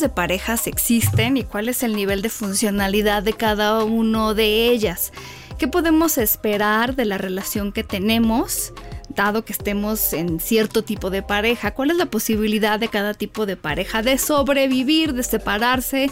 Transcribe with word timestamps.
De 0.00 0.08
parejas 0.08 0.66
existen 0.66 1.36
y 1.36 1.44
cuál 1.44 1.68
es 1.68 1.82
el 1.82 1.94
nivel 1.94 2.22
de 2.22 2.28
funcionalidad 2.28 3.22
de 3.22 3.32
cada 3.32 3.84
uno 3.84 4.34
de 4.34 4.68
ellas. 4.68 5.12
¿Qué 5.58 5.68
podemos 5.68 6.18
esperar 6.18 6.94
de 6.94 7.04
la 7.04 7.18
relación 7.18 7.72
que 7.72 7.84
tenemos? 7.84 8.72
dado 9.18 9.44
que 9.44 9.52
estemos 9.52 10.12
en 10.12 10.38
cierto 10.38 10.84
tipo 10.84 11.10
de 11.10 11.22
pareja, 11.22 11.72
cuál 11.72 11.90
es 11.90 11.96
la 11.96 12.06
posibilidad 12.06 12.78
de 12.78 12.88
cada 12.88 13.14
tipo 13.14 13.46
de 13.46 13.56
pareja 13.56 14.02
de 14.02 14.16
sobrevivir, 14.16 15.12
de 15.12 15.22
separarse, 15.22 16.10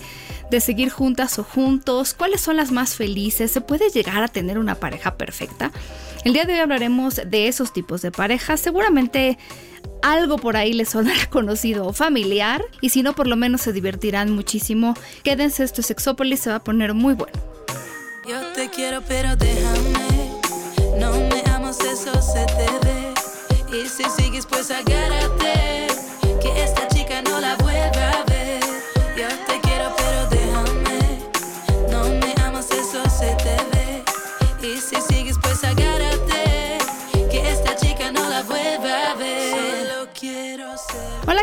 de 0.50 0.60
seguir 0.60 0.90
juntas 0.90 1.38
o 1.38 1.44
juntos, 1.44 2.14
cuáles 2.14 2.40
son 2.40 2.56
las 2.56 2.72
más 2.72 2.96
felices, 2.96 3.50
se 3.50 3.60
puede 3.60 3.90
llegar 3.90 4.22
a 4.22 4.28
tener 4.28 4.58
una 4.58 4.74
pareja 4.74 5.16
perfecta. 5.16 5.70
El 6.24 6.32
día 6.32 6.44
de 6.44 6.54
hoy 6.54 6.58
hablaremos 6.60 7.20
de 7.24 7.46
esos 7.46 7.72
tipos 7.72 8.02
de 8.02 8.10
parejas, 8.10 8.60
seguramente 8.60 9.38
algo 10.02 10.38
por 10.38 10.56
ahí 10.56 10.72
les 10.72 10.90
sonará 10.90 11.26
conocido 11.30 11.86
o 11.86 11.92
familiar 11.92 12.64
y 12.80 12.90
si 12.90 13.02
no 13.02 13.14
por 13.14 13.26
lo 13.26 13.36
menos 13.36 13.60
se 13.62 13.72
divertirán 13.72 14.30
muchísimo. 14.30 14.94
Quédense, 15.22 15.64
esto 15.64 15.80
es 15.80 15.86
Sexópolis, 15.86 16.40
se 16.40 16.50
va 16.50 16.56
a 16.56 16.64
poner 16.64 16.94
muy 16.94 17.14
bueno. 17.14 17.38
Yo 18.28 18.40
te 18.54 18.68
quiero 18.68 19.02
pero 19.06 19.36
déjame, 19.36 20.30
no 20.98 21.12
me 21.12 21.42
amas, 21.52 21.78
eso 21.80 22.12
se 22.20 22.44
te 22.46 22.86
ve. 22.86 23.14
Y 23.78 23.88
si 23.88 24.04
sigues 24.10 24.46
pues 24.46 24.70
agárrate, 24.70 25.75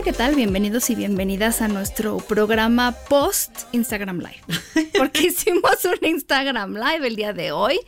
¿qué 0.03 0.11
tal? 0.11 0.35
Bienvenidos 0.35 0.89
y 0.89 0.95
bienvenidas 0.95 1.61
a 1.61 1.69
nuestro 1.69 2.17
programa 2.17 2.91
post 3.07 3.61
Instagram 3.71 4.19
Live. 4.19 4.89
Porque 4.97 5.27
hicimos 5.27 5.85
un 5.85 6.05
Instagram 6.05 6.73
Live 6.73 7.07
el 7.07 7.15
día 7.15 7.31
de 7.31 7.53
hoy, 7.53 7.79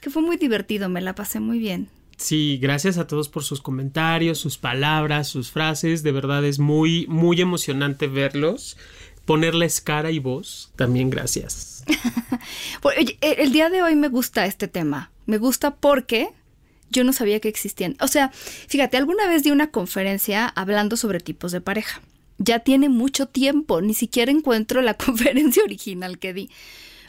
que 0.00 0.10
fue 0.10 0.20
muy 0.20 0.36
divertido, 0.36 0.88
me 0.88 1.00
la 1.00 1.14
pasé 1.14 1.38
muy 1.38 1.60
bien. 1.60 1.88
Sí, 2.16 2.58
gracias 2.60 2.98
a 2.98 3.06
todos 3.06 3.28
por 3.28 3.44
sus 3.44 3.62
comentarios, 3.62 4.38
sus 4.38 4.58
palabras, 4.58 5.28
sus 5.28 5.52
frases. 5.52 6.02
De 6.02 6.10
verdad 6.10 6.44
es 6.44 6.58
muy, 6.58 7.06
muy 7.06 7.40
emocionante 7.40 8.08
verlos. 8.08 8.76
Ponerles 9.24 9.80
cara 9.80 10.10
y 10.10 10.18
voz. 10.18 10.72
También 10.74 11.08
gracias. 11.08 11.84
Pues, 12.80 12.96
oye, 12.98 13.18
el 13.20 13.52
día 13.52 13.68
de 13.68 13.82
hoy 13.82 13.94
me 13.94 14.08
gusta 14.08 14.46
este 14.46 14.66
tema. 14.66 15.12
Me 15.26 15.36
gusta 15.36 15.76
porque 15.76 16.30
yo 16.90 17.04
no 17.04 17.12
sabía 17.12 17.40
que 17.40 17.48
existían. 17.48 17.96
O 18.00 18.08
sea, 18.08 18.30
fíjate, 18.30 18.96
alguna 18.96 19.26
vez 19.28 19.42
di 19.42 19.50
una 19.50 19.70
conferencia 19.70 20.46
hablando 20.46 20.96
sobre 20.96 21.20
tipos 21.20 21.52
de 21.52 21.60
pareja. 21.60 22.02
Ya 22.38 22.60
tiene 22.60 22.88
mucho 22.88 23.26
tiempo, 23.26 23.80
ni 23.80 23.94
siquiera 23.94 24.30
encuentro 24.30 24.82
la 24.82 24.94
conferencia 24.98 25.62
original 25.62 26.18
que 26.18 26.34
di. 26.34 26.50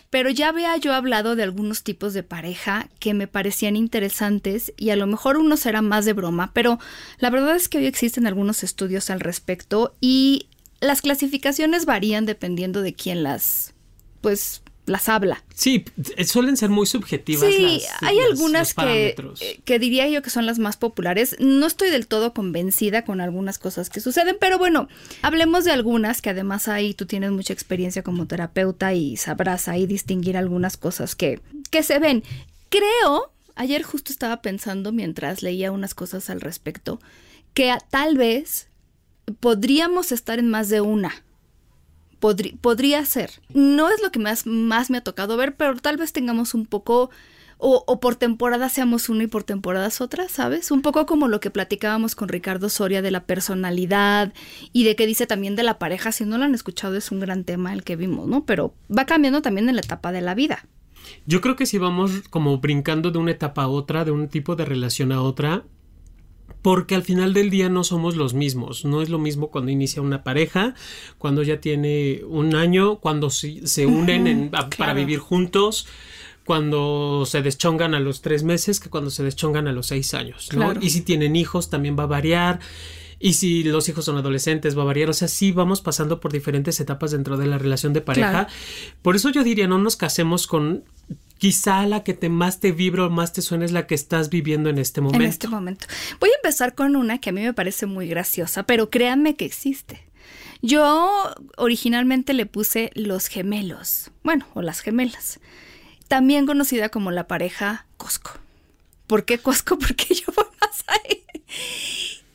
Pero 0.09 0.29
ya 0.29 0.49
había 0.49 0.75
yo 0.75 0.93
hablado 0.93 1.37
de 1.37 1.43
algunos 1.43 1.83
tipos 1.83 2.13
de 2.13 2.21
pareja 2.21 2.89
que 2.99 3.13
me 3.13 3.27
parecían 3.27 3.77
interesantes 3.77 4.73
y 4.75 4.89
a 4.89 4.97
lo 4.97 5.07
mejor 5.07 5.37
unos 5.37 5.65
eran 5.65 5.87
más 5.87 6.03
de 6.03 6.11
broma, 6.11 6.51
pero 6.53 6.79
la 7.17 7.29
verdad 7.29 7.55
es 7.55 7.69
que 7.69 7.77
hoy 7.77 7.85
existen 7.85 8.27
algunos 8.27 8.61
estudios 8.61 9.09
al 9.09 9.21
respecto 9.21 9.95
y 10.01 10.47
las 10.81 11.01
clasificaciones 11.01 11.85
varían 11.85 12.25
dependiendo 12.25 12.81
de 12.81 12.93
quién 12.93 13.23
las, 13.23 13.73
pues, 14.19 14.63
las 14.91 15.09
habla. 15.09 15.43
Sí, 15.55 15.85
suelen 16.25 16.57
ser 16.57 16.69
muy 16.69 16.85
subjetivas. 16.85 17.49
Sí, 17.51 17.61
las- 17.61 18.03
hay 18.03 18.17
las- 18.17 18.25
algunas 18.31 18.73
que, 18.73 19.15
eh, 19.39 19.59
que 19.65 19.79
diría 19.79 20.07
yo 20.09 20.21
que 20.21 20.29
son 20.29 20.45
las 20.45 20.59
más 20.59 20.77
populares. 20.77 21.35
No 21.39 21.65
estoy 21.65 21.89
del 21.89 22.05
todo 22.07 22.33
convencida 22.33 23.03
con 23.03 23.21
algunas 23.21 23.57
cosas 23.57 23.89
que 23.89 23.99
suceden, 24.01 24.37
pero 24.39 24.57
bueno, 24.57 24.87
hablemos 25.21 25.65
de 25.65 25.71
algunas 25.71 26.21
que 26.21 26.29
además 26.29 26.67
ahí 26.67 26.93
tú 26.93 27.05
tienes 27.05 27.31
mucha 27.31 27.53
experiencia 27.53 28.03
como 28.03 28.27
terapeuta 28.27 28.93
y 28.93 29.17
sabrás 29.17 29.67
ahí 29.67 29.85
distinguir 29.87 30.37
algunas 30.37 30.77
cosas 30.77 31.15
que, 31.15 31.41
que 31.71 31.81
se 31.83 31.97
ven. 31.99 32.23
Creo, 32.69 33.33
ayer 33.55 33.83
justo 33.83 34.11
estaba 34.11 34.41
pensando 34.41 34.91
mientras 34.91 35.41
leía 35.43 35.71
unas 35.71 35.93
cosas 35.95 36.29
al 36.29 36.41
respecto, 36.41 36.99
que 37.53 37.71
a- 37.71 37.79
tal 37.79 38.17
vez 38.17 38.67
podríamos 39.39 40.11
estar 40.11 40.39
en 40.39 40.49
más 40.49 40.69
de 40.69 40.81
una. 40.81 41.13
Podría 42.21 43.03
ser. 43.05 43.31
No 43.53 43.89
es 43.89 44.01
lo 44.01 44.11
que 44.11 44.19
más, 44.19 44.45
más 44.45 44.89
me 44.89 44.99
ha 44.99 45.03
tocado 45.03 45.35
ver, 45.35 45.55
pero 45.55 45.75
tal 45.75 45.97
vez 45.97 46.13
tengamos 46.13 46.53
un 46.53 46.65
poco, 46.65 47.09
o, 47.57 47.83
o 47.85 47.99
por 47.99 48.15
temporada 48.15 48.69
seamos 48.69 49.09
una 49.09 49.23
y 49.23 49.27
por 49.27 49.43
temporadas 49.43 49.99
otra, 49.99 50.29
¿sabes? 50.29 50.71
Un 50.71 50.81
poco 50.81 51.05
como 51.05 51.27
lo 51.27 51.39
que 51.39 51.49
platicábamos 51.49 52.15
con 52.15 52.29
Ricardo 52.29 52.69
Soria 52.69 53.01
de 53.01 53.11
la 53.11 53.25
personalidad 53.25 54.33
y 54.71 54.85
de 54.85 54.95
que 54.95 55.07
dice 55.07 55.27
también 55.27 55.55
de 55.57 55.63
la 55.63 55.79
pareja. 55.79 56.11
Si 56.11 56.23
no 56.23 56.37
lo 56.37 56.45
han 56.45 56.55
escuchado, 56.55 56.95
es 56.95 57.11
un 57.11 57.19
gran 57.19 57.43
tema 57.43 57.73
el 57.73 57.83
que 57.83 57.97
vimos, 57.97 58.27
¿no? 58.27 58.45
Pero 58.45 58.73
va 58.95 59.05
cambiando 59.05 59.41
también 59.41 59.67
en 59.67 59.75
la 59.75 59.81
etapa 59.81 60.11
de 60.11 60.21
la 60.21 60.35
vida. 60.35 60.65
Yo 61.25 61.41
creo 61.41 61.55
que 61.55 61.65
si 61.65 61.77
vamos 61.77 62.21
como 62.29 62.59
brincando 62.59 63.11
de 63.11 63.17
una 63.17 63.31
etapa 63.31 63.63
a 63.63 63.67
otra, 63.67 64.05
de 64.05 64.11
un 64.11 64.27
tipo 64.27 64.55
de 64.55 64.65
relación 64.65 65.11
a 65.11 65.21
otra, 65.21 65.63
porque 66.61 66.95
al 66.95 67.03
final 67.03 67.33
del 67.33 67.49
día 67.49 67.69
no 67.69 67.83
somos 67.83 68.15
los 68.15 68.33
mismos. 68.33 68.85
No 68.85 69.01
es 69.01 69.09
lo 69.09 69.17
mismo 69.19 69.49
cuando 69.49 69.71
inicia 69.71 70.01
una 70.01 70.23
pareja, 70.23 70.75
cuando 71.17 71.41
ya 71.43 71.59
tiene 71.59 72.21
un 72.27 72.55
año, 72.55 72.97
cuando 72.97 73.29
se, 73.29 73.65
se 73.67 73.85
unen 73.87 74.27
en- 74.27 74.49
a- 74.53 74.69
para 74.69 74.93
vivir 74.93 75.19
juntos, 75.19 75.87
cuando 76.45 77.23
se 77.25 77.41
deschongan 77.41 77.93
a 77.93 77.99
los 77.99 78.21
tres 78.21 78.43
meses, 78.43 78.79
que 78.79 78.89
cuando 78.89 79.09
se 79.09 79.23
deschongan 79.23 79.67
a 79.67 79.71
los 79.71 79.87
seis 79.87 80.13
años. 80.13 80.49
¿no? 80.53 80.57
Claro. 80.65 80.79
Y 80.83 80.89
si 80.89 81.01
tienen 81.01 81.35
hijos, 81.35 81.69
también 81.69 81.97
va 81.97 82.03
a 82.03 82.07
variar. 82.07 82.59
Y 83.19 83.33
si 83.33 83.63
los 83.63 83.87
hijos 83.87 84.05
son 84.05 84.17
adolescentes, 84.17 84.75
va 84.75 84.81
a 84.81 84.85
variar. 84.85 85.09
O 85.09 85.13
sea, 85.13 85.27
sí 85.27 85.51
vamos 85.51 85.81
pasando 85.81 86.19
por 86.19 86.31
diferentes 86.31 86.79
etapas 86.79 87.11
dentro 87.11 87.37
de 87.37 87.45
la 87.45 87.59
relación 87.59 87.93
de 87.93 88.01
pareja. 88.01 88.31
Claro. 88.31 88.47
Por 89.03 89.15
eso 89.15 89.29
yo 89.29 89.43
diría, 89.43 89.67
no 89.67 89.77
nos 89.77 89.95
casemos 89.95 90.47
con 90.47 90.83
quizá 91.41 91.87
la 91.87 92.03
que 92.03 92.13
te 92.13 92.29
más 92.29 92.59
te 92.59 92.71
vibra 92.71 93.07
o 93.07 93.09
más 93.09 93.33
te 93.33 93.41
suena 93.41 93.65
es 93.65 93.71
la 93.71 93.87
que 93.87 93.95
estás 93.95 94.29
viviendo 94.29 94.69
en 94.69 94.77
este 94.77 95.01
momento. 95.01 95.23
En 95.23 95.27
este 95.27 95.47
momento. 95.47 95.87
Voy 96.19 96.29
a 96.29 96.35
empezar 96.35 96.75
con 96.75 96.95
una 96.95 97.17
que 97.19 97.31
a 97.31 97.33
mí 97.33 97.41
me 97.41 97.51
parece 97.51 97.87
muy 97.87 98.07
graciosa, 98.07 98.61
pero 98.61 98.91
créanme 98.91 99.35
que 99.35 99.45
existe. 99.45 100.03
Yo 100.61 101.33
originalmente 101.57 102.35
le 102.35 102.45
puse 102.45 102.91
los 102.93 103.25
gemelos, 103.25 104.11
bueno, 104.23 104.45
o 104.53 104.61
las 104.61 104.81
gemelas, 104.81 105.39
también 106.07 106.45
conocida 106.45 106.89
como 106.89 107.09
la 107.09 107.25
pareja 107.25 107.87
Costco. 107.97 108.33
¿Por 109.07 109.25
qué 109.25 109.39
Costco? 109.39 109.79
Porque 109.79 110.13
yo 110.13 110.25
voy 110.35 110.45
más 110.61 110.83
ahí. 110.85 111.23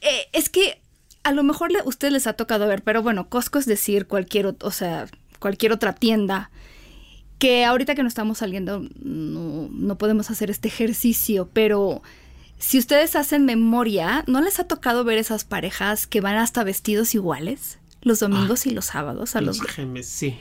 Eh, 0.00 0.26
es 0.32 0.48
que 0.48 0.80
a 1.22 1.30
lo 1.30 1.44
mejor 1.44 1.70
le- 1.70 1.78
a 1.78 1.84
ustedes 1.84 2.12
les 2.12 2.26
ha 2.26 2.32
tocado 2.32 2.66
ver, 2.66 2.82
pero 2.82 3.04
bueno, 3.04 3.28
Costco 3.28 3.60
es 3.60 3.66
decir 3.66 4.08
cualquier, 4.08 4.56
o 4.60 4.70
sea, 4.72 5.06
cualquier 5.38 5.70
otra 5.70 5.94
tienda 5.94 6.50
que 7.38 7.64
ahorita 7.64 7.94
que 7.94 8.02
no 8.02 8.08
estamos 8.08 8.38
saliendo 8.38 8.86
no, 9.02 9.68
no 9.70 9.98
podemos 9.98 10.30
hacer 10.30 10.50
este 10.50 10.68
ejercicio, 10.68 11.48
pero 11.52 12.02
si 12.58 12.78
ustedes 12.78 13.16
hacen 13.16 13.44
memoria, 13.44 14.24
¿no 14.26 14.40
les 14.40 14.58
ha 14.58 14.64
tocado 14.64 15.04
ver 15.04 15.18
esas 15.18 15.44
parejas 15.44 16.06
que 16.06 16.20
van 16.20 16.36
hasta 16.36 16.64
vestidos 16.64 17.14
iguales? 17.14 17.78
Los 18.02 18.20
domingos 18.20 18.66
y 18.66 18.70
los 18.70 18.86
sábados 18.86 19.36
a 19.36 19.40
los 19.40 19.60
gemes, 19.60 20.06
sí. 20.06 20.36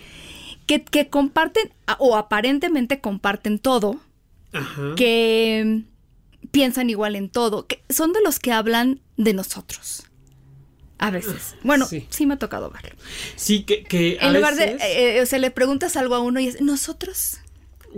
que, 0.67 0.83
que 0.83 1.09
comparten 1.09 1.73
o 1.97 2.15
aparentemente 2.15 3.01
comparten 3.01 3.59
todo, 3.59 3.99
Ajá. 4.53 4.93
que 4.95 5.83
piensan 6.51 6.89
igual 6.89 7.15
en 7.15 7.29
todo, 7.29 7.65
que 7.65 7.83
son 7.89 8.13
de 8.13 8.21
los 8.21 8.39
que 8.39 8.51
hablan 8.51 9.01
de 9.17 9.33
nosotros. 9.33 10.03
A 10.97 11.11
veces. 11.11 11.55
Bueno, 11.63 11.85
sí, 11.85 12.05
Sí. 12.09 12.25
me 12.25 12.35
ha 12.35 12.37
tocado 12.37 12.69
verlo. 12.71 12.95
Sí, 13.35 13.63
que, 13.63 13.83
que 13.83 14.17
a 14.21 14.27
En 14.27 14.33
lugar 14.35 14.55
veces, 14.55 14.79
de, 14.79 14.85
eh, 14.85 15.17
eh, 15.17 15.21
o 15.21 15.25
sea, 15.25 15.39
le 15.39 15.51
preguntas 15.51 15.95
algo 15.97 16.15
a 16.15 16.19
uno 16.19 16.39
y 16.39 16.47
es, 16.47 16.61
¿nosotros? 16.61 17.37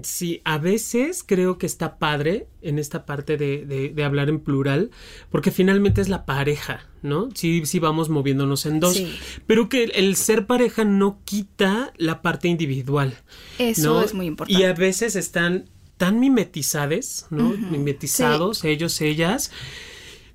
sí, 0.03 0.41
a 0.45 0.59
veces 0.59 1.23
creo 1.25 1.57
que 1.57 1.65
está 1.65 1.97
padre 1.97 2.45
en 2.61 2.77
esta 2.77 3.07
parte 3.07 3.35
de, 3.35 3.65
de- 3.65 3.89
de 3.89 4.03
hablar 4.03 4.29
en 4.29 4.39
plural, 4.39 4.91
porque 5.31 5.49
finalmente 5.49 6.01
es 6.01 6.07
la 6.07 6.23
pareja, 6.27 6.85
¿no? 7.01 7.29
Sí, 7.33 7.63
sí 7.65 7.79
vamos 7.79 8.07
moviéndonos 8.09 8.67
en 8.67 8.79
dos, 8.79 8.93
Sí. 8.95 9.17
pero 9.47 9.69
que 9.69 9.85
el, 9.85 9.91
el 9.95 10.15
ser 10.15 10.45
pareja 10.45 10.83
no 10.85 11.19
quita 11.25 11.93
la 11.97 12.21
parte 12.21 12.47
individual. 12.47 13.17
Eso 13.57 13.95
¿no? 13.95 14.03
es 14.03 14.13
muy 14.13 14.27
importante. 14.27 14.61
Y 14.61 14.65
a 14.65 14.73
veces 14.73 15.15
están 15.15 15.65
tan 15.97 16.19
mimetizades, 16.19 17.25
¿no? 17.31 17.49
Mimetizados, 17.49 18.63
ellos, 18.65 19.01
ellas, 19.01 19.49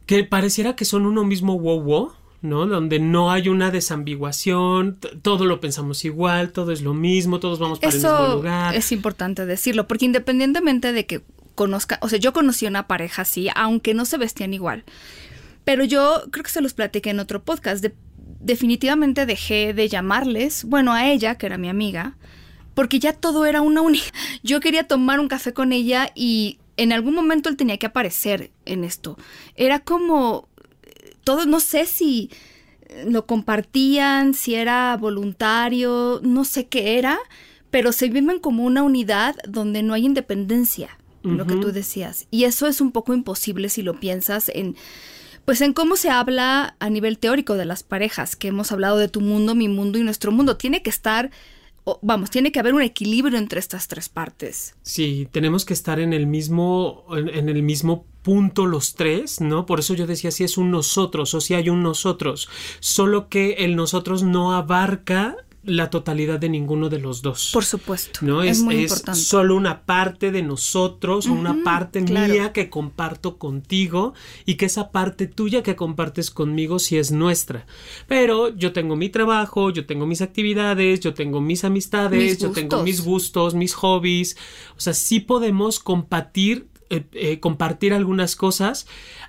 que 0.06 0.24
pareciera 0.24 0.74
que 0.74 0.84
son 0.84 1.06
uno 1.06 1.24
mismo 1.24 1.56
wow 1.56 1.80
wow, 1.80 2.12
¿no? 2.42 2.66
Donde 2.66 2.98
no 2.98 3.30
hay 3.30 3.48
una 3.48 3.70
desambiguación, 3.70 4.98
todo 5.22 5.46
lo 5.46 5.60
pensamos 5.60 6.04
igual, 6.04 6.52
todo 6.52 6.72
es 6.72 6.82
lo 6.82 6.92
mismo, 6.94 7.40
todos 7.40 7.58
vamos 7.58 7.78
para 7.78 7.90
el 7.92 7.96
mismo 8.02 8.34
lugar. 8.34 8.74
es 8.74 8.92
importante 8.92 9.46
decirlo, 9.46 9.86
porque 9.88 10.04
independientemente 10.04 10.92
de 10.92 11.06
que 11.06 11.22
conozca, 11.54 11.98
o 12.02 12.08
sea, 12.08 12.18
yo 12.18 12.32
conocí 12.32 12.66
una 12.66 12.86
pareja 12.86 13.22
así, 13.22 13.48
aunque 13.54 13.94
no 13.94 14.04
se 14.04 14.18
vestían 14.18 14.54
igual, 14.54 14.84
pero 15.64 15.84
yo 15.84 16.22
creo 16.30 16.42
que 16.44 16.50
se 16.50 16.60
los 16.60 16.74
platiqué 16.74 17.10
en 17.10 17.20
otro 17.20 17.42
podcast, 17.42 17.82
de- 17.82 17.94
definitivamente 18.40 19.24
dejé 19.26 19.72
de 19.74 19.88
llamarles, 19.88 20.64
bueno, 20.64 20.92
a 20.92 21.08
ella, 21.10 21.36
que 21.36 21.46
era 21.46 21.58
mi 21.58 21.68
amiga, 21.68 22.16
porque 22.74 22.98
ya 22.98 23.12
todo 23.12 23.46
era 23.46 23.60
una 23.60 23.82
única. 23.82 24.06
Yo 24.42 24.60
quería 24.60 24.84
tomar 24.88 25.20
un 25.20 25.28
café 25.28 25.52
con 25.52 25.72
ella 25.72 26.10
y 26.14 26.58
en 26.78 26.92
algún 26.92 27.14
momento 27.14 27.48
él 27.50 27.56
tenía 27.56 27.76
que 27.76 27.86
aparecer 27.86 28.50
en 28.64 28.82
esto. 28.82 29.16
Era 29.56 29.78
como 29.80 30.48
todo, 31.32 31.46
no 31.46 31.60
sé 31.60 31.86
si 31.86 32.30
eh, 32.88 33.04
lo 33.08 33.26
compartían, 33.26 34.34
si 34.34 34.54
era 34.54 34.96
voluntario, 34.98 36.20
no 36.22 36.44
sé 36.44 36.66
qué 36.66 36.98
era, 36.98 37.18
pero 37.70 37.92
se 37.92 38.08
viven 38.08 38.38
como 38.38 38.64
una 38.64 38.82
unidad 38.82 39.36
donde 39.48 39.82
no 39.82 39.94
hay 39.94 40.04
independencia, 40.04 40.98
lo 41.22 41.46
que 41.46 41.54
tú 41.56 41.72
decías. 41.72 42.26
Y 42.30 42.44
eso 42.44 42.66
es 42.66 42.80
un 42.80 42.90
poco 42.90 43.14
imposible 43.14 43.68
si 43.68 43.82
lo 43.82 43.98
piensas 43.98 44.50
en 44.52 44.76
pues 45.44 45.60
en 45.60 45.72
cómo 45.72 45.96
se 45.96 46.10
habla 46.10 46.76
a 46.78 46.90
nivel 46.90 47.18
teórico 47.18 47.54
de 47.54 47.64
las 47.64 47.82
parejas, 47.82 48.36
que 48.36 48.48
hemos 48.48 48.70
hablado 48.70 48.98
de 48.98 49.08
tu 49.08 49.20
mundo, 49.20 49.54
mi 49.54 49.68
mundo 49.68 49.98
y 49.98 50.04
nuestro 50.04 50.30
mundo. 50.30 50.56
Tiene 50.56 50.82
que 50.82 50.90
estar, 50.90 51.30
vamos, 52.00 52.30
tiene 52.30 52.52
que 52.52 52.60
haber 52.60 52.74
un 52.74 52.82
equilibrio 52.82 53.38
entre 53.38 53.58
estas 53.58 53.88
tres 53.88 54.08
partes. 54.08 54.76
Sí, 54.82 55.28
tenemos 55.32 55.64
que 55.64 55.74
estar 55.74 55.98
en 55.98 56.12
el 56.12 56.28
mismo, 56.28 57.06
en, 57.10 57.28
en 57.28 57.48
el 57.48 57.62
mismo 57.62 58.06
punto 58.22 58.66
los 58.66 58.94
tres, 58.94 59.40
¿no? 59.40 59.66
Por 59.66 59.80
eso 59.80 59.94
yo 59.94 60.06
decía 60.06 60.30
si 60.30 60.44
es 60.44 60.56
un 60.56 60.70
nosotros 60.70 61.34
o 61.34 61.40
si 61.40 61.54
hay 61.54 61.68
un 61.68 61.82
nosotros, 61.82 62.48
solo 62.80 63.28
que 63.28 63.52
el 63.58 63.76
nosotros 63.76 64.22
no 64.22 64.54
abarca 64.54 65.36
la 65.64 65.90
totalidad 65.90 66.40
de 66.40 66.48
ninguno 66.48 66.88
de 66.88 66.98
los 66.98 67.22
dos. 67.22 67.50
Por 67.52 67.64
supuesto. 67.64 68.20
No 68.22 68.42
es, 68.42 68.58
es, 68.58 68.62
muy 68.64 68.76
es 68.76 68.82
importante. 68.82 69.20
solo 69.20 69.54
una 69.54 69.82
parte 69.82 70.32
de 70.32 70.42
nosotros 70.42 71.28
o 71.28 71.32
una 71.32 71.62
parte 71.62 72.04
claro. 72.04 72.32
mía 72.32 72.52
que 72.52 72.68
comparto 72.68 73.38
contigo 73.38 74.12
y 74.44 74.56
que 74.56 74.66
esa 74.66 74.90
parte 74.90 75.26
tuya 75.28 75.62
que 75.62 75.76
compartes 75.76 76.30
conmigo 76.30 76.78
sí 76.78 76.98
es 76.98 77.12
nuestra. 77.12 77.66
Pero 78.08 78.48
yo 78.48 78.72
tengo 78.72 78.96
mi 78.96 79.08
trabajo, 79.08 79.70
yo 79.70 79.86
tengo 79.86 80.04
mis 80.06 80.20
actividades, 80.20 80.98
yo 81.00 81.14
tengo 81.14 81.40
mis 81.40 81.64
amistades, 81.64 82.20
Mis 82.20 82.38
yo 82.38 82.50
tengo 82.50 82.82
mis 82.82 83.00
gustos, 83.04 83.54
mis 83.54 83.74
hobbies. 83.74 84.36
O 84.76 84.80
sea, 84.80 84.94
sí 84.94 85.20
podemos 85.20 85.78
compartir, 85.78 86.66
eh, 86.92 87.04
eh, 87.12 87.40
compartir 87.40 87.92
algunas 87.94 88.36
cosas. 88.36 88.86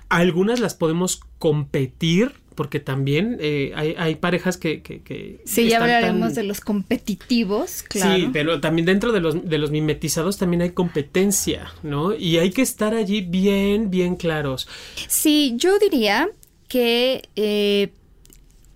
Algunas 0.08 0.60
las 0.60 0.74
podemos 0.74 1.20
competir. 1.38 2.32
Porque 2.54 2.78
también 2.78 3.36
eh, 3.40 3.72
hay, 3.74 3.96
hay 3.98 4.14
parejas 4.14 4.56
que, 4.56 4.80
que, 4.80 5.00
que 5.02 5.42
Sí, 5.44 5.68
ya 5.68 5.80
tan- 5.80 5.90
hablaremos 5.90 6.36
de 6.36 6.44
los 6.44 6.60
competitivos, 6.60 7.82
claro. 7.82 8.14
Sí, 8.14 8.30
pero 8.32 8.60
también 8.60 8.86
dentro 8.86 9.10
de 9.10 9.18
los, 9.18 9.48
de 9.48 9.58
los 9.58 9.72
mimetizados 9.72 10.38
también 10.38 10.62
hay 10.62 10.70
competencia, 10.70 11.72
¿no? 11.82 12.14
Y 12.14 12.38
hay 12.38 12.52
que 12.52 12.62
estar 12.62 12.94
allí 12.94 13.22
bien, 13.22 13.90
bien 13.90 14.14
claros. 14.14 14.68
Sí, 15.08 15.54
yo 15.56 15.80
diría 15.80 16.28
que 16.68 17.22
eh, 17.34 17.92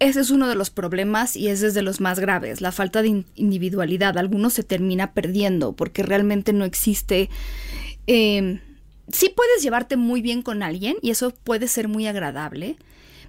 ese 0.01 0.23
es 0.23 0.31
uno 0.31 0.49
de 0.49 0.57
los 0.57 0.71
problemas 0.71 1.37
y 1.37 1.47
es 1.47 1.61
desde 1.61 1.83
los 1.83 2.01
más 2.01 2.19
graves, 2.19 2.61
la 2.61 2.73
falta 2.73 3.01
de 3.01 3.09
in- 3.11 3.27
individualidad. 3.37 4.19
Algunos 4.19 4.55
se 4.55 4.65
termina 4.65 5.13
perdiendo 5.13 5.73
porque 5.75 6.03
realmente 6.03 6.53
no 6.53 6.65
existe... 6.65 7.31
eh, 8.09 8.61
sí 9.13 9.33
puedes 9.35 9.63
llevarte 9.63 9.97
muy 9.97 10.23
bien 10.23 10.43
con 10.43 10.63
alguien 10.63 10.97
y 11.03 11.11
eso 11.11 11.31
puede 11.31 11.69
ser 11.69 11.89
muy 11.89 12.07
agradable, 12.07 12.77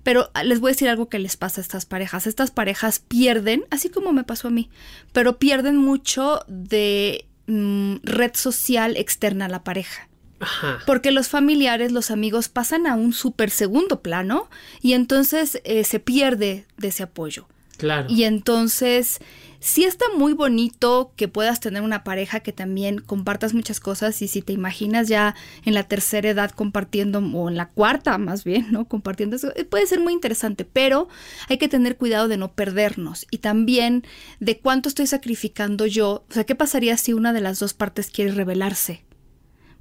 pero 0.03 0.29
ah, 0.33 0.43
les 0.43 0.59
voy 0.59 0.69
a 0.69 0.73
decir 0.73 0.89
algo 0.89 1.09
que 1.09 1.19
les 1.19 1.37
pasa 1.37 1.61
a 1.61 1.63
estas 1.63 1.85
parejas. 1.85 2.27
Estas 2.27 2.51
parejas 2.51 2.99
pierden, 2.99 3.65
así 3.69 3.89
como 3.89 4.13
me 4.13 4.23
pasó 4.23 4.47
a 4.47 4.51
mí, 4.51 4.69
pero 5.13 5.39
pierden 5.39 5.77
mucho 5.77 6.41
de 6.47 7.25
mm, 7.47 7.97
red 8.03 8.31
social 8.33 8.97
externa 8.97 9.45
a 9.45 9.49
la 9.49 9.63
pareja. 9.63 10.07
Ajá. 10.39 10.79
Porque 10.85 11.11
los 11.11 11.27
familiares, 11.27 11.91
los 11.91 12.11
amigos 12.11 12.47
pasan 12.47 12.87
a 12.87 12.95
un 12.95 13.11
súper 13.11 13.49
segundo 13.49 14.01
plano 14.01 14.49
y 14.81 14.93
entonces 14.93 15.61
eh, 15.65 15.83
se 15.83 15.99
pierde 15.99 16.65
de 16.77 16.87
ese 16.87 17.03
apoyo. 17.03 17.47
Claro. 17.77 18.07
Y 18.09 18.23
entonces 18.23 19.19
sí 19.59 19.83
está 19.83 20.06
muy 20.15 20.33
bonito 20.33 21.13
que 21.15 21.27
puedas 21.27 21.59
tener 21.59 21.81
una 21.81 22.03
pareja 22.03 22.39
que 22.39 22.53
también 22.53 23.00
compartas 23.00 23.53
muchas 23.53 23.79
cosas 23.79 24.21
y 24.21 24.27
si 24.27 24.41
te 24.41 24.53
imaginas 24.53 25.07
ya 25.07 25.35
en 25.65 25.73
la 25.73 25.83
tercera 25.83 26.29
edad 26.29 26.51
compartiendo 26.51 27.19
o 27.19 27.50
en 27.50 27.57
la 27.57 27.69
cuarta 27.69 28.17
más 28.17 28.44
bien, 28.44 28.67
¿no? 28.71 28.88
Compartiendo 28.88 29.35
eso, 29.35 29.51
eh, 29.56 29.65
puede 29.65 29.85
ser 29.85 30.00
muy 30.00 30.13
interesante, 30.13 30.65
pero 30.65 31.09
hay 31.50 31.57
que 31.57 31.67
tener 31.67 31.97
cuidado 31.97 32.27
de 32.27 32.38
no 32.38 32.53
perdernos 32.53 33.27
y 33.31 33.39
también 33.39 34.06
de 34.39 34.59
cuánto 34.59 34.88
estoy 34.89 35.07
sacrificando 35.07 35.85
yo. 35.85 36.25
O 36.29 36.33
sea, 36.33 36.45
¿qué 36.45 36.55
pasaría 36.55 36.95
si 36.97 37.13
una 37.13 37.33
de 37.33 37.41
las 37.41 37.59
dos 37.59 37.73
partes 37.73 38.09
quiere 38.09 38.31
rebelarse? 38.31 39.03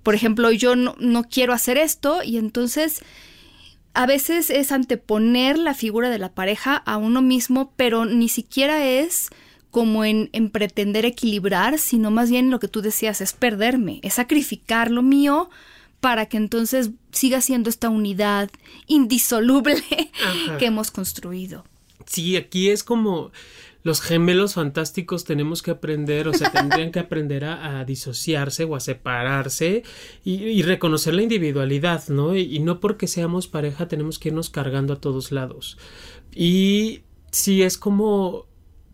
Por 0.02 0.14
ejemplo, 0.14 0.50
yo 0.50 0.74
no, 0.74 0.96
no 0.98 1.24
quiero 1.24 1.52
hacer 1.52 1.76
esto 1.76 2.22
y 2.24 2.38
entonces 2.38 3.02
a 3.94 4.06
veces 4.06 4.50
es 4.50 4.72
anteponer 4.72 5.58
la 5.58 5.74
figura 5.74 6.10
de 6.10 6.19
la 6.19 6.32
pareja 6.32 6.76
a 6.76 6.96
uno 6.96 7.22
mismo, 7.22 7.72
pero 7.76 8.04
ni 8.04 8.28
siquiera 8.28 8.84
es 8.84 9.31
como 9.70 10.05
en, 10.05 10.31
en 10.32 10.50
pretender 10.50 11.05
equilibrar, 11.05 11.79
sino 11.79 12.11
más 12.11 12.31
bien 12.31 12.50
lo 12.50 12.59
que 12.59 12.69
tú 12.69 12.81
decías 12.81 13.20
es 13.20 13.32
perderme, 13.32 14.00
es 14.03 14.15
sacrificar 14.15 14.91
lo 14.91 15.03
mío 15.03 15.50
para 16.00 16.26
que 16.26 16.37
entonces 16.37 16.91
siga 17.11 17.41
siendo 17.41 17.69
esta 17.70 17.88
unidad 17.88 18.50
indisoluble 18.87 19.82
Ajá. 20.25 20.59
que 20.59 20.67
hemos 20.67 20.91
construido. 20.91 21.65
Sí, 22.06 22.37
aquí 22.37 22.70
es 22.70 22.85
como 22.85 23.32
los 23.82 24.00
gemelos 24.00 24.55
fantásticos 24.55 25.25
tenemos 25.25 25.62
que 25.62 25.70
aprender, 25.70 26.29
o 26.29 26.32
sea, 26.32 26.50
tendrían 26.50 26.91
que 26.91 26.99
aprender 26.99 27.44
a, 27.44 27.81
a 27.81 27.85
disociarse 27.85 28.65
o 28.65 28.75
a 28.76 28.81
separarse 28.81 29.82
y, 30.25 30.35
y 30.35 30.62
reconocer 30.62 31.15
la 31.15 31.23
individualidad, 31.23 32.09
¿no? 32.09 32.35
Y, 32.37 32.56
y 32.56 32.59
no 32.61 32.81
porque 32.81 33.06
seamos 33.06 33.47
pareja 33.47 33.88
tenemos 33.88 34.19
que 34.19 34.29
irnos 34.29 34.50
cargando 34.50 34.94
a 34.94 35.00
todos 35.00 35.32
lados. 35.32 35.79
Y 36.35 37.03
sí 37.31 37.62
es 37.62 37.79
como 37.79 38.47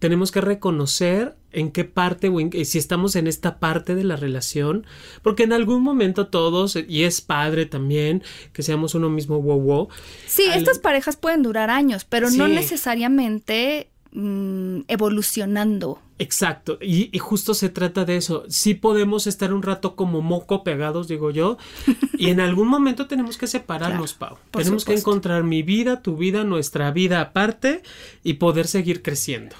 tenemos 0.04 0.30
que 0.30 0.42
reconocer 0.42 1.34
en 1.50 1.70
qué 1.72 1.84
parte 1.84 2.28
o 2.28 2.38
en 2.38 2.50
qué- 2.50 2.66
si 2.66 2.76
estamos 2.76 3.16
en 3.16 3.26
esta 3.26 3.58
parte 3.58 3.94
de 3.94 4.04
la 4.04 4.16
relación, 4.16 4.84
porque 5.22 5.44
en 5.44 5.54
algún 5.54 5.82
momento 5.82 6.26
todos, 6.26 6.76
y 6.76 7.04
es 7.04 7.22
padre 7.22 7.64
también, 7.64 8.22
que 8.52 8.62
seamos 8.62 8.94
uno 8.94 9.08
mismo 9.08 9.40
wow 9.40 9.58
wow. 9.62 9.88
Sí, 10.26 10.44
Al- 10.50 10.58
estas 10.58 10.78
parejas 10.78 11.16
pueden 11.16 11.42
durar 11.42 11.70
años, 11.70 12.04
pero 12.04 12.28
no 12.28 12.48
necesariamente 12.48 13.88
mm, 14.12 14.80
evolucionando. 14.88 16.00
Exacto, 16.18 16.76
y, 16.82 17.08
y 17.10 17.18
justo 17.18 17.54
se 17.54 17.70
trata 17.70 18.04
de 18.04 18.16
eso. 18.18 18.44
Sí 18.48 18.74
podemos 18.74 19.26
estar 19.26 19.52
un 19.54 19.62
rato 19.62 19.96
como 19.96 20.20
moco 20.20 20.62
pegados, 20.64 21.08
digo 21.08 21.30
yo, 21.30 21.56
y 22.18 22.28
en 22.28 22.40
algún 22.40 22.68
momento 22.68 23.06
tenemos 23.06 23.38
que 23.38 23.46
separarnos, 23.46 24.12
Pau. 24.12 24.36
por 24.50 24.62
tenemos 24.62 24.84
que 24.84 24.94
encontrar 24.94 25.44
mi 25.44 25.62
vida, 25.62 26.02
tu 26.02 26.16
vida, 26.18 26.44
nuestra 26.44 26.90
vida 26.90 27.22
aparte 27.22 27.82
y 28.22 28.34
poder 28.34 28.66
seguir 28.66 29.00
creciendo. 29.02 29.56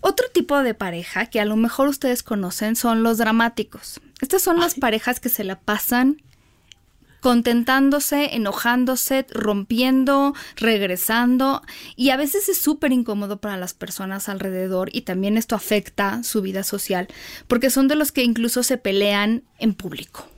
Otro 0.00 0.26
tipo 0.32 0.62
de 0.62 0.74
pareja 0.74 1.26
que 1.26 1.40
a 1.40 1.44
lo 1.44 1.56
mejor 1.56 1.88
ustedes 1.88 2.22
conocen 2.22 2.76
son 2.76 3.02
los 3.02 3.18
dramáticos. 3.18 4.00
Estas 4.20 4.42
son 4.42 4.60
las 4.60 4.74
parejas 4.74 5.20
que 5.20 5.28
se 5.28 5.44
la 5.44 5.58
pasan 5.58 6.22
contentándose, 7.20 8.36
enojándose, 8.36 9.26
rompiendo, 9.30 10.32
regresando 10.54 11.62
y 11.96 12.10
a 12.10 12.16
veces 12.16 12.48
es 12.48 12.58
súper 12.58 12.92
incómodo 12.92 13.40
para 13.40 13.56
las 13.56 13.74
personas 13.74 14.28
alrededor 14.28 14.90
y 14.92 15.00
también 15.00 15.36
esto 15.36 15.56
afecta 15.56 16.22
su 16.22 16.40
vida 16.40 16.62
social 16.62 17.08
porque 17.48 17.70
son 17.70 17.88
de 17.88 17.96
los 17.96 18.12
que 18.12 18.22
incluso 18.22 18.62
se 18.62 18.78
pelean 18.78 19.42
en 19.58 19.74
público. 19.74 20.28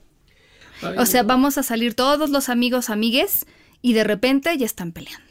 O 0.97 1.05
sea, 1.05 1.21
vamos 1.21 1.59
a 1.59 1.63
salir 1.63 1.93
todos 1.93 2.31
los 2.31 2.49
amigos, 2.49 2.89
amigues 2.89 3.45
y 3.83 3.93
de 3.93 4.03
repente 4.03 4.57
ya 4.57 4.65
están 4.65 4.91
peleando. 4.91 5.28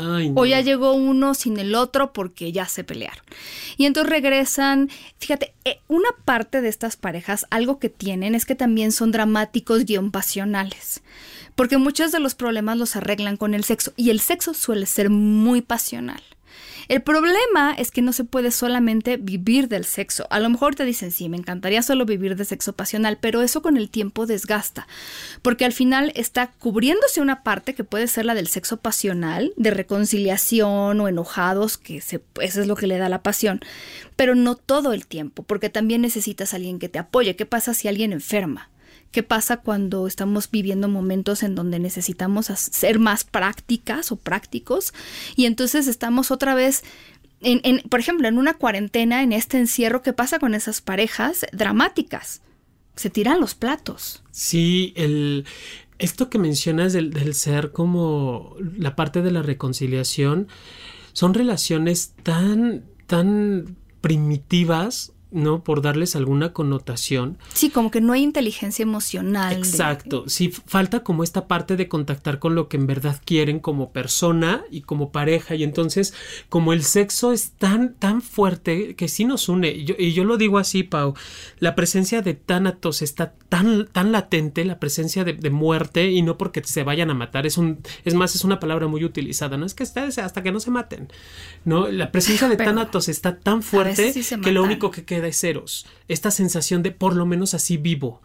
Ay, 0.00 0.32
O 0.34 0.46
ya 0.46 0.60
llegó 0.60 0.92
uno 0.92 1.34
sin 1.34 1.58
el 1.58 1.74
otro 1.74 2.12
porque 2.12 2.52
ya 2.52 2.66
se 2.66 2.84
pelearon. 2.84 3.24
Y 3.76 3.86
entonces 3.86 4.10
regresan. 4.10 4.90
Fíjate, 5.18 5.54
eh, 5.64 5.80
una 5.88 6.08
parte 6.24 6.60
de 6.60 6.68
estas 6.68 6.96
parejas, 6.96 7.46
algo 7.50 7.78
que 7.78 7.88
tienen 7.88 8.34
es 8.34 8.44
que 8.44 8.54
también 8.54 8.92
son 8.92 9.12
dramáticos 9.12 9.84
guion 9.84 10.10
pasionales. 10.10 11.02
Porque 11.54 11.78
muchos 11.78 12.12
de 12.12 12.20
los 12.20 12.34
problemas 12.34 12.78
los 12.78 12.96
arreglan 12.96 13.36
con 13.36 13.54
el 13.54 13.64
sexo. 13.64 13.92
Y 13.96 14.10
el 14.10 14.20
sexo 14.20 14.54
suele 14.54 14.86
ser 14.86 15.10
muy 15.10 15.60
pasional. 15.60 16.22
El 16.90 17.02
problema 17.02 17.72
es 17.72 17.92
que 17.92 18.02
no 18.02 18.12
se 18.12 18.24
puede 18.24 18.50
solamente 18.50 19.16
vivir 19.16 19.68
del 19.68 19.84
sexo. 19.84 20.26
A 20.28 20.40
lo 20.40 20.50
mejor 20.50 20.74
te 20.74 20.84
dicen, 20.84 21.12
sí, 21.12 21.28
me 21.28 21.36
encantaría 21.36 21.82
solo 21.82 22.04
vivir 22.04 22.34
de 22.34 22.44
sexo 22.44 22.72
pasional, 22.72 23.16
pero 23.20 23.42
eso 23.42 23.62
con 23.62 23.76
el 23.76 23.88
tiempo 23.88 24.26
desgasta, 24.26 24.88
porque 25.40 25.64
al 25.64 25.72
final 25.72 26.10
está 26.16 26.50
cubriéndose 26.50 27.20
una 27.20 27.44
parte 27.44 27.76
que 27.76 27.84
puede 27.84 28.08
ser 28.08 28.24
la 28.24 28.34
del 28.34 28.48
sexo 28.48 28.78
pasional, 28.78 29.52
de 29.56 29.70
reconciliación 29.70 31.00
o 31.00 31.06
enojados, 31.06 31.78
que 31.78 32.00
se, 32.00 32.22
eso 32.40 32.60
es 32.60 32.66
lo 32.66 32.74
que 32.74 32.88
le 32.88 32.98
da 32.98 33.08
la 33.08 33.22
pasión, 33.22 33.60
pero 34.16 34.34
no 34.34 34.56
todo 34.56 34.92
el 34.92 35.06
tiempo, 35.06 35.44
porque 35.44 35.70
también 35.70 36.00
necesitas 36.00 36.52
a 36.52 36.56
alguien 36.56 36.80
que 36.80 36.88
te 36.88 36.98
apoye. 36.98 37.36
¿Qué 37.36 37.46
pasa 37.46 37.72
si 37.72 37.86
alguien 37.86 38.12
enferma? 38.12 38.68
¿Qué 39.10 39.22
pasa 39.22 39.58
cuando 39.58 40.06
estamos 40.06 40.50
viviendo 40.50 40.88
momentos 40.88 41.42
en 41.42 41.54
donde 41.54 41.78
necesitamos 41.78 42.46
ser 42.46 42.98
más 42.98 43.24
prácticas 43.24 44.12
o 44.12 44.16
prácticos? 44.16 44.94
Y 45.36 45.46
entonces 45.46 45.88
estamos 45.88 46.30
otra 46.30 46.54
vez 46.54 46.84
en, 47.40 47.60
en, 47.64 47.80
por 47.88 48.00
ejemplo, 48.00 48.28
en 48.28 48.38
una 48.38 48.54
cuarentena, 48.54 49.22
en 49.22 49.32
este 49.32 49.58
encierro, 49.58 50.02
¿qué 50.02 50.12
pasa 50.12 50.38
con 50.38 50.54
esas 50.54 50.80
parejas 50.80 51.46
dramáticas? 51.52 52.42
Se 52.96 53.10
tiran 53.10 53.40
los 53.40 53.54
platos. 53.54 54.22
Sí, 54.30 54.92
el, 54.94 55.46
esto 55.98 56.28
que 56.28 56.38
mencionas 56.38 56.92
del, 56.92 57.10
del 57.10 57.34
ser 57.34 57.72
como 57.72 58.56
la 58.76 58.94
parte 58.94 59.22
de 59.22 59.30
la 59.30 59.42
reconciliación, 59.42 60.48
son 61.12 61.34
relaciones 61.34 62.14
tan, 62.22 62.84
tan 63.06 63.76
primitivas 64.00 65.12
¿no? 65.30 65.62
Por 65.62 65.82
darles 65.82 66.16
alguna 66.16 66.52
connotación. 66.52 67.38
Sí, 67.52 67.70
como 67.70 67.90
que 67.90 68.00
no 68.00 68.12
hay 68.12 68.22
inteligencia 68.22 68.82
emocional. 68.82 69.52
Exacto, 69.52 70.24
sí, 70.26 70.50
falta 70.50 71.02
como 71.02 71.22
esta 71.22 71.46
parte 71.46 71.76
de 71.76 71.88
contactar 71.88 72.38
con 72.38 72.54
lo 72.54 72.68
que 72.68 72.76
en 72.76 72.86
verdad 72.86 73.20
quieren 73.24 73.60
como 73.60 73.92
persona 73.92 74.62
y 74.70 74.82
como 74.82 75.12
pareja. 75.12 75.54
Y 75.54 75.64
entonces, 75.64 76.14
como 76.48 76.72
el 76.72 76.82
sexo 76.82 77.32
es 77.32 77.52
tan, 77.52 77.94
tan 77.94 78.22
fuerte 78.22 78.94
que 78.94 79.08
sí 79.08 79.24
nos 79.24 79.48
une. 79.48 79.70
Y 79.70 79.84
yo, 79.84 79.94
y 79.98 80.12
yo 80.12 80.24
lo 80.24 80.36
digo 80.36 80.58
así, 80.58 80.82
Pau, 80.82 81.14
la 81.58 81.74
presencia 81.74 82.22
de 82.22 82.34
tánatos 82.34 83.02
está 83.02 83.34
tan, 83.48 83.86
tan 83.86 84.12
latente, 84.12 84.64
la 84.64 84.78
presencia 84.78 85.24
de, 85.24 85.34
de, 85.34 85.50
muerte, 85.50 86.10
y 86.10 86.22
no 86.22 86.38
porque 86.38 86.62
se 86.64 86.84
vayan 86.84 87.10
a 87.10 87.14
matar, 87.14 87.46
es 87.46 87.58
un, 87.58 87.80
es 88.04 88.14
más, 88.14 88.34
es 88.34 88.44
una 88.44 88.60
palabra 88.60 88.86
muy 88.86 89.04
utilizada, 89.04 89.56
¿no? 89.56 89.66
Es 89.66 89.74
que 89.74 89.82
ustedes 89.82 90.18
hasta 90.18 90.42
que 90.42 90.52
no 90.52 90.60
se 90.60 90.70
maten, 90.70 91.08
¿no? 91.64 91.88
La 91.88 92.12
presencia 92.12 92.48
de 92.48 92.56
tánatos 92.56 93.08
está 93.08 93.38
tan 93.38 93.62
fuerte 93.62 94.12
sí 94.12 94.22
que 94.40 94.52
lo 94.52 94.62
único 94.62 94.90
que 94.90 95.04
queda 95.04 95.19
de 95.20 95.32
ceros, 95.32 95.86
esta 96.08 96.30
sensación 96.30 96.82
de 96.82 96.90
por 96.90 97.16
lo 97.16 97.26
menos 97.26 97.54
así 97.54 97.76
vivo. 97.76 98.20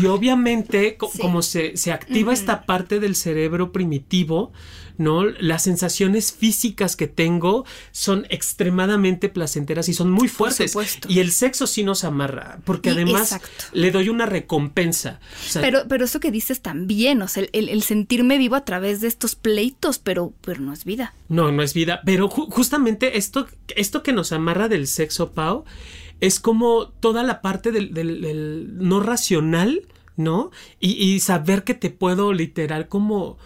Y 0.00 0.06
obviamente, 0.06 0.96
co 0.96 1.10
sí. 1.10 1.18
como 1.18 1.42
se, 1.42 1.76
se 1.76 1.92
activa 1.92 2.30
uh 2.30 2.34
-huh. 2.34 2.38
esta 2.38 2.66
parte 2.66 3.00
del 3.00 3.16
cerebro 3.16 3.72
primitivo, 3.72 4.52
¿no? 5.00 5.24
Las 5.24 5.62
sensaciones 5.62 6.30
físicas 6.30 6.94
que 6.94 7.06
tengo 7.06 7.64
son 7.90 8.26
extremadamente 8.28 9.30
placenteras 9.30 9.88
y 9.88 9.94
son 9.94 10.10
muy 10.10 10.28
fuertes. 10.28 10.76
Y 11.08 11.20
el 11.20 11.32
sexo 11.32 11.66
sí 11.66 11.82
nos 11.82 12.04
amarra, 12.04 12.58
porque 12.64 12.90
y, 12.90 12.92
además 12.92 13.32
exacto. 13.32 13.64
le 13.72 13.90
doy 13.92 14.10
una 14.10 14.26
recompensa. 14.26 15.18
O 15.46 15.50
sea, 15.50 15.62
pero, 15.62 15.84
pero 15.88 16.04
eso 16.04 16.20
que 16.20 16.30
dices 16.30 16.60
también, 16.60 17.22
o 17.22 17.28
sea, 17.28 17.46
el, 17.52 17.70
el, 17.70 17.82
sentirme 17.82 18.36
vivo 18.36 18.56
a 18.56 18.64
través 18.66 19.00
de 19.00 19.08
estos 19.08 19.36
pleitos, 19.36 19.98
pero, 19.98 20.34
pero 20.42 20.60
no 20.60 20.74
es 20.74 20.84
vida. 20.84 21.14
No, 21.30 21.50
no 21.50 21.62
es 21.62 21.72
vida. 21.72 22.02
Pero 22.04 22.28
ju 22.28 22.50
justamente 22.50 23.16
esto, 23.16 23.46
esto 23.76 24.02
que 24.02 24.12
nos 24.12 24.32
amarra 24.32 24.68
del 24.68 24.86
sexo, 24.86 25.32
Pau, 25.32 25.64
es 26.20 26.40
como 26.40 26.88
toda 26.88 27.22
la 27.22 27.40
parte 27.40 27.72
del, 27.72 27.94
del, 27.94 28.20
del 28.20 28.78
no 28.78 29.00
racional, 29.00 29.86
¿no? 30.16 30.50
Y, 30.78 30.92
y, 30.92 31.20
saber 31.20 31.64
que 31.64 31.74
te 31.74 31.90
puedo 31.90 32.32
literal 32.32 32.88
como 32.88 33.38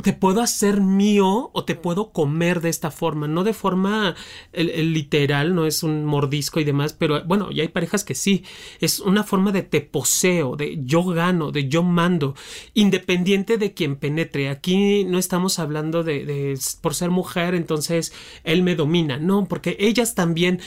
te 0.00 0.12
puedo 0.12 0.40
hacer 0.40 0.80
mío 0.80 1.50
o 1.52 1.64
te 1.64 1.74
puedo 1.74 2.12
comer 2.12 2.60
de 2.60 2.70
esta 2.70 2.90
forma, 2.90 3.28
no 3.28 3.44
de 3.44 3.52
forma 3.52 4.14
el, 4.52 4.70
el 4.70 4.92
literal, 4.92 5.54
no 5.54 5.66
es 5.66 5.82
un 5.82 6.04
mordisco 6.04 6.60
y 6.60 6.64
demás, 6.64 6.94
pero 6.94 7.22
bueno, 7.24 7.50
ya 7.50 7.62
hay 7.62 7.68
parejas 7.68 8.04
que 8.04 8.14
sí, 8.14 8.44
es 8.80 9.00
una 9.00 9.22
forma 9.24 9.52
de 9.52 9.62
te 9.62 9.80
poseo, 9.80 10.56
de 10.56 10.78
yo 10.84 11.04
gano, 11.04 11.52
de 11.52 11.68
yo 11.68 11.82
mando, 11.82 12.34
independiente 12.74 13.58
de 13.58 13.74
quien 13.74 13.96
penetre. 13.96 14.48
Aquí 14.48 15.04
no 15.04 15.18
estamos 15.18 15.58
hablando 15.58 16.02
de, 16.02 16.24
de 16.24 16.58
por 16.80 16.94
ser 16.94 17.10
mujer, 17.10 17.54
entonces 17.54 18.12
él 18.44 18.62
me 18.62 18.76
domina, 18.76 19.18
no, 19.18 19.46
porque 19.46 19.76
ellas 19.78 20.14
también 20.14 20.60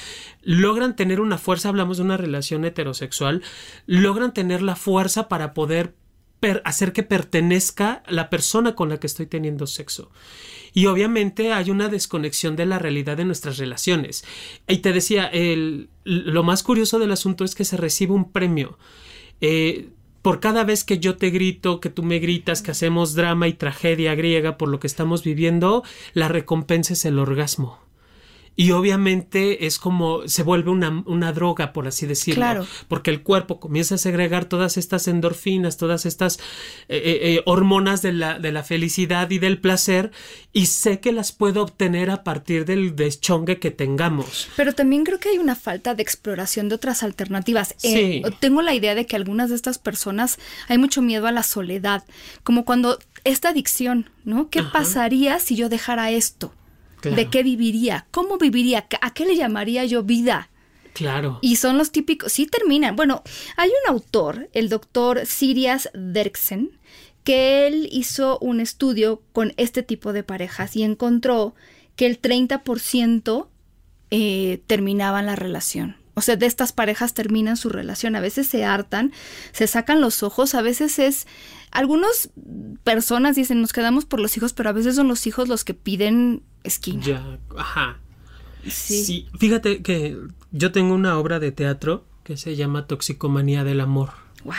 logran 0.44 0.96
tener 0.96 1.20
una 1.20 1.38
fuerza, 1.38 1.70
hablamos 1.70 1.98
de 1.98 2.04
una 2.04 2.18
relación 2.18 2.66
heterosexual, 2.66 3.42
logran 3.88 4.34
tener 4.34 4.62
la 4.62 4.76
fuerza 4.76 5.28
para 5.28 5.54
poder 5.54 5.96
hacer 6.64 6.94
que 6.94 7.04
pertenezca 7.04 8.04
la 8.08 8.30
persona 8.30 8.76
con 8.76 8.90
la 8.90 9.00
que 9.00 9.08
estoy 9.08 9.26
teniendo 9.26 9.68
sexo. 9.68 10.12
Y 10.74 10.88
obviamente 10.88 11.54
hay 11.54 11.70
una 11.72 11.88
desconexión 11.88 12.56
de 12.56 12.66
la 12.66 12.80
realidad 12.80 13.18
de 13.18 13.26
nuestras 13.26 13.58
relaciones. 13.58 14.26
Y 14.68 14.78
te 14.78 14.92
decía, 14.92 15.26
el, 15.26 15.90
lo 16.04 16.44
más 16.44 16.64
curioso 16.64 17.00
del 17.00 17.12
asunto 17.12 17.46
es 17.46 17.56
que 17.56 17.64
se 17.64 17.78
recibe 17.78 18.14
un 18.14 18.32
premio. 18.32 18.78
Eh, 19.40 19.90
por 20.22 20.40
cada 20.40 20.64
vez 20.64 20.84
que 20.84 21.00
yo 21.00 21.18
te 21.18 21.30
grito, 21.30 21.80
que 21.80 21.90
tú 21.90 22.04
me 22.04 22.20
gritas, 22.20 22.62
que 22.62 22.72
hacemos 22.72 23.14
drama 23.14 23.48
y 23.48 23.54
tragedia 23.54 24.16
griega 24.16 24.58
por 24.58 24.70
lo 24.70 24.80
que 24.80 24.88
estamos 24.88 25.24
viviendo, 25.24 25.84
la 26.14 26.28
recompensa 26.28 26.94
es 26.94 27.06
el 27.06 27.20
orgasmo 27.20 27.85
y 28.56 28.72
obviamente 28.72 29.66
es 29.66 29.80
como 29.80 30.28
se 30.28 30.44
vuelve 30.44 30.72
una, 30.72 31.04
una 31.06 31.34
droga, 31.34 31.74
por 31.74 31.88
así 31.88 32.06
decirlo, 32.06 32.40
claro. 32.42 32.68
porque 32.88 33.12
el 33.12 33.22
cuerpo 33.22 33.60
comienza 33.60 33.96
a 33.96 33.98
segregar 33.98 34.46
todas 34.46 34.78
estas 34.78 35.08
endorfinas, 35.08 35.78
todas 35.78 36.06
estas 36.06 36.38
eh, 36.88 37.20
eh, 37.22 37.42
hormonas 37.46 38.02
de 38.02 38.14
la, 38.14 38.40
de 38.40 38.52
la 38.52 38.64
felicidad 38.64 39.30
y 39.30 39.40
del 39.40 39.60
placer, 39.60 40.12
y 40.54 40.68
sé 40.68 41.00
que 41.00 41.12
las 41.12 41.32
puedo 41.32 41.62
obtener 41.62 42.10
a 42.10 42.24
partir 42.24 42.66
del 42.66 42.96
deschongue 42.96 43.60
que 43.60 43.72
tengamos. 43.72 44.48
Pero 44.56 44.74
también 44.74 45.04
creo 45.04 45.20
que 45.20 45.30
hay 45.30 45.38
una 45.38 45.56
falta 45.56 45.94
de 45.94 46.04
exploración 46.04 46.70
de 46.70 46.76
otras 46.76 47.04
alternativas. 47.04 47.76
Sí. 47.78 48.22
Eh, 48.24 48.24
tengo 48.40 48.62
la 48.62 48.74
idea 48.74 48.96
de 48.96 49.06
que 49.06 49.16
algunas 49.16 49.50
de 49.50 49.56
estas 49.56 49.78
personas 49.78 50.40
hay 50.68 50.78
mucho 50.78 51.02
miedo 51.02 51.28
a 51.28 51.32
la 51.32 51.44
soledad, 51.44 52.06
como 52.44 52.64
cuando 52.64 53.00
esta 53.26 53.50
adicción, 53.50 54.10
¿no? 54.24 54.50
¿Qué 54.50 54.60
Ajá. 54.60 54.72
pasaría 54.72 55.40
si 55.40 55.56
yo 55.56 55.68
dejara 55.68 56.12
esto? 56.12 56.54
Claro. 57.06 57.24
¿De 57.24 57.30
qué 57.30 57.44
viviría? 57.44 58.08
¿Cómo 58.12 58.38
viviría? 58.38 58.88
¿A 59.02 59.14
qué 59.14 59.26
le 59.26 59.36
llamaría 59.36 59.86
yo 59.86 60.04
vida? 60.04 60.50
Claro. 60.94 61.40
Y 61.42 61.58
son 61.58 61.78
los 61.78 61.92
típicos, 61.92 62.32
sí 62.32 62.48
terminan. 62.48 62.96
Bueno, 62.96 63.22
hay 63.58 63.70
un 63.70 63.94
autor, 63.94 64.50
el 64.54 64.70
doctor 64.70 65.26
Sirias 65.26 65.90
Derksen, 65.94 66.80
que 67.24 67.68
él 67.68 67.90
hizo 67.92 68.40
un 68.40 68.60
estudio 68.60 69.22
con 69.34 69.54
este 69.58 69.84
tipo 69.84 70.14
de 70.14 70.24
parejas 70.24 70.76
y 70.76 70.84
encontró 70.84 71.54
que 71.96 72.06
el 72.06 72.22
30% 72.22 73.48
eh, 74.10 74.64
terminaban 74.66 75.26
la 75.26 75.36
relación. 75.36 75.98
O 76.16 76.22
sea, 76.22 76.38
de 76.38 76.46
estas 76.46 76.72
parejas 76.72 77.14
terminan 77.14 77.58
su 77.58 77.70
relación. 77.70 78.16
A 78.16 78.22
veces 78.22 78.48
se 78.48 78.64
hartan, 78.64 79.12
se 79.52 79.68
sacan 79.68 80.02
los 80.02 80.24
ojos, 80.24 80.56
a 80.56 80.62
veces 80.62 80.98
es... 80.98 81.28
Algunas 81.72 82.30
personas 82.84 83.36
dicen, 83.36 83.62
nos 83.62 83.74
quedamos 83.74 84.06
por 84.06 84.22
los 84.22 84.38
hijos, 84.38 84.54
pero 84.54 84.70
a 84.70 84.74
veces 84.74 84.96
son 84.96 85.10
los 85.10 85.28
hijos 85.28 85.50
los 85.50 85.66
que 85.66 85.74
piden 85.74 86.42
esquina. 86.66 87.02
Ya, 87.04 87.40
ajá. 87.58 88.00
Sí. 88.68 89.04
sí. 89.04 89.28
Fíjate 89.38 89.82
que 89.82 90.18
yo 90.52 90.72
tengo 90.72 90.94
una 90.94 91.18
obra 91.18 91.40
de 91.40 91.52
teatro 91.52 92.06
que 92.24 92.38
se 92.38 92.56
llama 92.56 92.88
Toxicomanía 92.88 93.64
del 93.64 93.82
Amor. 93.82 94.12
Wow. 94.44 94.54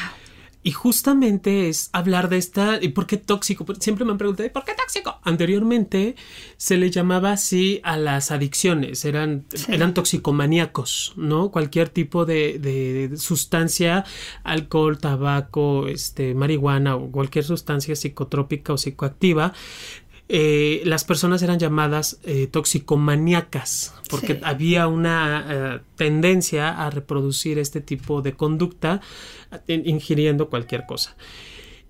Y 0.66 0.72
justamente 0.72 1.68
es 1.68 1.90
hablar 1.92 2.28
de 2.28 2.38
esta. 2.38 2.82
¿Y 2.82 2.88
por 2.88 3.06
qué 3.06 3.18
tóxico? 3.18 3.64
Siempre 3.78 4.04
me 4.04 4.10
han 4.10 4.18
preguntado, 4.18 4.50
¿por 4.50 4.64
qué 4.64 4.72
tóxico? 4.74 5.20
Anteriormente 5.22 6.16
se 6.56 6.76
le 6.76 6.90
llamaba 6.90 7.30
así 7.30 7.80
a 7.84 7.96
las 7.96 8.32
adicciones, 8.32 9.04
eran, 9.04 9.46
sí. 9.54 9.72
eran 9.72 9.94
toxicomaníacos, 9.94 11.12
¿no? 11.14 11.52
Cualquier 11.52 11.88
tipo 11.88 12.26
de, 12.26 12.58
de, 12.58 13.16
sustancia, 13.16 14.04
alcohol, 14.42 14.98
tabaco, 14.98 15.86
este, 15.86 16.34
marihuana 16.34 16.96
o 16.96 17.12
cualquier 17.12 17.44
sustancia 17.44 17.94
psicotrópica 17.94 18.72
o 18.72 18.76
psicoactiva, 18.76 19.52
eh, 20.28 20.82
las 20.84 21.04
personas 21.04 21.40
eran 21.42 21.60
llamadas 21.60 22.18
eh, 22.24 22.48
toxicomaníacas 22.48 23.94
porque 24.10 24.34
sí. 24.34 24.40
había 24.42 24.88
una 24.88 25.46
eh, 25.48 25.80
tendencia 25.94 26.84
a 26.84 26.90
reproducir 26.90 27.60
este 27.60 27.80
tipo 27.80 28.22
de 28.22 28.32
conducta 28.32 29.00
ingiriendo 29.68 30.48
cualquier 30.48 30.84
cosa. 30.86 31.16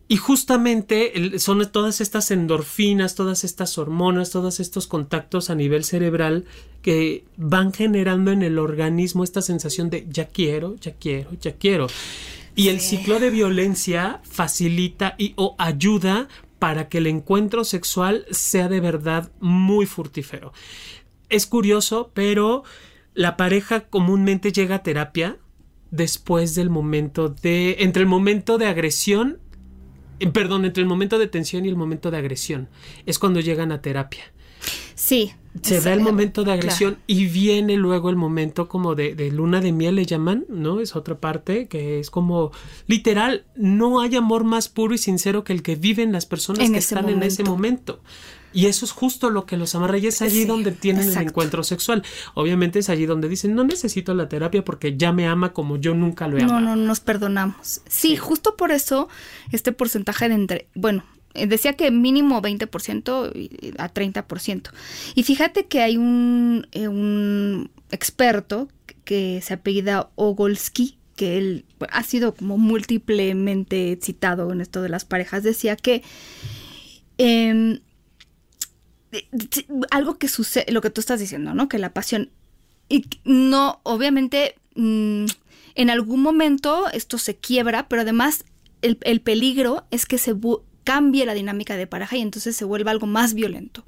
Y 0.09 0.19
justamente 0.19 1.16
el, 1.19 1.40
son 1.40 1.66
todas 1.73 2.00
estas 2.00 2.31
endorfinas, 2.31 3.14
todas 3.14 3.43
estas 3.43 3.76
hormonas, 3.78 4.31
todos 4.31 4.61
estos 4.61 4.87
contactos 4.87 5.50
a 5.50 5.55
nivel 5.55 5.83
cerebral 5.83 6.45
que 6.83 7.25
van 7.37 7.73
generando 7.73 8.31
en 8.31 8.43
el 8.43 8.59
organismo 8.59 9.25
esta 9.25 9.43
sensación 9.43 9.90
de 9.90 10.07
ya 10.09 10.28
quiero, 10.28 10.76
ya 10.76 10.93
quiero, 10.93 11.31
ya 11.40 11.52
quiero. 11.52 11.88
Y 12.55 12.64
sí. 12.64 12.69
el 12.69 12.81
ciclo 12.81 13.19
de 13.19 13.31
violencia 13.31 14.21
facilita 14.23 15.14
y 15.19 15.33
o 15.37 15.57
ayuda 15.59 16.28
para 16.67 16.89
que 16.89 16.99
el 16.99 17.07
encuentro 17.07 17.63
sexual 17.63 18.27
sea 18.33 18.67
de 18.67 18.81
verdad 18.81 19.31
muy 19.39 19.87
furtífero. 19.87 20.53
Es 21.29 21.47
curioso, 21.47 22.11
pero 22.13 22.65
la 23.15 23.37
pareja 23.37 23.83
comúnmente 23.83 24.51
llega 24.51 24.75
a 24.75 24.83
terapia 24.83 25.37
después 25.93 26.57
del 26.57 26.69
momento 26.69 27.29
de 27.29 27.77
entre 27.79 28.03
el 28.03 28.09
momento 28.09 28.59
de 28.59 28.67
agresión 28.67 29.39
perdón, 30.33 30.65
entre 30.65 30.83
el 30.83 30.89
momento 30.89 31.21
de 31.21 31.29
tensión 31.29 31.65
y 31.65 31.69
el 31.69 31.77
momento 31.77 32.11
de 32.11 32.17
agresión. 32.17 32.69
Es 33.05 33.21
cuando 33.21 33.39
llegan 33.39 33.71
a 33.71 33.81
terapia. 33.81 34.25
Sí. 34.95 35.33
Se 35.63 35.81
da 35.81 35.95
el 35.95 36.01
momento 36.01 36.45
de 36.45 36.53
agresión 36.53 36.91
claro. 36.97 37.05
y 37.07 37.27
viene 37.29 37.77
luego 37.77 38.11
el 38.11 38.17
momento 38.17 38.69
como 38.69 38.95
de, 38.95 39.15
de, 39.15 39.31
luna 39.31 39.63
de 39.63 39.73
miel, 39.73 39.95
le 39.97 40.05
llaman, 40.05 40.45
¿no? 40.51 40.81
Es 40.81 40.95
otra 40.97 41.19
parte 41.19 41.67
que 41.67 41.99
es 41.99 42.11
como 42.11 42.53
literal, 42.87 43.47
no 43.57 44.01
hay 44.03 44.17
amor 44.17 44.45
más 44.45 44.69
puro 44.69 44.95
y 44.95 44.99
sincero 44.99 45.45
que 45.45 45.55
el 45.55 45.63
que 45.63 45.75
viven 45.77 46.13
las 46.13 46.27
personas 46.27 46.61
en 46.67 46.73
que 46.75 46.79
están 46.79 47.05
momento. 47.05 47.23
en 47.25 47.29
ese 47.29 47.43
momento. 47.43 48.01
Y 48.53 48.67
eso 48.67 48.85
es 48.85 48.93
justo 48.93 49.29
lo 49.31 49.45
que 49.47 49.57
los 49.57 49.75
amarra 49.75 49.97
y 49.99 50.07
es 50.07 50.21
allí 50.23 50.43
Sí, 50.43 50.45
donde 50.47 50.73
tienen 50.73 51.09
el 51.11 51.17
encuentro 51.19 51.63
sexual. 51.63 52.03
Obviamente 52.35 52.79
es 52.79 52.89
allí 52.91 53.05
donde 53.07 53.29
dicen, 53.29 53.55
no 53.55 53.65
necesito 53.65 54.13
la 54.15 54.29
terapia 54.29 54.63
porque 54.65 54.97
ya 54.97 55.13
me 55.13 55.27
ama 55.27 55.53
como 55.55 55.77
yo 55.79 55.95
nunca 55.95 56.29
lo 56.29 56.37
he 56.39 56.43
No, 56.43 56.57
amado. 56.57 56.77
no 56.77 56.77
nos 56.77 57.01
perdonamos. 57.01 57.81
Sí, 57.87 58.17
justo 58.17 58.57
por 58.57 58.73
eso 58.73 59.09
este 59.53 59.73
porcentaje 59.73 60.29
de 60.29 60.35
entre, 60.35 60.69
bueno, 60.75 61.03
eh, 61.03 61.16
decía 61.47 61.75
que 61.75 61.90
mínimo 61.90 62.40
20% 62.40 63.31
y- 63.35 63.73
a 63.78 63.88
30%. 63.88 64.71
Y 65.14 65.23
fíjate 65.25 65.66
que 65.66 65.81
hay 65.83 65.97
un, 65.97 66.66
eh, 66.73 66.88
un 66.88 67.71
experto 67.90 68.69
que 69.05 69.40
se 69.43 69.55
apellida 69.55 70.11
Ogolsky, 70.16 70.99
que 71.16 71.38
él 71.38 71.64
ha 71.90 72.02
sido 72.02 72.35
como 72.35 72.59
múltiplemente 72.59 73.99
citado 74.02 74.52
en 74.52 74.61
esto 74.61 74.83
de 74.83 74.88
las 74.88 75.05
parejas, 75.05 75.43
decía 75.43 75.76
que 75.76 76.02
em, 77.19 77.81
eh, 79.12 79.26
algo 79.90 80.19
que 80.19 80.28
sucede, 80.28 80.71
lo 80.73 80.81
que 80.81 80.90
tú 80.90 81.00
estás 81.00 81.21
diciendo, 81.21 81.55
¿no? 81.55 81.69
Que 81.69 81.78
la 81.78 81.93
pasión 81.93 82.31
y 82.88 83.05
no, 83.25 83.81
obviamente, 83.83 84.55
mm, 84.75 85.26
en 85.75 85.90
algún 85.90 86.23
momento 86.23 86.88
esto 86.93 87.19
se 87.19 87.37
quiebra, 87.37 87.88
pero 87.88 88.02
además 88.02 88.45
el, 88.83 88.99
el 89.02 89.21
peligro 89.21 89.85
es 89.90 90.07
que 90.07 90.19
se 90.19 90.35
cambie 90.87 91.26
la 91.26 91.35
dinámica 91.35 91.76
de 91.76 91.87
pareja 91.87 92.16
y 92.16 92.23
entonces 92.23 92.57
se 92.57 92.64
vuelva 92.64 92.93
algo 92.93 93.07
más 93.07 93.35
violento 93.35 93.85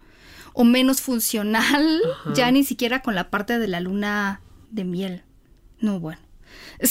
o 0.53 0.65
menos 0.65 1.01
funcional, 1.01 2.01
Ajá. 2.21 2.33
ya 2.35 2.51
ni 2.51 2.65
siquiera 2.65 3.01
con 3.01 3.15
la 3.15 3.31
parte 3.31 3.59
de 3.61 3.69
la 3.69 3.81
luna 3.81 4.41
de 4.71 4.85
miel. 4.85 5.23
No, 5.81 6.01
bueno. 6.01 6.21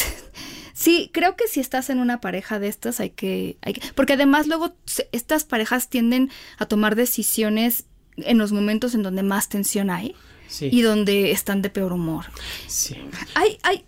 Sí, 0.74 1.10
creo 1.12 1.36
que 1.36 1.48
si 1.48 1.60
estás 1.60 1.90
en 1.90 1.98
una 1.98 2.22
pareja 2.22 2.60
de 2.60 2.68
estas 2.68 3.00
hay 3.00 3.10
que, 3.10 3.58
hay 3.64 3.74
que 3.74 3.82
porque 3.96 4.14
además 4.14 4.46
luego 4.46 4.76
estas 5.12 5.44
parejas 5.44 5.90
tienden 5.90 6.30
a 6.60 6.68
tomar 6.68 6.96
decisiones 6.96 7.86
en 8.18 8.38
los 8.38 8.52
momentos 8.52 8.94
en 8.94 9.02
donde 9.02 9.24
más 9.24 9.50
tensión 9.50 9.90
hay 9.90 10.16
Sí, 10.48 10.70
y 10.72 10.84
donde 10.84 11.32
están 11.32 11.64
de 11.64 11.72
peor 11.72 11.94
humor. 11.94 12.26
sí. 12.68 12.96
Hay, 13.34 13.58
hay, 13.64 13.86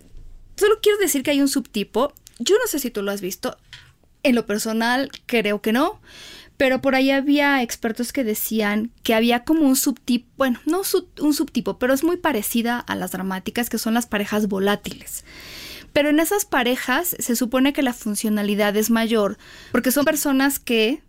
solo 0.56 0.80
quiero 0.82 0.98
decir 0.98 1.22
que 1.22 1.30
hay 1.30 1.40
un 1.40 1.48
subtipo. 1.48 2.12
Yo 2.40 2.56
no 2.56 2.66
sé 2.66 2.80
si 2.80 2.90
tú 2.90 3.02
lo 3.02 3.12
has 3.12 3.20
visto. 3.20 3.56
En 4.22 4.34
lo 4.34 4.46
personal, 4.46 5.10
creo 5.26 5.60
que 5.62 5.72
no. 5.72 6.00
Pero 6.56 6.82
por 6.82 6.94
ahí 6.94 7.10
había 7.10 7.62
expertos 7.62 8.12
que 8.12 8.22
decían 8.22 8.90
que 9.02 9.14
había 9.14 9.44
como 9.44 9.62
un 9.66 9.76
subtipo, 9.76 10.28
bueno, 10.36 10.60
no 10.66 10.82
un 11.20 11.32
subtipo, 11.32 11.78
pero 11.78 11.94
es 11.94 12.04
muy 12.04 12.18
parecida 12.18 12.78
a 12.78 12.94
las 12.96 13.12
dramáticas, 13.12 13.70
que 13.70 13.78
son 13.78 13.94
las 13.94 14.06
parejas 14.06 14.46
volátiles. 14.46 15.24
Pero 15.94 16.10
en 16.10 16.20
esas 16.20 16.44
parejas 16.44 17.16
se 17.18 17.34
supone 17.34 17.72
que 17.72 17.82
la 17.82 17.94
funcionalidad 17.94 18.76
es 18.76 18.90
mayor, 18.90 19.38
porque 19.72 19.90
son 19.90 20.04
personas 20.04 20.58
que 20.58 21.02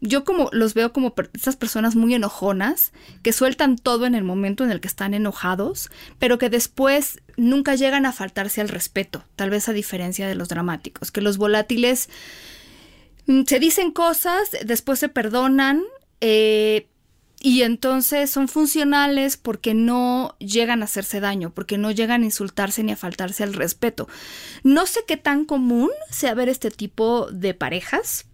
yo 0.00 0.24
como 0.24 0.50
los 0.52 0.74
veo 0.74 0.92
como 0.92 1.14
per- 1.14 1.30
estas 1.34 1.54
personas 1.56 1.94
muy 1.94 2.12
enojonas, 2.12 2.92
que 3.22 3.32
sueltan 3.32 3.76
todo 3.76 4.06
en 4.06 4.14
el 4.16 4.24
momento 4.24 4.64
en 4.64 4.72
el 4.72 4.80
que 4.80 4.88
están 4.88 5.14
enojados, 5.14 5.88
pero 6.18 6.36
que 6.36 6.50
después 6.50 7.20
nunca 7.36 7.76
llegan 7.76 8.06
a 8.06 8.12
faltarse 8.12 8.60
al 8.60 8.68
respeto, 8.68 9.24
tal 9.36 9.50
vez 9.50 9.68
a 9.68 9.72
diferencia 9.72 10.26
de 10.26 10.34
los 10.34 10.48
dramáticos, 10.48 11.12
que 11.12 11.20
los 11.22 11.38
volátiles 11.38 12.10
se 13.46 13.58
dicen 13.58 13.90
cosas, 13.90 14.50
después 14.64 14.98
se 14.98 15.08
perdonan, 15.08 15.82
eh, 16.20 16.88
y 17.40 17.62
entonces 17.62 18.30
son 18.30 18.48
funcionales 18.48 19.36
porque 19.36 19.74
no 19.74 20.34
llegan 20.38 20.82
a 20.82 20.86
hacerse 20.86 21.20
daño, 21.20 21.52
porque 21.54 21.78
no 21.78 21.90
llegan 21.90 22.22
a 22.22 22.24
insultarse 22.24 22.82
ni 22.82 22.92
a 22.92 22.96
faltarse 22.96 23.44
al 23.44 23.54
respeto. 23.54 24.08
No 24.64 24.86
sé 24.86 25.00
qué 25.06 25.16
tan 25.16 25.44
común 25.44 25.90
sea 26.10 26.34
ver 26.34 26.48
este 26.48 26.70
tipo 26.70 27.28
de 27.30 27.54
parejas. 27.54 28.26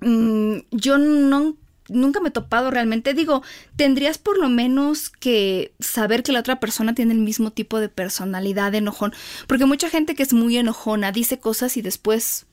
Mm, 0.00 0.58
yo 0.70 0.98
nunca 0.98 2.20
me 2.20 2.28
he 2.28 2.32
topado 2.32 2.70
realmente. 2.70 3.14
Digo, 3.14 3.42
tendrías 3.76 4.18
por 4.18 4.38
lo 4.38 4.50
menos 4.50 5.08
que 5.08 5.72
saber 5.80 6.22
que 6.22 6.32
la 6.32 6.40
otra 6.40 6.60
persona 6.60 6.94
tiene 6.94 7.14
el 7.14 7.20
mismo 7.20 7.50
tipo 7.50 7.80
de 7.80 7.88
personalidad 7.88 8.72
de 8.72 8.78
enojón. 8.78 9.14
Porque 9.46 9.64
mucha 9.64 9.88
gente 9.88 10.14
que 10.14 10.22
es 10.22 10.34
muy 10.34 10.58
enojona 10.58 11.12
dice 11.12 11.40
cosas 11.40 11.78
y 11.78 11.82
después 11.82 12.46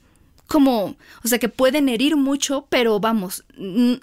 como, 0.46 0.96
o 1.24 1.28
sea, 1.28 1.38
que 1.38 1.48
pueden 1.48 1.88
herir 1.88 2.16
mucho, 2.16 2.66
pero 2.70 3.00
vamos, 3.00 3.44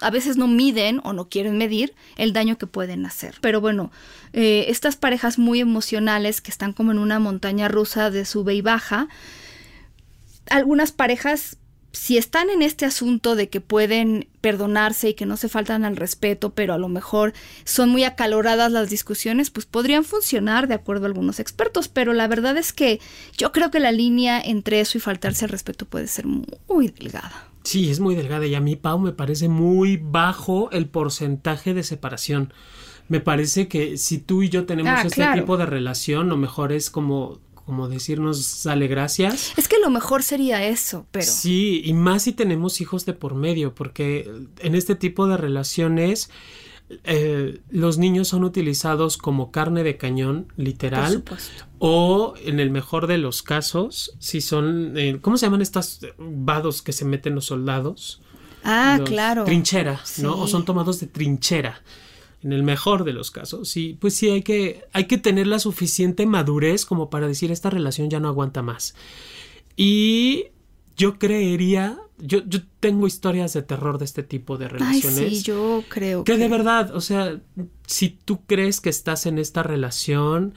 a 0.00 0.10
veces 0.10 0.36
no 0.36 0.46
miden 0.46 1.00
o 1.04 1.12
no 1.12 1.28
quieren 1.28 1.56
medir 1.56 1.94
el 2.16 2.32
daño 2.32 2.58
que 2.58 2.66
pueden 2.66 3.06
hacer. 3.06 3.36
Pero 3.40 3.60
bueno, 3.60 3.90
eh, 4.32 4.66
estas 4.68 4.96
parejas 4.96 5.38
muy 5.38 5.60
emocionales 5.60 6.40
que 6.40 6.50
están 6.50 6.72
como 6.72 6.92
en 6.92 6.98
una 6.98 7.18
montaña 7.18 7.68
rusa 7.68 8.10
de 8.10 8.24
sube 8.24 8.54
y 8.54 8.60
baja, 8.60 9.08
algunas 10.50 10.92
parejas, 10.92 11.56
si 11.94 12.18
están 12.18 12.50
en 12.50 12.60
este 12.60 12.84
asunto 12.84 13.36
de 13.36 13.48
que 13.48 13.60
pueden 13.60 14.26
perdonarse 14.40 15.10
y 15.10 15.14
que 15.14 15.26
no 15.26 15.36
se 15.36 15.48
faltan 15.48 15.84
al 15.84 15.96
respeto, 15.96 16.50
pero 16.50 16.74
a 16.74 16.78
lo 16.78 16.88
mejor 16.88 17.32
son 17.64 17.88
muy 17.88 18.04
acaloradas 18.04 18.70
las 18.72 18.90
discusiones, 18.90 19.50
pues 19.50 19.64
podrían 19.64 20.04
funcionar 20.04 20.66
de 20.68 20.74
acuerdo 20.74 21.04
a 21.04 21.08
algunos 21.08 21.38
expertos, 21.40 21.88
pero 21.88 22.12
la 22.12 22.26
verdad 22.28 22.56
es 22.58 22.72
que 22.72 23.00
yo 23.38 23.52
creo 23.52 23.70
que 23.70 23.80
la 23.80 23.92
línea 23.92 24.40
entre 24.40 24.80
eso 24.80 24.98
y 24.98 25.00
faltarse 25.00 25.44
al 25.44 25.50
respeto 25.52 25.86
puede 25.86 26.08
ser 26.08 26.26
muy 26.26 26.88
delgada. 26.88 27.48
Sí, 27.62 27.88
es 27.90 28.00
muy 28.00 28.14
delgada 28.14 28.44
y 28.46 28.54
a 28.54 28.60
mí, 28.60 28.76
Pau, 28.76 28.98
me 28.98 29.12
parece 29.12 29.48
muy 29.48 29.96
bajo 29.96 30.70
el 30.72 30.86
porcentaje 30.88 31.72
de 31.72 31.82
separación. 31.84 32.52
Me 33.08 33.20
parece 33.20 33.68
que 33.68 33.96
si 33.98 34.18
tú 34.18 34.42
y 34.42 34.48
yo 34.48 34.66
tenemos 34.66 34.92
Ah, 34.94 35.02
este 35.02 35.14
claro. 35.16 35.40
tipo 35.40 35.56
de 35.56 35.66
relación, 35.66 36.28
lo 36.28 36.36
mejor 36.36 36.72
es 36.72 36.90
como, 36.90 37.38
como 37.64 37.88
decirnos, 37.88 38.62
dale 38.64 38.86
gracias. 38.88 39.52
Es 39.56 39.68
que 39.68 39.76
lo 39.78 39.90
mejor 39.90 40.22
sería 40.22 40.64
eso, 40.66 41.06
pero... 41.10 41.24
Sí, 41.26 41.82
y 41.84 41.92
más 41.94 42.22
si 42.24 42.32
tenemos 42.32 42.80
hijos 42.80 43.06
de 43.06 43.12
por 43.14 43.34
medio, 43.34 43.74
porque 43.74 44.30
en 44.60 44.74
este 44.74 44.94
tipo 44.94 45.26
de 45.26 45.36
relaciones 45.36 46.30
eh, 47.04 47.60
los 47.70 47.96
niños 47.98 48.28
son 48.28 48.44
utilizados 48.44 49.16
como 49.16 49.50
carne 49.50 49.82
de 49.82 49.96
cañón, 49.96 50.44
Por 50.54 50.64
literal, 50.64 51.12
supuesto. 51.14 51.64
o 51.78 52.34
en 52.44 52.60
el 52.60 52.70
mejor 52.70 53.06
de 53.06 53.16
los 53.18 53.42
casos, 53.42 54.14
si 54.18 54.40
son, 54.42 54.92
eh, 54.98 55.18
¿cómo 55.20 55.38
se 55.38 55.46
llaman 55.46 55.62
estas 55.62 56.00
vados 56.18 56.82
que 56.82 56.92
se 56.92 57.04
meten 57.06 57.34
los 57.34 57.46
soldados? 57.46 58.20
Ah, 58.62 58.96
Los- 59.00 59.08
claro. 59.08 59.44
Trinchera, 59.44 60.00
¿no? 60.18 60.38
O 60.38 60.46
son 60.46 60.64
tomados 60.64 61.00
de 61.00 61.06
trinchera. 61.06 61.82
En 62.44 62.52
el 62.52 62.62
mejor 62.62 63.04
de 63.04 63.14
los 63.14 63.30
casos. 63.30 63.68
Sí, 63.70 63.96
pues 63.98 64.14
sí 64.14 64.28
hay 64.28 64.42
que, 64.42 64.84
hay 64.92 65.06
que 65.06 65.16
tener 65.18 65.46
la 65.46 65.58
suficiente 65.58 66.26
madurez 66.26 66.84
como 66.84 67.08
para 67.08 67.26
decir 67.26 67.50
esta 67.50 67.70
relación 67.70 68.10
ya 68.10 68.20
no 68.20 68.28
aguanta 68.28 68.60
más. 68.62 68.94
Y 69.76 70.46
yo 70.96 71.18
creería, 71.18 71.98
yo, 72.18 72.42
yo 72.46 72.60
tengo 72.80 73.06
historias 73.06 73.52
de 73.54 73.62
terror 73.62 73.98
de 73.98 74.04
este 74.04 74.22
tipo 74.22 74.56
de 74.58 74.66
Ay, 74.66 74.70
relaciones. 74.72 75.38
sí, 75.38 75.42
yo 75.42 75.82
creo 75.88 76.22
Que 76.24 76.36
de 76.36 76.48
verdad, 76.48 76.94
o 76.94 77.00
sea, 77.00 77.40
si 77.86 78.10
tú 78.10 78.42
crees 78.46 78.80
que 78.80 78.90
estás 78.90 79.26
en 79.26 79.38
esta 79.38 79.62
relación, 79.62 80.54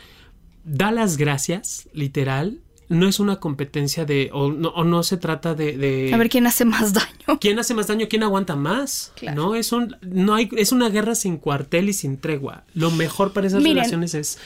da 0.65 0.91
las 0.91 1.17
gracias, 1.17 1.87
literal. 1.93 2.61
No 2.89 3.07
es 3.07 3.19
una 3.19 3.37
competencia 3.41 4.05
de, 4.05 4.29
o 4.33 4.49
no, 4.51 4.69
o 4.69 4.83
no 4.85 5.03
se 5.03 5.17
trata 5.17 5.53
de, 5.55 5.75
de- 5.77 6.13
A 6.13 6.17
ver 6.17 6.29
quién 6.29 6.47
hace 6.47 6.63
más 6.65 6.93
daño. 6.93 7.37
¿Quién 7.41 7.59
hace 7.59 7.73
más 7.73 7.87
daño? 7.87 8.07
¿Quién 8.09 8.23
aguanta 8.23 8.55
más? 8.55 9.11
Claro. 9.15 9.35
No, 9.41 9.55
es 9.55 9.71
un, 9.73 9.97
no 10.01 10.35
hay, 10.35 10.49
es 10.55 10.71
una 10.71 10.89
guerra 10.89 11.13
sin 11.15 11.37
cuartel 11.37 11.89
y 11.89 11.93
sin 11.93 12.17
tregua. 12.17 12.63
Lo 12.73 12.89
mejor 12.91 13.33
para 13.33 13.47
esas 13.47 13.61
Miren, 13.61 13.77
relaciones 13.77 14.13
es 14.13 14.37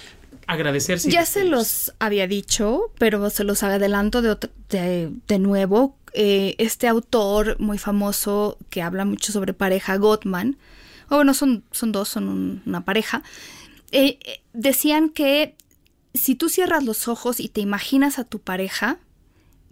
agradecerse. 0.47 1.11
Ya 1.11 1.25
se 1.25 1.45
los 1.45 1.93
había 1.99 2.27
dicho, 2.27 2.91
pero 2.97 3.29
se 3.29 3.43
los 3.43 3.63
adelanto 3.63 4.21
de, 4.21 4.35
de, 4.69 5.11
de 5.27 5.39
nuevo. 5.39 5.95
Eh, 6.13 6.55
este 6.57 6.87
autor 6.87 7.57
muy 7.59 7.77
famoso 7.77 8.57
que 8.69 8.81
habla 8.81 9.05
mucho 9.05 9.31
sobre 9.31 9.53
pareja, 9.53 9.95
Gottman, 9.97 10.57
o 11.09 11.15
bueno, 11.17 11.33
son, 11.33 11.63
son 11.71 11.91
dos, 11.91 12.09
son 12.09 12.27
un- 12.27 12.61
una 12.65 12.83
pareja, 12.83 13.23
eh, 13.93 14.17
eh, 14.25 14.41
decían 14.53 15.09
que 15.09 15.55
si 16.13 16.35
tú 16.35 16.49
cierras 16.49 16.83
los 16.83 17.07
ojos 17.07 17.39
y 17.39 17.49
te 17.49 17.61
imaginas 17.61 18.19
a 18.19 18.23
tu 18.23 18.39
pareja, 18.39 18.99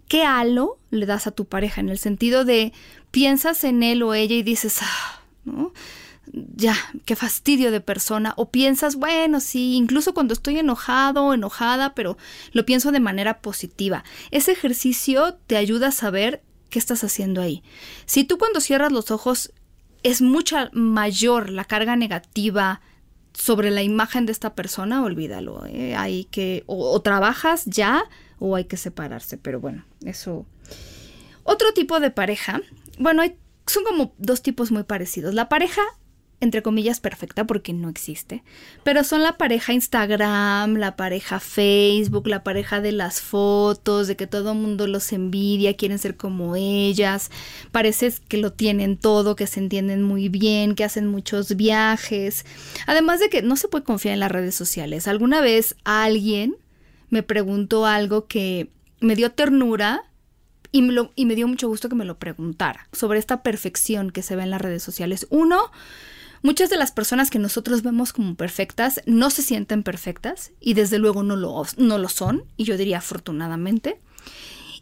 ¿qué 0.08 0.24
halo 0.24 0.78
le 0.90 1.06
das 1.06 1.26
a 1.26 1.30
tu 1.30 1.46
pareja? 1.46 1.80
En 1.80 1.88
el 1.88 1.98
sentido 1.98 2.44
de 2.44 2.72
piensas 3.10 3.64
en 3.64 3.82
él 3.82 4.02
o 4.02 4.14
ella 4.14 4.36
y 4.36 4.42
dices, 4.42 4.78
ah, 4.82 5.22
¿no? 5.44 5.72
ya, 6.32 6.76
qué 7.04 7.16
fastidio 7.16 7.70
de 7.70 7.80
persona. 7.80 8.34
O 8.36 8.50
piensas, 8.50 8.96
bueno, 8.96 9.40
sí, 9.40 9.74
incluso 9.74 10.14
cuando 10.14 10.34
estoy 10.34 10.58
enojado 10.58 11.24
o 11.24 11.34
enojada, 11.34 11.94
pero 11.94 12.16
lo 12.52 12.64
pienso 12.64 12.92
de 12.92 13.00
manera 13.00 13.40
positiva. 13.40 14.04
Ese 14.30 14.52
ejercicio 14.52 15.38
te 15.46 15.56
ayuda 15.56 15.88
a 15.88 15.92
saber 15.92 16.42
qué 16.68 16.78
estás 16.78 17.02
haciendo 17.04 17.40
ahí. 17.40 17.62
Si 18.06 18.24
tú 18.24 18.38
cuando 18.38 18.60
cierras 18.60 18.92
los 18.92 19.10
ojos 19.10 19.52
es 20.02 20.22
mucha 20.22 20.70
mayor 20.72 21.50
la 21.50 21.64
carga 21.64 21.96
negativa 21.96 22.80
sobre 23.40 23.70
la 23.70 23.82
imagen 23.82 24.26
de 24.26 24.32
esta 24.32 24.54
persona, 24.54 25.02
olvídalo. 25.02 25.64
¿eh? 25.66 25.94
Hay 25.96 26.24
que, 26.24 26.62
o, 26.66 26.90
o 26.90 27.00
trabajas 27.00 27.64
ya 27.64 28.04
o 28.38 28.54
hay 28.54 28.64
que 28.64 28.76
separarse, 28.76 29.38
pero 29.38 29.60
bueno, 29.60 29.84
eso. 30.04 30.46
Otro 31.42 31.72
tipo 31.72 32.00
de 32.00 32.10
pareja, 32.10 32.60
bueno, 32.98 33.22
hay, 33.22 33.36
son 33.66 33.84
como 33.84 34.12
dos 34.18 34.42
tipos 34.42 34.70
muy 34.70 34.82
parecidos. 34.82 35.32
La 35.32 35.48
pareja 35.48 35.82
entre 36.40 36.62
comillas, 36.62 37.00
perfecta 37.00 37.46
porque 37.46 37.72
no 37.72 37.88
existe, 37.88 38.42
pero 38.82 39.04
son 39.04 39.22
la 39.22 39.36
pareja 39.36 39.74
Instagram, 39.74 40.76
la 40.76 40.96
pareja 40.96 41.38
Facebook, 41.38 42.26
la 42.26 42.42
pareja 42.42 42.80
de 42.80 42.92
las 42.92 43.20
fotos, 43.20 44.08
de 44.08 44.16
que 44.16 44.26
todo 44.26 44.52
el 44.52 44.58
mundo 44.58 44.86
los 44.86 45.12
envidia, 45.12 45.76
quieren 45.76 45.98
ser 45.98 46.16
como 46.16 46.56
ellas, 46.56 47.30
parece 47.72 48.12
que 48.28 48.38
lo 48.38 48.52
tienen 48.52 48.96
todo, 48.96 49.36
que 49.36 49.46
se 49.46 49.60
entienden 49.60 50.02
muy 50.02 50.28
bien, 50.30 50.74
que 50.74 50.84
hacen 50.84 51.06
muchos 51.06 51.56
viajes, 51.56 52.46
además 52.86 53.20
de 53.20 53.28
que 53.28 53.42
no 53.42 53.56
se 53.56 53.68
puede 53.68 53.84
confiar 53.84 54.14
en 54.14 54.20
las 54.20 54.32
redes 54.32 54.54
sociales. 54.54 55.08
Alguna 55.08 55.42
vez 55.42 55.76
alguien 55.84 56.56
me 57.10 57.22
preguntó 57.22 57.84
algo 57.84 58.26
que 58.26 58.70
me 59.00 59.16
dio 59.16 59.32
ternura 59.32 60.04
y 60.72 60.82
me, 60.82 61.10
y 61.16 61.26
me 61.26 61.34
dio 61.34 61.48
mucho 61.48 61.68
gusto 61.68 61.88
que 61.88 61.94
me 61.94 62.04
lo 62.04 62.18
preguntara 62.18 62.88
sobre 62.92 63.18
esta 63.18 63.42
perfección 63.42 64.10
que 64.10 64.22
se 64.22 64.36
ve 64.36 64.44
en 64.44 64.50
las 64.50 64.62
redes 64.62 64.82
sociales. 64.82 65.26
Uno, 65.30 65.70
Muchas 66.42 66.70
de 66.70 66.76
las 66.76 66.90
personas 66.90 67.28
que 67.28 67.38
nosotros 67.38 67.82
vemos 67.82 68.14
como 68.14 68.34
perfectas 68.34 69.02
no 69.04 69.28
se 69.28 69.42
sienten 69.42 69.82
perfectas 69.82 70.52
y 70.58 70.72
desde 70.72 70.98
luego 70.98 71.22
no 71.22 71.36
lo, 71.36 71.62
no 71.76 71.98
lo 71.98 72.08
son, 72.08 72.44
y 72.56 72.64
yo 72.64 72.78
diría 72.78 72.98
afortunadamente. 72.98 74.00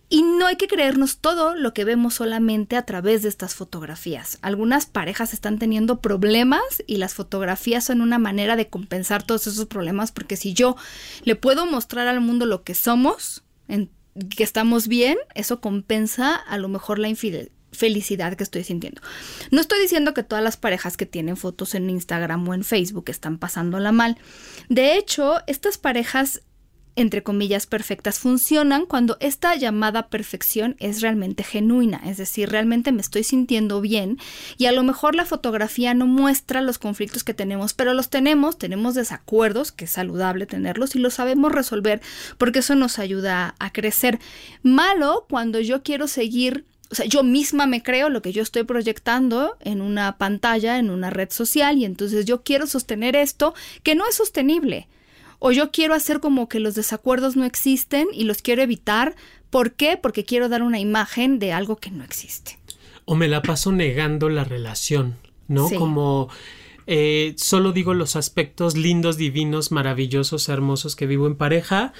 Y 0.08 0.22
no 0.22 0.46
hay 0.46 0.56
que 0.56 0.68
creernos 0.68 1.18
todo 1.18 1.54
lo 1.54 1.74
que 1.74 1.84
vemos 1.84 2.14
solamente 2.14 2.76
a 2.76 2.86
través 2.86 3.22
de 3.22 3.28
estas 3.28 3.54
fotografías. 3.54 4.38
Algunas 4.40 4.86
parejas 4.86 5.34
están 5.34 5.58
teniendo 5.58 6.00
problemas 6.00 6.62
y 6.86 6.96
las 6.96 7.12
fotografías 7.12 7.84
son 7.84 8.00
una 8.00 8.18
manera 8.18 8.56
de 8.56 8.68
compensar 8.68 9.22
todos 9.24 9.46
esos 9.48 9.66
problemas 9.66 10.12
porque 10.12 10.36
si 10.36 10.54
yo 10.54 10.76
le 11.24 11.34
puedo 11.34 11.66
mostrar 11.66 12.06
al 12.06 12.20
mundo 12.20 12.46
lo 12.46 12.62
que 12.62 12.74
somos, 12.74 13.42
que 13.66 14.44
estamos 14.44 14.88
bien, 14.88 15.18
eso 15.34 15.60
compensa 15.60 16.36
a 16.36 16.56
lo 16.56 16.68
mejor 16.68 16.98
la 16.98 17.08
infidelidad 17.08 17.57
felicidad 17.72 18.36
que 18.36 18.44
estoy 18.44 18.64
sintiendo. 18.64 19.00
No 19.50 19.60
estoy 19.60 19.80
diciendo 19.80 20.14
que 20.14 20.22
todas 20.22 20.44
las 20.44 20.56
parejas 20.56 20.96
que 20.96 21.06
tienen 21.06 21.36
fotos 21.36 21.74
en 21.74 21.90
Instagram 21.90 22.48
o 22.48 22.54
en 22.54 22.64
Facebook 22.64 23.04
están 23.08 23.38
pasándola 23.38 23.92
mal. 23.92 24.18
De 24.68 24.96
hecho, 24.96 25.38
estas 25.46 25.78
parejas 25.78 26.42
entre 26.98 27.22
comillas 27.22 27.68
perfectas 27.68 28.18
funcionan 28.18 28.84
cuando 28.84 29.18
esta 29.20 29.54
llamada 29.54 30.08
perfección 30.08 30.74
es 30.80 31.00
realmente 31.00 31.44
genuina, 31.44 32.00
es 32.04 32.16
decir, 32.16 32.50
realmente 32.50 32.90
me 32.90 33.00
estoy 33.00 33.22
sintiendo 33.22 33.80
bien 33.80 34.18
y 34.56 34.66
a 34.66 34.72
lo 34.72 34.82
mejor 34.82 35.14
la 35.14 35.24
fotografía 35.24 35.94
no 35.94 36.08
muestra 36.08 36.60
los 36.60 36.78
conflictos 36.78 37.22
que 37.22 37.34
tenemos, 37.34 37.72
pero 37.72 37.94
los 37.94 38.10
tenemos, 38.10 38.58
tenemos 38.58 38.96
desacuerdos, 38.96 39.70
que 39.70 39.84
es 39.84 39.92
saludable 39.92 40.46
tenerlos 40.46 40.96
y 40.96 40.98
los 40.98 41.14
sabemos 41.14 41.52
resolver 41.52 42.00
porque 42.36 42.58
eso 42.58 42.74
nos 42.74 42.98
ayuda 42.98 43.54
a 43.60 43.72
crecer. 43.72 44.18
Malo 44.64 45.24
cuando 45.30 45.60
yo 45.60 45.84
quiero 45.84 46.08
seguir 46.08 46.64
o 46.90 46.94
sea, 46.94 47.06
yo 47.06 47.22
misma 47.22 47.66
me 47.66 47.82
creo 47.82 48.08
lo 48.08 48.22
que 48.22 48.32
yo 48.32 48.42
estoy 48.42 48.64
proyectando 48.64 49.56
en 49.60 49.80
una 49.80 50.16
pantalla, 50.16 50.78
en 50.78 50.90
una 50.90 51.10
red 51.10 51.30
social, 51.30 51.76
y 51.76 51.84
entonces 51.84 52.24
yo 52.24 52.42
quiero 52.42 52.66
sostener 52.66 53.14
esto 53.14 53.54
que 53.82 53.94
no 53.94 54.06
es 54.08 54.14
sostenible. 54.14 54.88
O 55.38 55.52
yo 55.52 55.70
quiero 55.70 55.94
hacer 55.94 56.20
como 56.20 56.48
que 56.48 56.60
los 56.60 56.74
desacuerdos 56.74 57.36
no 57.36 57.44
existen 57.44 58.08
y 58.12 58.24
los 58.24 58.42
quiero 58.42 58.62
evitar. 58.62 59.14
¿Por 59.50 59.72
qué? 59.72 59.96
Porque 59.96 60.24
quiero 60.24 60.48
dar 60.48 60.62
una 60.62 60.80
imagen 60.80 61.38
de 61.38 61.52
algo 61.52 61.76
que 61.76 61.90
no 61.90 62.02
existe. 62.02 62.58
O 63.04 63.14
me 63.14 63.28
la 63.28 63.42
paso 63.42 63.70
negando 63.70 64.28
la 64.30 64.44
relación, 64.44 65.16
¿no? 65.46 65.70
Como 65.70 66.28
eh, 66.86 67.34
solo 67.36 67.72
digo 67.72 67.94
los 67.94 68.16
aspectos 68.16 68.76
lindos, 68.76 69.16
divinos, 69.16 69.70
maravillosos, 69.70 70.48
hermosos 70.48 70.96
que 70.96 71.06
vivo 71.06 71.26
en 71.26 71.36
pareja 71.36 71.92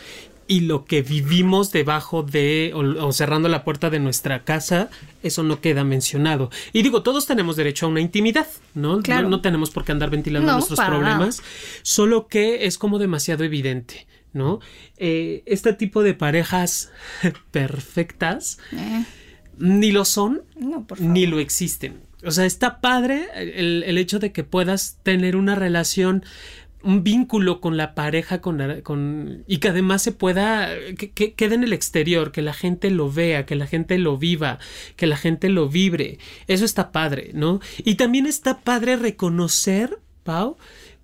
y 0.49 0.61
lo 0.61 0.87
que 0.87 1.03
vivimos 1.03 1.71
debajo 1.71 2.23
de 2.23 2.73
o, 2.75 3.13
cerrando 3.13 3.49
la 3.49 3.65
puerta 3.65 3.91
de 3.91 4.01
nuestra 4.01 4.45
casa, 4.45 4.89
eso 5.23 5.43
no 5.43 5.61
queda 5.61 5.85
mencionado. 5.85 6.51
Y 6.73 6.83
digo, 6.83 7.03
todos 7.03 7.27
tenemos 7.27 7.57
derecho 7.57 7.87
a 7.87 7.91
una 7.91 8.01
intimidad, 8.01 8.49
¿no? 8.75 9.03
Claro. 9.03 9.29
No, 9.29 9.43
tenemos 9.43 9.71
por 9.71 9.85
qué 9.85 9.93
andar 9.93 10.11
ventilando 10.11 10.51
nuestros 10.51 10.81
problemas, 10.81 11.43
solo 11.83 12.29
que 12.29 12.67
es 12.67 12.79
como 12.79 12.99
demasiado 12.99 13.45
evidente. 13.45 14.07
¿No? 14.31 14.61
Eh, 14.99 15.43
este 15.47 15.73
tipo 15.73 16.03
de 16.03 16.13
parejas 16.13 16.93
perfectas 17.51 18.59
Eh, 18.73 19.05
ni 19.57 19.91
lo 19.91 20.05
son 20.05 20.43
no, 20.55 20.87
ni 20.99 21.27
lo 21.27 21.41
existen. 21.41 22.03
O 22.25 22.31
sea, 22.31 22.45
está 22.45 22.81
padre 22.83 23.27
el, 23.35 23.85
el 23.85 23.97
hecho 23.97 24.19
de 24.19 24.31
que 24.31 24.45
puedas 24.45 24.99
tener 25.03 25.35
una 25.35 25.55
relación 25.55 26.25
un 26.83 27.03
vínculo 27.03 27.61
con 27.61 27.77
la 27.77 27.95
pareja 27.95 28.41
con, 28.41 28.81
con 28.83 29.45
y 29.47 29.59
que 29.59 29.69
además 29.69 30.03
se 30.03 30.13
pueda 30.13 30.69
que, 30.97 31.11
que 31.11 31.35
quede 31.35 31.55
en 31.57 31.65
el 31.65 31.73
exterior 31.73 32.31
que 32.31 32.43
la 32.43 32.53
gente 32.53 32.91
lo 32.91 33.11
vea 33.11 33.47
que 33.47 33.57
la 33.57 33.67
gente 33.67 33.99
lo 33.99 34.17
viva 34.17 34.59
que 34.97 35.07
la 35.07 35.17
gente 35.17 35.49
lo 35.49 35.69
vibre. 35.69 36.19
Eso 36.47 36.65
está 36.65 36.93
padre 36.93 37.31
no 37.35 37.61
y 37.79 37.97
también 37.97 38.27
está 38.27 38.61
padre 38.61 38.97
reconocer 38.97 39.99
Pau 40.23 40.57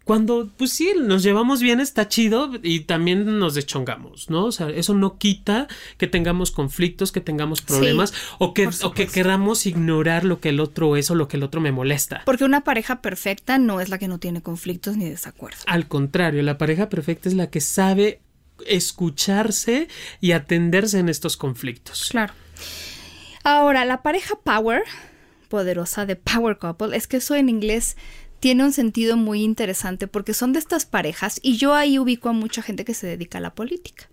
cuando 0.05 0.51
pues 0.57 0.73
sí 0.73 0.93
nos 1.01 1.23
llevamos 1.23 1.61
bien 1.61 1.81
está 1.81 2.09
chido 2.09 2.51
y 2.63 2.81
también 2.81 3.39
nos 3.39 3.55
deschongamos 3.55 4.31
no 4.31 4.45
o 4.45 4.53
sea 4.53 4.69
eso 4.71 4.95
no 4.95 5.19
quita 5.19 5.67
que 5.97 6.07
tengamos 6.07 6.51
conflictos 6.51 7.11
que 7.13 7.21
tengamos 7.21 7.63
problemas 7.63 8.13
o 8.39 8.55
que 8.55 8.69
o 8.83 8.93
que 8.93 9.07
queramos 9.07 9.67
ignorar 9.67 10.25
lo 10.25 10.41
que 10.41 10.51
el 10.51 10.61
otro 10.61 10.97
es 10.97 11.11
o 11.11 11.15
lo 11.15 11.29
que 11.29 11.37
el 11.37 11.43
otro 11.43 11.61
me 11.61 11.73
molesta 11.73 12.23
Porque 12.25 12.45
una 12.45 12.63
pareja 12.63 13.01
perfecta 13.01 13.59
no 13.59 13.81
es 13.81 13.89
la 13.89 13.99
que 13.99 14.09
no 14.09 14.19
tiene 14.19 14.43
conflictos 14.43 14.97
ni 14.97 15.09
desacuerdos. 15.09 15.63
Al 15.67 15.89
contrario, 15.89 16.43
la 16.43 16.59
pareja 16.59 16.89
perfecta 16.89 17.29
es 17.29 17.35
la 17.35 17.51
que 17.51 17.61
sabe 17.61 18.21
escucharse 18.67 19.89
y 20.21 20.33
atenderse 20.33 20.99
en 20.99 21.09
estos 21.09 21.37
conflictos. 21.37 22.09
Claro. 22.11 22.33
Ahora, 23.43 23.85
la 23.85 24.03
pareja 24.03 24.37
power, 24.43 24.83
poderosa 25.49 26.07
de 26.07 26.17
power 26.17 26.59
couple, 26.59 26.97
es 26.97 27.07
que 27.07 27.19
eso 27.19 27.35
en 27.35 27.49
inglés 27.49 27.97
tiene 28.45 28.63
un 28.63 28.75
sentido 28.75 29.17
muy 29.17 29.43
interesante 29.43 30.07
porque 30.07 30.35
son 30.35 30.53
de 30.53 30.59
estas 30.59 30.85
parejas 30.85 31.41
y 31.43 31.57
yo 31.57 31.73
ahí 31.73 31.99
ubico 31.99 32.29
a 32.29 32.35
mucha 32.35 32.61
gente 32.61 32.85
que 32.85 32.93
se 32.93 33.07
dedica 33.07 33.39
a 33.39 33.41
la 33.41 33.55
política. 33.55 34.11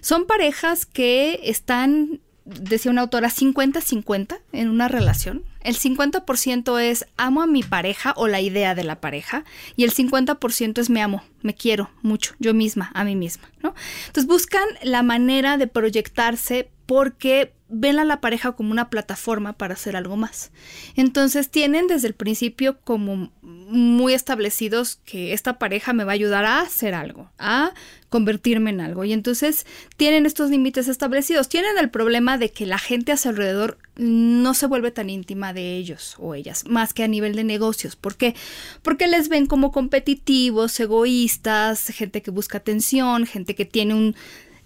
Son 0.00 0.28
parejas 0.28 0.86
que 0.86 1.40
están, 1.42 2.20
decía 2.44 2.92
una 2.92 3.00
autora, 3.00 3.28
50-50 3.28 4.38
en 4.52 4.68
una 4.68 4.86
relación. 4.86 5.42
El 5.60 5.76
50% 5.76 6.80
es 6.80 7.06
amo 7.16 7.42
a 7.42 7.48
mi 7.48 7.64
pareja 7.64 8.14
o 8.16 8.28
la 8.28 8.40
idea 8.40 8.76
de 8.76 8.84
la 8.84 9.00
pareja 9.00 9.42
y 9.74 9.82
el 9.82 9.92
50% 9.92 10.78
es 10.78 10.88
me 10.88 11.02
amo, 11.02 11.24
me 11.42 11.56
quiero 11.56 11.90
mucho, 12.00 12.36
yo 12.38 12.54
misma, 12.54 12.92
a 12.94 13.02
mí 13.02 13.16
misma, 13.16 13.50
¿no? 13.60 13.74
Entonces 14.06 14.28
buscan 14.28 14.68
la 14.84 15.02
manera 15.02 15.58
de 15.58 15.66
proyectarse 15.66 16.70
porque 16.86 17.52
ven 17.68 17.98
a 17.98 18.04
la 18.04 18.20
pareja 18.20 18.52
como 18.52 18.70
una 18.70 18.90
plataforma 18.90 19.54
para 19.54 19.74
hacer 19.74 19.96
algo 19.96 20.16
más. 20.16 20.52
Entonces 20.96 21.50
tienen 21.50 21.86
desde 21.86 22.08
el 22.08 22.14
principio 22.14 22.78
como 22.80 23.32
muy 23.42 24.12
establecidos 24.14 25.00
que 25.04 25.32
esta 25.32 25.58
pareja 25.58 25.92
me 25.92 26.04
va 26.04 26.12
a 26.12 26.14
ayudar 26.14 26.44
a 26.44 26.60
hacer 26.60 26.94
algo, 26.94 27.30
a 27.38 27.72
convertirme 28.10 28.70
en 28.70 28.80
algo. 28.80 29.04
Y 29.04 29.12
entonces 29.12 29.66
tienen 29.96 30.26
estos 30.26 30.50
límites 30.50 30.86
establecidos. 30.88 31.48
Tienen 31.48 31.76
el 31.78 31.90
problema 31.90 32.38
de 32.38 32.50
que 32.50 32.66
la 32.66 32.78
gente 32.78 33.12
a 33.12 33.16
su 33.16 33.30
alrededor 33.30 33.78
no 33.96 34.54
se 34.54 34.66
vuelve 34.66 34.90
tan 34.90 35.10
íntima 35.10 35.52
de 35.52 35.76
ellos 35.76 36.16
o 36.18 36.34
ellas, 36.34 36.64
más 36.68 36.92
que 36.92 37.02
a 37.02 37.08
nivel 37.08 37.34
de 37.34 37.44
negocios. 37.44 37.96
¿Por 37.96 38.16
qué? 38.16 38.34
Porque 38.82 39.08
les 39.08 39.28
ven 39.28 39.46
como 39.46 39.72
competitivos, 39.72 40.78
egoístas, 40.78 41.88
gente 41.88 42.22
que 42.22 42.30
busca 42.30 42.58
atención, 42.58 43.26
gente 43.26 43.54
que 43.54 43.64
tiene 43.64 43.94
un 43.94 44.14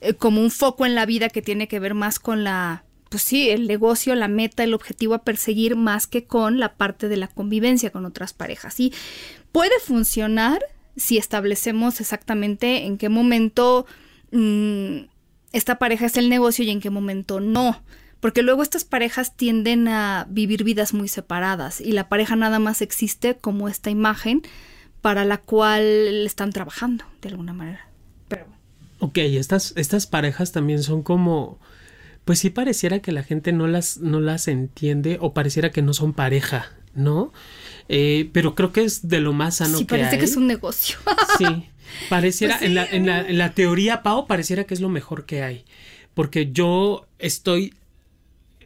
eh, 0.01 0.15
como 0.15 0.41
un 0.41 0.51
foco 0.51 0.87
en 0.87 0.95
la 0.95 1.07
vida 1.07 1.29
que 1.29 1.43
tiene 1.43 1.69
que 1.69 1.81
ver 1.81 1.95
más 1.95 2.19
con 2.19 2.45
la 2.45 2.85
pues 3.09 3.23
sí, 3.23 3.49
el 3.49 3.67
negocio, 3.67 4.15
la 4.15 4.29
meta, 4.29 4.65
el 4.65 4.75
objetivo 4.75 5.15
a 5.15 5.23
perseguir 5.23 5.77
más 5.77 6.07
que 6.07 6.25
con 6.25 6.59
la 6.59 6.75
parte 6.75 7.09
de 7.09 7.17
la 7.17 7.29
convivencia 7.29 7.91
con 7.91 8.05
otras 8.05 8.35
parejas. 8.35 8.79
Y 8.81 8.93
puede 9.51 9.79
funcionar 9.81 10.63
si 10.97 11.17
establecemos 11.17 12.01
exactamente 12.01 12.85
en 12.85 12.99
qué 12.99 13.09
momento 13.09 13.87
mm, 14.33 14.99
esta 15.53 15.79
pareja 15.79 16.07
es 16.07 16.17
el 16.17 16.29
negocio 16.29 16.65
y 16.65 16.71
en 16.71 16.81
qué 16.81 16.91
momento 16.91 17.41
no. 17.41 17.83
Porque 18.21 18.43
luego 18.43 18.63
estas 18.63 18.85
parejas 18.85 19.37
tienden 19.37 19.87
a 19.89 20.27
vivir 20.29 20.65
vidas 20.65 20.93
muy 20.93 21.09
separadas 21.09 21.81
y 21.81 21.93
la 21.93 22.09
pareja 22.09 22.35
nada 22.35 22.59
más 22.59 22.83
existe 22.83 23.37
como 23.37 23.69
esta 23.69 23.91
imagen 23.91 24.43
para 25.01 25.25
la 25.25 25.39
cual 25.39 26.27
están 26.27 26.51
trabajando 26.51 27.05
de 27.23 27.29
alguna 27.29 27.53
manera. 27.53 27.88
Ok, 29.01 29.19
estas, 29.19 29.73
estas 29.77 30.07
parejas 30.07 30.53
también 30.53 30.83
son 30.83 31.03
como. 31.03 31.59
Pues 32.25 32.41
sí 32.41 32.51
pareciera 32.51 33.01
que 33.01 33.13
la 33.13 33.23
gente 33.23 33.53
no 33.53 33.67
las, 33.67 33.99
no 33.99 34.21
las 34.21 34.49
entiende 34.49 35.17
o 35.21 35.33
pareciera 35.33 35.71
que 35.71 35.81
no 35.81 35.95
son 35.95 36.13
pareja, 36.13 36.73
¿no? 36.95 37.33
Eh, 37.89 38.29
pero 38.35 38.55
creo 38.55 38.71
que 38.73 38.85
es 38.85 39.09
de 39.09 39.21
lo 39.21 39.33
más 39.33 39.57
sano 39.57 39.79
sí, 39.79 39.85
que 39.87 39.91
parece 39.95 40.11
hay. 40.11 40.19
que 40.19 40.25
es 40.27 40.37
un 40.37 40.47
negocio. 40.47 40.99
Sí, 41.39 41.69
pareciera, 42.11 42.59
Pues 42.59 42.61
sí, 42.61 42.67
en, 42.67 42.75
la, 42.75 42.85
en, 42.85 43.07
la, 43.07 43.21
en 43.27 43.39
la 43.39 43.55
teoría, 43.55 44.03
Pau, 44.03 44.27
pareciera 44.27 44.65
que 44.65 44.75
es 44.75 44.81
lo 44.81 44.89
mejor 44.91 45.25
que 45.25 45.43
hay. 45.43 45.65
Porque 46.13 46.51
yo 46.53 47.07
estoy, 47.19 47.75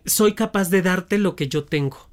soy 0.07 0.35
capaz 0.35 0.71
de 0.71 0.83
darte 0.83 1.19
lo 1.19 1.37
que 1.37 1.49
yo 1.49 1.65
tengo. 1.65 2.09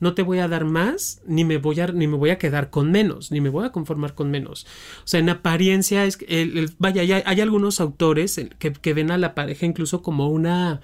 No 0.00 0.14
te 0.14 0.22
voy 0.22 0.38
a 0.38 0.48
dar 0.48 0.64
más, 0.64 1.20
ni 1.26 1.44
me 1.44 1.58
voy 1.58 1.80
a, 1.80 1.88
ni 1.88 2.06
me 2.06 2.16
voy 2.16 2.30
a 2.30 2.38
quedar 2.38 2.70
con 2.70 2.90
menos, 2.90 3.30
ni 3.30 3.40
me 3.40 3.48
voy 3.48 3.66
a 3.66 3.72
conformar 3.72 4.14
con 4.14 4.30
menos. 4.30 4.64
O 4.98 5.06
sea, 5.06 5.20
en 5.20 5.28
apariencia, 5.28 6.04
es, 6.04 6.18
el, 6.28 6.56
el, 6.56 6.70
vaya, 6.78 7.02
hay, 7.02 7.22
hay, 7.24 7.40
algunos 7.40 7.80
autores 7.80 8.40
que, 8.58 8.72
que, 8.72 8.94
ven 8.94 9.10
a 9.10 9.18
la 9.18 9.34
pareja 9.34 9.66
incluso 9.66 10.02
como 10.02 10.28
una, 10.28 10.80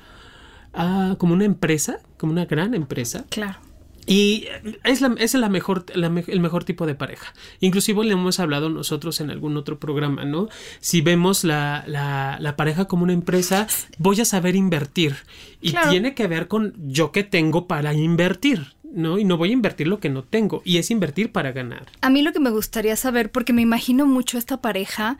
ah, 0.72 1.16
como 1.18 1.34
una 1.34 1.44
empresa, 1.44 2.00
como 2.18 2.32
una 2.32 2.46
gran 2.46 2.74
empresa. 2.74 3.24
Claro. 3.28 3.58
Y 4.06 4.46
es, 4.84 5.00
la, 5.00 5.14
es 5.18 5.34
la 5.34 5.48
mejor, 5.48 5.86
la 5.94 6.08
el 6.26 6.40
mejor 6.40 6.64
tipo 6.64 6.86
de 6.86 6.94
pareja. 6.94 7.32
Inclusive 7.60 8.04
le 8.04 8.12
hemos 8.12 8.38
hablado 8.38 8.68
nosotros 8.68 9.20
en 9.20 9.30
algún 9.30 9.56
otro 9.56 9.78
programa, 9.78 10.24
¿no? 10.24 10.48
Si 10.80 11.00
vemos 11.00 11.42
la, 11.42 11.84
la, 11.86 12.36
la 12.38 12.56
pareja 12.56 12.84
como 12.84 13.04
una 13.04 13.14
empresa, 13.14 13.66
voy 13.98 14.20
a 14.20 14.24
saber 14.24 14.56
invertir. 14.56 15.16
Y 15.60 15.70
Claro. 15.70 15.90
tiene 15.90 16.14
que 16.14 16.26
ver 16.26 16.48
con 16.48 16.74
yo 16.86 17.12
que 17.12 17.24
tengo 17.24 17.66
para 17.66 17.94
invertir, 17.94 18.73
¿no? 18.94 19.18
Y 19.18 19.24
no 19.24 19.36
voy 19.36 19.50
a 19.50 19.54
invertir 19.54 19.88
lo 19.88 20.00
que 20.00 20.08
no 20.08 20.22
tengo. 20.22 20.62
Y 20.64 20.78
es 20.78 20.90
invertir 20.90 21.32
para 21.32 21.52
ganar. 21.52 21.86
A 22.00 22.10
mí 22.10 22.22
lo 22.22 22.32
que 22.32 22.40
me 22.40 22.50
gustaría 22.50 22.96
saber, 22.96 23.30
porque 23.30 23.52
me 23.52 23.62
imagino 23.62 24.06
mucho 24.06 24.38
esta 24.38 24.60
pareja 24.60 25.18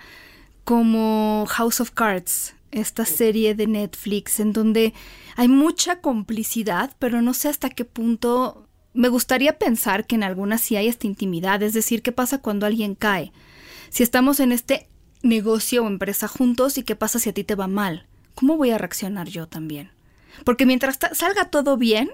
como 0.65 1.45
House 1.49 1.81
of 1.81 1.91
Cards, 1.91 2.55
esta 2.71 3.05
serie 3.05 3.55
de 3.55 3.67
Netflix, 3.67 4.41
en 4.41 4.53
donde 4.53 4.95
hay 5.37 5.49
mucha 5.49 6.01
complicidad, 6.01 6.95
pero 6.99 7.23
no 7.23 7.35
sé 7.35 7.49
hasta 7.49 7.71
qué 7.71 7.85
punto. 7.85 8.67
Me 8.95 9.09
gustaría 9.09 9.59
pensar 9.59 10.07
que 10.07 10.15
en 10.15 10.23
algunas 10.23 10.61
sí 10.61 10.77
hay 10.77 10.89
esta 10.89 11.07
intimidad, 11.07 11.63
es 11.63 11.75
decir, 11.75 12.03
qué 12.03 12.13
pasa 12.13 12.39
cuando 12.39 12.67
alguien 12.67 12.95
cae. 12.95 13.33
Si 13.91 14.03
estamos 14.03 14.41
en 14.41 14.53
este 14.53 14.89
negocio 15.23 15.85
o 15.85 15.87
empresa 15.87 16.29
juntos 16.29 16.79
y 16.79 16.83
qué 16.83 16.97
pasa 16.97 17.19
si 17.19 17.31
a 17.31 17.35
ti 17.35 17.45
te 17.45 17.55
va 17.55 17.67
mal, 17.67 18.07
¿cómo 18.35 18.57
voy 18.57 18.71
a 18.71 18.79
reaccionar 18.79 19.29
yo 19.29 19.47
también? 19.47 19.91
Porque 20.45 20.67
mientras 20.67 20.99
salga 21.13 21.51
todo 21.51 21.77
bien, 21.77 22.11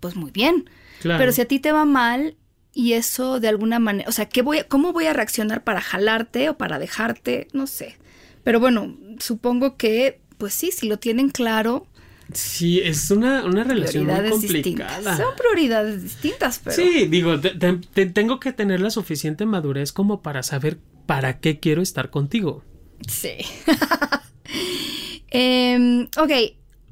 pues 0.00 0.16
muy 0.16 0.30
bien. 0.30 0.68
Claro. 1.04 1.18
Pero 1.20 1.32
si 1.32 1.42
a 1.42 1.44
ti 1.46 1.58
te 1.60 1.70
va 1.70 1.84
mal 1.84 2.36
y 2.72 2.94
eso 2.94 3.38
de 3.40 3.48
alguna 3.48 3.78
manera, 3.78 4.08
o 4.08 4.12
sea, 4.12 4.26
¿qué 4.26 4.40
voy 4.40 4.62
¿cómo 4.68 4.92
voy 4.94 5.04
a 5.04 5.12
reaccionar 5.12 5.62
para 5.62 5.82
jalarte 5.82 6.48
o 6.48 6.56
para 6.56 6.78
dejarte? 6.78 7.46
No 7.52 7.66
sé. 7.66 7.96
Pero 8.42 8.58
bueno, 8.58 8.96
supongo 9.18 9.76
que, 9.76 10.20
pues 10.38 10.54
sí, 10.54 10.70
si 10.72 10.88
lo 10.88 10.98
tienen 10.98 11.28
claro, 11.28 11.86
Sí, 12.32 12.80
es 12.80 13.10
una, 13.10 13.44
una 13.44 13.64
relación 13.64 14.06
muy 14.06 14.14
distintas. 14.14 14.40
complicada. 14.40 15.16
Son 15.18 15.36
prioridades 15.36 16.02
distintas, 16.02 16.58
pero... 16.64 16.74
Sí, 16.74 17.06
digo, 17.06 17.38
te- 17.38 17.50
te- 17.50 17.74
te- 17.92 18.06
tengo 18.06 18.40
que 18.40 18.52
tener 18.54 18.80
la 18.80 18.88
suficiente 18.88 19.44
madurez 19.44 19.92
como 19.92 20.22
para 20.22 20.42
saber 20.42 20.78
para 21.04 21.38
qué 21.38 21.60
quiero 21.60 21.82
estar 21.82 22.08
contigo. 22.08 22.64
Sí. 23.06 23.34
Em, 25.30 26.04
ok, 26.16 26.30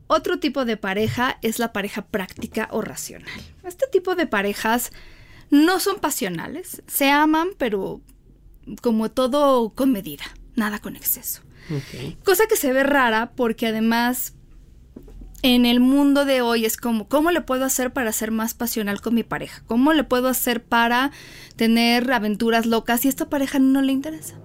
otro 0.06 0.38
tipo 0.38 0.64
de 0.64 0.76
pareja 0.76 1.38
es 1.42 1.58
la 1.58 1.72
pareja 1.72 2.02
práctica 2.06 2.68
o 2.70 2.82
racional. 2.82 3.32
Este 3.64 3.86
tipo 3.90 4.14
de 4.14 4.26
parejas 4.26 4.90
no 5.50 5.80
son 5.80 5.98
pasionales, 5.98 6.82
se 6.86 7.10
aman, 7.10 7.50
pero 7.58 8.00
como 8.80 9.10
todo 9.10 9.70
con 9.70 9.92
medida, 9.92 10.24
nada 10.54 10.78
con 10.78 10.96
exceso. 10.96 11.42
Cosa 12.24 12.46
que 12.48 12.56
se 12.56 12.72
ve 12.72 12.82
rara 12.82 13.32
porque 13.34 13.68
además 13.68 14.34
en 15.42 15.66
el 15.66 15.80
mundo 15.80 16.24
de 16.24 16.40
hoy 16.40 16.64
es 16.64 16.76
como, 16.76 17.08
¿cómo 17.08 17.30
le 17.30 17.40
puedo 17.40 17.64
hacer 17.64 17.92
para 17.92 18.12
ser 18.12 18.30
más 18.30 18.54
pasional 18.54 19.00
con 19.00 19.14
mi 19.14 19.24
pareja? 19.24 19.62
¿Cómo 19.66 19.92
le 19.92 20.04
puedo 20.04 20.28
hacer 20.28 20.62
para 20.62 21.10
tener 21.56 22.10
aventuras 22.12 22.66
locas? 22.66 23.04
Y 23.04 23.08
a 23.08 23.10
esta 23.10 23.28
pareja 23.28 23.58
no 23.58 23.82
le 23.82 23.92
interesa. 23.92 24.36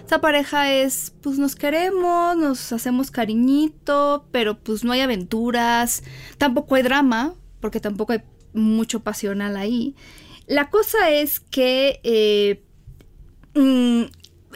Esta 0.00 0.20
pareja 0.20 0.72
es, 0.72 1.12
pues 1.22 1.38
nos 1.38 1.56
queremos, 1.56 2.36
nos 2.36 2.72
hacemos 2.72 3.10
cariñito, 3.10 4.26
pero 4.30 4.58
pues 4.58 4.84
no 4.84 4.92
hay 4.92 5.00
aventuras, 5.00 6.02
tampoco 6.38 6.74
hay 6.74 6.82
drama, 6.82 7.34
porque 7.60 7.80
tampoco 7.80 8.12
hay 8.12 8.22
mucho 8.52 9.00
pasional 9.00 9.56
ahí. 9.56 9.94
La 10.46 10.70
cosa 10.70 11.10
es 11.10 11.40
que 11.40 12.00
eh, 12.04 12.62
mm, 13.54 14.04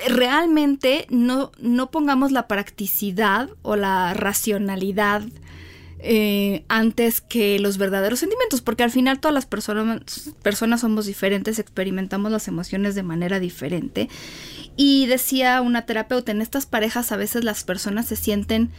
realmente 0.09 1.07
no, 1.11 1.51
no 1.61 1.91
pongamos 1.91 2.33
la 2.33 2.47
practicidad 2.47 3.51
o 3.63 3.77
la 3.77 4.15
racionalidad 4.15 5.23
eh, 6.01 6.65
antes 6.69 7.21
que 7.21 7.59
los 7.59 7.77
verdaderos 7.77 8.21
sentimientos, 8.21 8.61
porque 8.61 8.85
al 8.85 8.91
final 8.91 9.19
todas 9.19 9.35
las 9.35 9.47
personas, 9.47 10.33
personas 10.43 10.83
somos 10.83 11.07
diferentes, 11.07 11.59
experimentamos 11.59 12.31
las 12.31 12.47
emociones 12.47 12.95
de 12.95 13.03
manera 13.03 13.41
diferente. 13.41 14.09
Y 14.79 15.07
decía 15.07 15.61
una 15.61 15.83
terapeuta, 15.87 16.31
en 16.33 16.41
estas 16.41 16.65
parejas 16.65 17.11
a 17.13 17.17
veces 17.17 17.43
las 17.45 17.65
personas 17.65 18.07
se 18.07 18.15
sienten 18.17 18.71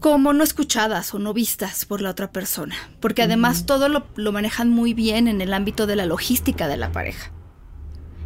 como 0.00 0.32
no 0.32 0.42
escuchadas 0.42 1.14
o 1.14 1.20
no 1.20 1.32
vistas 1.32 1.84
por 1.84 2.02
la 2.02 2.10
otra 2.10 2.32
persona, 2.32 2.74
porque 2.98 3.22
además 3.22 3.64
todo 3.64 3.88
lo, 3.88 4.04
lo 4.16 4.32
manejan 4.32 4.68
muy 4.68 4.92
bien 4.92 5.28
en 5.28 5.40
el 5.40 5.54
ámbito 5.54 5.86
de 5.86 5.94
la 5.94 6.04
logística 6.04 6.66
de 6.66 6.76
la 6.76 6.90
pareja. 6.90 7.30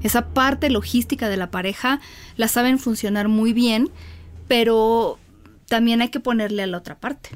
Esa 0.02 0.28
parte 0.28 0.70
logística 0.70 1.28
de 1.28 1.36
la 1.36 1.50
pareja 1.50 2.00
la 2.36 2.48
saben 2.48 2.78
funcionar 2.78 3.28
muy 3.28 3.52
bien, 3.52 3.90
pero 4.48 5.18
también 5.68 6.00
hay 6.00 6.08
que 6.08 6.20
ponerle 6.20 6.62
a 6.62 6.66
la 6.66 6.78
otra 6.78 6.98
parte. 6.98 7.30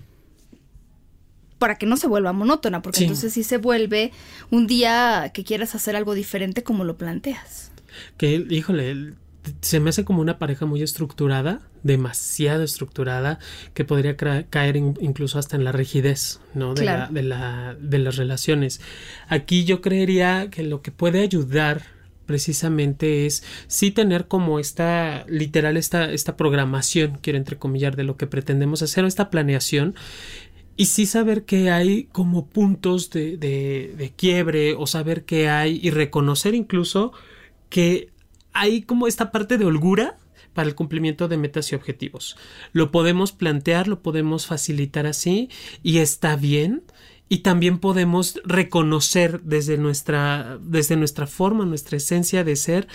Para 1.58 1.76
que 1.76 1.84
no 1.84 1.98
se 1.98 2.06
vuelva 2.06 2.32
monótona, 2.32 2.80
porque 2.80 2.98
Sí. 3.00 3.04
entonces 3.04 3.34
sí 3.34 3.44
se 3.44 3.58
vuelve 3.58 4.12
un 4.50 4.66
día 4.66 5.30
que 5.34 5.44
quieras 5.44 5.74
hacer 5.74 5.94
algo 5.94 6.14
diferente 6.14 6.62
como 6.62 6.84
lo 6.84 6.96
planteas. 6.96 7.69
Que, 8.16 8.46
híjole, 8.50 9.14
se 9.62 9.80
me 9.80 9.90
hace 9.90 10.04
como 10.04 10.20
una 10.20 10.38
pareja 10.38 10.66
muy 10.66 10.82
estructurada, 10.82 11.60
demasiado 11.82 12.62
estructurada, 12.62 13.38
que 13.74 13.84
podría 13.84 14.14
caer 14.16 14.76
in- 14.76 14.98
incluso 15.00 15.38
hasta 15.38 15.56
en 15.56 15.64
la 15.64 15.72
rigidez, 15.72 16.40
¿no? 16.54 16.74
De, 16.74 16.82
Claro. 16.82 17.06
la, 17.06 17.20
de, 17.20 17.22
la- 17.26 17.76
de 17.80 17.98
las 17.98 18.16
relaciones. 18.16 18.80
Aquí 19.28 19.64
yo 19.64 19.80
creería 19.80 20.48
que 20.50 20.62
lo 20.62 20.82
que 20.82 20.90
puede 20.92 21.20
ayudar 21.22 21.82
precisamente 22.26 23.26
es 23.26 23.42
sí 23.66 23.90
tener 23.90 24.28
como 24.28 24.60
esta, 24.60 25.24
literal, 25.28 25.76
esta, 25.76 26.12
esta 26.12 26.36
programación, 26.36 27.18
quiero 27.20 27.38
entrecomillar, 27.38 27.96
de 27.96 28.04
lo 28.04 28.16
que 28.16 28.26
pretendemos 28.28 28.82
hacer, 28.82 29.02
o 29.04 29.08
esta 29.08 29.30
planeación, 29.30 29.94
y 30.76 30.86
sí 30.86 31.06
saber 31.06 31.42
que 31.44 31.70
hay 31.70 32.04
como 32.12 32.46
puntos 32.46 33.10
de, 33.10 33.36
de, 33.36 33.94
de 33.98 34.10
quiebre 34.10 34.74
o 34.74 34.86
saber 34.86 35.24
que 35.24 35.48
hay 35.48 35.80
y 35.82 35.90
reconocer 35.90 36.54
incluso 36.54 37.12
que 37.70 38.10
hay 38.52 38.82
como 38.82 39.06
esta 39.06 39.32
parte 39.32 39.56
de 39.56 39.64
holgura 39.64 40.18
para 40.52 40.68
el 40.68 40.74
cumplimiento 40.74 41.28
de 41.28 41.36
metas 41.36 41.72
y 41.72 41.74
objetivos. 41.74 42.36
Lo 42.72 42.90
podemos 42.90 43.32
plantear, 43.32 43.88
lo 43.88 44.02
podemos 44.02 44.46
facilitar 44.46 45.06
así 45.06 45.48
y 45.82 45.98
está 45.98 46.36
bien. 46.36 46.82
Y 47.32 47.38
también 47.38 47.78
podemos 47.78 48.40
reconocer 48.44 49.40
desde 49.42 49.78
nuestra, 49.78 50.58
desde 50.60 50.96
nuestra 50.96 51.28
forma, 51.28 51.64
nuestra 51.64 51.96
esencia 51.96 52.42
de 52.42 52.56
ser, 52.56 52.88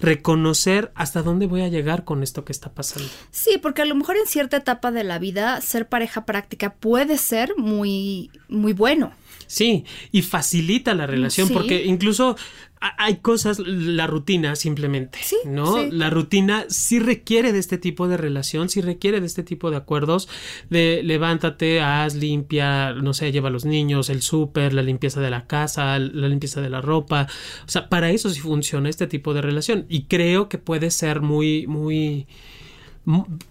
reconocer 0.00 0.90
hasta 0.94 1.20
dónde 1.20 1.46
voy 1.46 1.60
a 1.60 1.68
llegar 1.68 2.04
con 2.04 2.22
esto 2.22 2.42
que 2.46 2.52
está 2.52 2.72
pasando. 2.72 3.10
Sí, 3.30 3.58
porque 3.60 3.82
a 3.82 3.84
lo 3.84 3.94
mejor 3.94 4.16
en 4.16 4.26
cierta 4.26 4.56
etapa 4.56 4.92
de 4.92 5.04
la 5.04 5.18
vida 5.18 5.60
ser 5.60 5.90
pareja 5.90 6.24
práctica 6.24 6.72
puede 6.72 7.18
ser 7.18 7.52
muy, 7.58 8.30
muy 8.48 8.72
bueno. 8.72 9.12
Sí, 9.52 9.84
y 10.12 10.22
facilita 10.22 10.94
la 10.94 11.06
relación 11.06 11.48
sí. 11.48 11.52
porque 11.52 11.84
incluso 11.84 12.36
hay 12.80 13.16
cosas, 13.18 13.58
la 13.58 14.06
rutina 14.06 14.56
simplemente, 14.56 15.18
Sí, 15.22 15.36
¿no? 15.44 15.76
sí. 15.76 15.90
La 15.92 16.08
rutina 16.08 16.64
sí 16.70 16.98
requiere 17.00 17.52
de 17.52 17.58
este 17.58 17.76
tipo 17.76 18.08
de 18.08 18.16
relación, 18.16 18.70
sí 18.70 18.80
requiere 18.80 19.20
de 19.20 19.26
este 19.26 19.42
tipo 19.42 19.70
de 19.70 19.76
acuerdos, 19.76 20.26
de 20.70 21.02
levántate, 21.04 21.82
haz, 21.82 22.14
limpia, 22.14 22.94
no 22.94 23.12
sé, 23.12 23.30
lleva 23.30 23.50
a 23.50 23.52
los 23.52 23.66
niños, 23.66 24.08
el 24.08 24.22
súper, 24.22 24.72
la 24.72 24.82
limpieza 24.82 25.20
de 25.20 25.28
la 25.28 25.46
casa, 25.46 25.98
la 25.98 26.28
limpieza 26.28 26.62
de 26.62 26.70
la 26.70 26.80
ropa, 26.80 27.28
o 27.66 27.68
sea, 27.68 27.90
para 27.90 28.10
eso 28.10 28.30
sí 28.30 28.40
funciona 28.40 28.88
este 28.88 29.06
tipo 29.06 29.34
de 29.34 29.42
relación 29.42 29.84
y 29.90 30.04
creo 30.04 30.48
que 30.48 30.56
puede 30.56 30.90
ser 30.90 31.20
muy, 31.20 31.66
muy... 31.66 32.26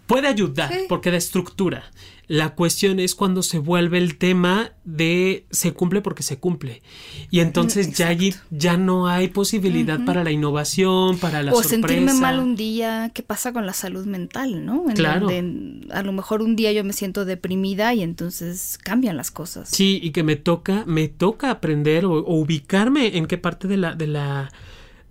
Puede 0.07 0.27
ayudar 0.27 0.71
Sí. 0.71 0.79
porque 0.87 1.11
da 1.11 1.17
estructura. 1.17 1.83
La 2.27 2.55
cuestión 2.55 3.01
es 3.01 3.13
cuando 3.13 3.43
se 3.43 3.59
vuelve 3.59 3.97
el 3.97 4.17
tema 4.17 4.71
de 4.85 5.45
se 5.51 5.73
cumple 5.73 6.01
porque 6.01 6.23
se 6.23 6.39
cumple. 6.39 6.81
Y 7.29 7.41
entonces 7.41 7.91
ya 7.97 8.07
allí 8.07 8.33
ya 8.51 8.77
no 8.77 9.09
hay 9.09 9.27
posibilidad 9.27 9.99
para 10.05 10.23
la 10.23 10.31
innovación, 10.31 11.17
para 11.17 11.43
la 11.43 11.51
o 11.51 11.55
sorpresa. 11.55 11.69
sentirme 11.75 12.13
mal 12.13 12.39
un 12.39 12.55
día, 12.55 13.11
¿qué 13.13 13.21
pasa 13.21 13.51
con 13.51 13.65
la 13.65 13.73
salud 13.73 14.05
mental, 14.05 14.65
no? 14.65 14.85
En 14.89 14.95
Claro. 14.95 15.27
donde 15.27 15.87
a 15.93 16.03
lo 16.03 16.13
mejor 16.13 16.41
un 16.41 16.55
día 16.55 16.71
yo 16.71 16.85
me 16.85 16.93
siento 16.93 17.25
deprimida 17.25 17.93
y 17.93 18.01
entonces 18.01 18.77
cambian 18.81 19.17
las 19.17 19.29
cosas. 19.31 19.67
Sí, 19.69 19.99
y 20.01 20.11
que 20.11 20.23
me 20.23 20.37
toca, 20.37 20.85
me 20.87 21.09
toca 21.09 21.51
aprender 21.51 22.05
o, 22.05 22.13
o 22.13 22.35
ubicarme 22.35 23.17
en 23.17 23.25
qué 23.25 23.37
parte 23.37 23.67
de 23.67 23.75
la, 23.75 23.93
de 23.95 24.07
la, 24.07 24.53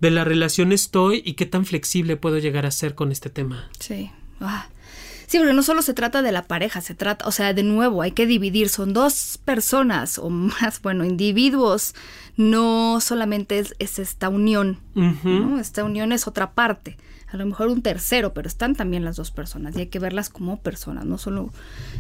de 0.01 0.11
la 0.11 0.25
relación 0.25 0.73
estoy 0.73 1.21
y 1.23 1.35
qué 1.35 1.45
tan 1.45 1.67
flexible 1.67 2.17
puedo 2.17 2.39
llegar 2.39 2.65
a 2.65 2.71
ser 2.71 2.95
con 2.95 3.13
este 3.13 3.29
tema. 3.29 3.69
Sí. 3.79 4.11
Ah. 4.41 4.67
Sí, 5.31 5.39
porque 5.39 5.53
no 5.53 5.63
solo 5.63 5.81
se 5.83 5.95
trata 5.95 6.23
de 6.23 6.33
la 6.33 6.43
pareja, 6.43 6.81
se 6.81 6.97
trata, 6.97 7.25
o 7.29 7.31
sea, 7.31 7.55
de 7.55 7.63
nuevo, 7.63 8.03
hay 8.03 8.11
que 8.11 8.27
dividir, 8.27 8.69
son 8.69 8.93
dos 8.93 9.39
personas 9.45 10.19
o 10.19 10.29
más, 10.29 10.83
bueno, 10.83 11.05
individuos, 11.05 11.95
no 12.37 13.01
solamente 13.01 13.61
es, 13.61 13.77
es 13.79 14.01
esta 14.01 14.29
unión. 14.29 14.81
Esta 15.61 15.85
unión 15.85 16.11
es 16.11 16.27
otra 16.27 16.51
parte, 16.51 16.97
a 17.29 17.37
lo 17.37 17.47
mejor 17.47 17.69
un 17.69 17.81
tercero, 17.81 18.35
pero 18.35 18.49
están 18.49 18.75
también 18.75 19.05
las 19.05 19.15
dos 19.15 19.31
personas 19.31 19.77
y 19.77 19.83
hay 19.83 19.87
que 19.87 20.01
verlas 20.01 20.31
como 20.31 20.61
personas, 20.61 21.05
no 21.05 21.17
solo 21.17 21.53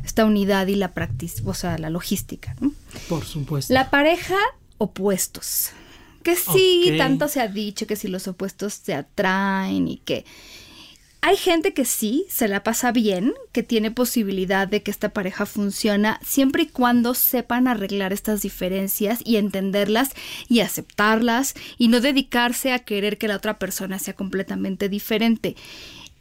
esta 0.05 0.25
unidad 0.25 0.67
y 0.67 0.75
la 0.75 0.93
práctica, 0.93 1.43
o 1.45 1.55
sea, 1.55 1.79
la 1.79 1.89
logística, 1.89 2.57
¿no? 2.59 2.73
Por 3.09 3.25
supuesto. 3.25 3.73
La 3.73 3.91
pareja 3.91 4.39
opuestos. 4.79 5.71
Que 6.25 6.35
sí, 6.35 6.97
tanto 6.99 7.29
se 7.29 7.41
ha 7.41 7.47
dicho 7.47 7.87
que 7.87 7.95
si 7.95 8.09
los 8.09 8.27
opuestos 8.27 8.75
se 8.75 8.95
atraen 8.95 9.87
y 9.87 9.99
que... 9.99 10.25
hay 11.23 11.37
gente 11.37 11.75
que 11.75 11.85
sí 11.85 12.25
se 12.29 12.49
la 12.49 12.63
pasa 12.63 12.93
bien, 12.93 13.35
que 13.53 13.63
tiene 13.63 13.91
posibilidad 13.91 14.67
de 14.67 14.83
que 14.83 14.91
esta 14.91 15.11
pareja 15.11 15.45
funciona 15.45 16.19
siempre 16.25 16.63
y 16.63 16.67
cuando 16.67 17.15
sepan 17.15 17.69
arreglar 17.69 18.13
estas 18.13 18.41
diferencias 18.41 19.21
y 19.25 19.37
entenderlas 19.37 20.11
y 20.49 20.61
aceptarlas 20.61 21.55
y 21.77 21.89
no 21.89 22.01
dedicarse 22.01 22.73
a 22.73 22.79
querer 22.79 23.19
que 23.19 23.29
la 23.29 23.37
otra 23.37 23.59
persona 23.59 23.99
sea 23.99 24.15
completamente 24.15 24.89
diferente. 24.89 25.57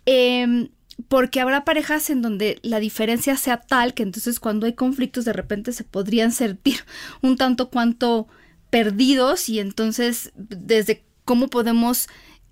Em, 0.06 0.70
porque 1.08 1.40
habrá 1.40 1.64
parejas 1.64 2.10
en 2.10 2.22
donde 2.22 2.60
la 2.62 2.82
diferencia 2.82 3.38
sea 3.38 3.62
tal 3.62 3.94
que 3.94 4.04
entonces 4.04 4.42
cuando 4.42 4.66
hay 4.66 4.74
conflictos 4.74 5.24
de 5.24 5.32
repente 5.32 5.72
se 5.72 5.86
podrían 5.86 6.34
sentir 6.34 6.84
un 7.22 7.38
tanto 7.38 7.70
cuanto 7.70 8.28
perdidos 8.70 9.48
y 9.48 9.60
entonces 9.60 10.32
desde 10.36 11.04
cómo 11.24 11.48
podemos 11.48 12.10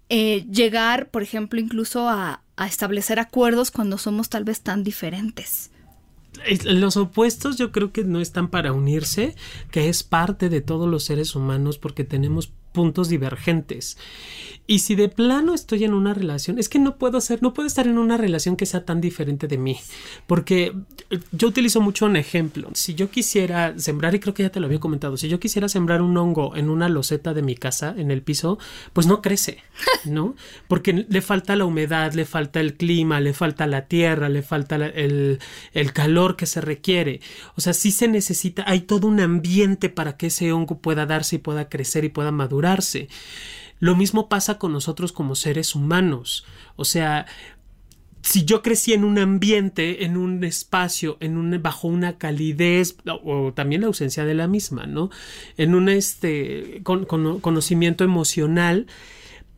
eh, 0.10 0.46
llegar, 0.52 1.10
por 1.10 1.24
ejemplo, 1.24 1.60
incluso 1.60 2.08
a, 2.08 2.42
a 2.56 2.68
establecer 2.68 3.20
acuerdos 3.20 3.72
cuando 3.72 3.98
somos 3.98 4.30
tal 4.30 4.44
vez 4.44 4.62
tan 4.62 4.84
diferentes. 4.84 5.72
Los 6.66 6.98
opuestos 6.98 7.58
yo 7.58 7.72
creo 7.72 7.92
que 7.92 8.04
no 8.04 8.20
están 8.20 8.50
para 8.50 8.72
unirse, 8.72 9.36
que 9.72 9.90
es 9.90 10.04
parte 10.04 10.50
de 10.50 10.62
todos 10.62 10.88
los 10.90 11.04
seres 11.04 11.36
humanos 11.36 11.78
porque 11.78 12.04
tenemos 12.04 12.54
puntos 12.78 13.10
divergentes. 13.10 13.98
Y 14.68 14.80
si 14.80 14.94
de 14.96 15.10
plano 15.10 15.56
estoy 15.56 15.86
en 15.86 15.94
una 15.94 16.14
relación, 16.14 16.60
es 16.60 16.70
que 16.70 16.78
no 16.78 16.98
puedo 16.98 17.22
ser, 17.22 17.42
no 17.42 17.54
puedo 17.54 17.66
estar 17.66 17.88
en 17.88 17.98
una 17.98 18.18
relación 18.18 18.56
que 18.58 18.66
sea 18.66 18.86
tan 18.86 19.00
diferente 19.00 19.48
de 19.48 19.58
mí, 19.58 19.78
porque 20.28 20.74
yo 21.32 21.48
utilizo 21.48 21.80
mucho 21.80 22.06
un 22.06 22.18
ejemplo. 22.18 22.70
Si 22.74 22.94
yo 22.94 23.10
quisiera 23.10 23.80
sembrar, 23.80 24.14
y 24.14 24.20
creo 24.20 24.34
que 24.34 24.44
ya 24.44 24.52
te 24.52 24.60
lo 24.60 24.68
había 24.68 24.82
comentado, 24.82 25.16
si 25.16 25.30
yo 25.30 25.40
quisiera 25.40 25.70
sembrar 25.70 26.02
un 26.02 26.18
hongo 26.18 26.56
en 26.56 26.70
una 26.70 26.90
loseta 26.90 27.34
de 27.34 27.42
mi 27.42 27.56
casa, 27.56 27.96
en 27.98 28.12
el 28.12 28.22
piso, 28.22 28.60
pues 28.92 29.08
no 29.08 29.22
crece, 29.22 29.64
¿no? 30.06 30.36
Porque 30.68 31.06
le 31.08 31.22
falta 31.22 31.56
la 31.56 31.64
humedad, 31.64 32.12
le 32.12 32.26
falta 32.26 32.60
el 32.60 32.76
clima, 32.76 33.22
le 33.22 33.34
falta 33.34 33.68
la 33.68 33.88
tierra, 33.88 34.28
le 34.28 34.44
falta 34.44 34.76
el, 34.76 35.40
el 35.74 35.94
calor 35.94 36.36
que 36.36 36.46
se 36.46 36.60
requiere. 36.60 37.22
O 37.56 37.62
sea, 37.62 37.72
sí 37.74 37.92
se 37.92 38.10
necesita, 38.10 38.66
hay 38.68 38.82
todo 38.82 39.08
un 39.08 39.22
ambiente 39.22 39.88
para 39.88 40.18
que 40.18 40.28
ese 40.28 40.52
hongo 40.52 40.80
pueda 40.80 41.06
darse 41.06 41.38
y 41.38 41.40
pueda 41.40 41.70
crecer 41.70 42.04
y 42.04 42.10
pueda 42.10 42.34
madurar 42.34 42.67
lo 43.80 43.96
mismo 43.96 44.28
pasa 44.28 44.58
con 44.58 44.74
nosotros 44.74 45.12
como 45.12 45.36
seres 45.36 45.76
humanos. 45.76 46.46
O 46.76 46.86
sea, 46.86 47.28
si 48.22 48.44
yo 48.44 48.62
crecí 48.62 48.94
en 48.94 49.04
un 49.04 49.20
ambiente, 49.20 50.04
en 50.04 50.18
un 50.18 50.44
espacio, 50.44 51.18
en 51.20 51.38
un, 51.38 51.62
bajo 51.62 51.88
una 51.88 52.18
calidez 52.18 52.98
o, 53.24 53.54
también 53.54 53.82
la 53.82 53.88
ausencia 53.88 54.26
de 54.26 54.34
la 54.34 54.48
misma, 54.48 54.86
¿no? 54.86 55.10
En 55.58 55.76
un 55.76 55.90
este, 55.90 56.82
conocimiento 56.84 58.04
emocional, 58.04 58.88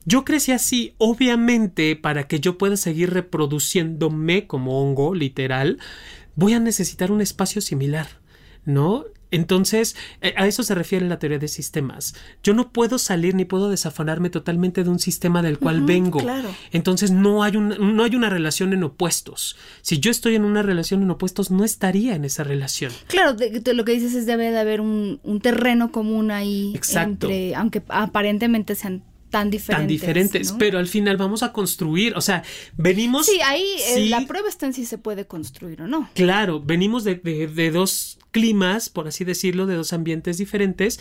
yo 0.05 0.25
crecí 0.25 0.51
así, 0.51 0.93
obviamente, 0.97 1.95
para 1.95 2.27
que 2.27 2.39
yo 2.39 2.57
pueda 2.57 2.77
seguir 2.77 3.11
reproduciéndome 3.11 4.47
como 4.47 4.81
hongo, 4.81 5.15
literal, 5.15 5.79
voy 6.35 6.53
a 6.53 6.59
necesitar 6.59 7.11
un 7.11 7.21
espacio 7.21 7.61
similar, 7.61 8.07
¿no? 8.65 9.05
Entonces, 9.31 9.95
eh, 10.21 10.33
a 10.37 10.47
eso 10.47 10.63
se 10.63 10.75
refiere 10.75 11.07
la 11.07 11.19
teoría 11.19 11.39
de 11.39 11.47
sistemas. 11.47 12.15
Yo 12.43 12.53
no 12.53 12.71
puedo 12.71 12.97
salir 12.97 13.35
ni 13.35 13.45
puedo 13.45 13.69
desafanarme 13.69 14.29
totalmente 14.29 14.83
de 14.83 14.89
un 14.89 14.99
sistema 14.99 15.41
del 15.41 15.59
cual 15.59 15.81
vengo. 15.81 16.21
Entonces, 16.71 17.11
no 17.11 17.43
hay, 17.43 17.55
un, 17.55 17.95
no 17.95 18.03
hay 18.03 18.15
una 18.15 18.29
relación 18.29 18.73
en 18.73 18.83
opuestos. 18.83 19.55
Si 19.81 19.99
yo 19.99 20.11
estoy 20.11 20.35
en 20.35 20.45
una 20.45 20.63
relación 20.63 21.03
en 21.03 21.11
opuestos, 21.11 21.51
no 21.51 21.63
estaría 21.63 22.15
en 22.15 22.25
esa 22.25 22.43
relación. 22.43 22.91
Claro, 23.07 23.37
lo 23.73 23.85
que 23.85 23.91
dices 23.91 24.15
es 24.15 24.25
debe 24.25 24.51
de 24.51 24.59
haber 24.59 24.81
un, 24.81 25.19
terreno 25.41 25.91
común 25.91 26.31
ahí. 26.31 26.73
Exacto. 26.75 27.27
Entre, 27.27 27.55
aunque 27.55 27.81
aparentemente 27.87 28.75
sean 28.75 29.03
tan 29.29 29.49
diferentes. 29.49 29.79
Tan 29.79 29.87
diferentes, 29.87 30.51
pero 30.57 30.79
al 30.79 30.87
final 30.87 31.17
vamos 31.17 31.43
a 31.43 31.51
construir, 31.53 32.15
o 32.15 32.21
sea, 32.21 32.43
venimos... 32.77 33.25
Sí, 33.25 33.39
ahí 33.41 33.65
eh, 33.89 34.07
la 34.09 34.25
prueba 34.25 34.49
está 34.49 34.65
en 34.65 34.73
si 34.73 34.85
se 34.85 34.97
puede 34.97 35.25
construir 35.25 35.81
o 35.81 35.87
no. 35.87 36.09
Claro, 36.13 36.61
venimos 36.61 37.03
de, 37.03 37.15
de, 37.15 37.71
dos 37.71 38.19
climas, 38.31 38.89
por 38.89 39.07
así 39.07 39.23
decirlo, 39.23 39.65
de 39.65 39.75
dos 39.75 39.93
ambientes 39.93 40.37
diferentes, 40.37 40.99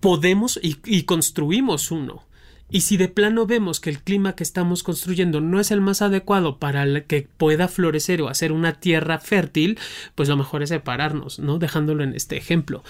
podemos 0.00 0.60
y 0.62 1.02
construimos 1.02 1.90
uno. 1.90 2.26
Y 2.68 2.80
si 2.80 2.96
de 2.96 3.08
plano 3.08 3.46
vemos 3.46 3.78
que 3.78 3.90
el 3.90 4.02
clima 4.02 4.34
que 4.34 4.42
estamos 4.42 4.82
construyendo 4.82 5.40
no 5.40 5.60
es 5.60 5.70
el 5.70 5.80
más 5.80 6.02
adecuado 6.02 6.58
para 6.58 7.04
que 7.04 7.28
pueda 7.36 7.68
florecer 7.68 8.22
o 8.22 8.28
hacer 8.28 8.50
una 8.50 8.80
tierra 8.80 9.18
fértil, 9.18 9.78
pues 10.16 10.28
lo 10.28 10.36
mejor 10.36 10.64
es 10.64 10.70
separarnos, 10.70 11.38
¿no? 11.38 11.58
Dejándolo 11.58 12.02
en 12.02 12.14
este 12.14 12.36
ejemplo. 12.36 12.82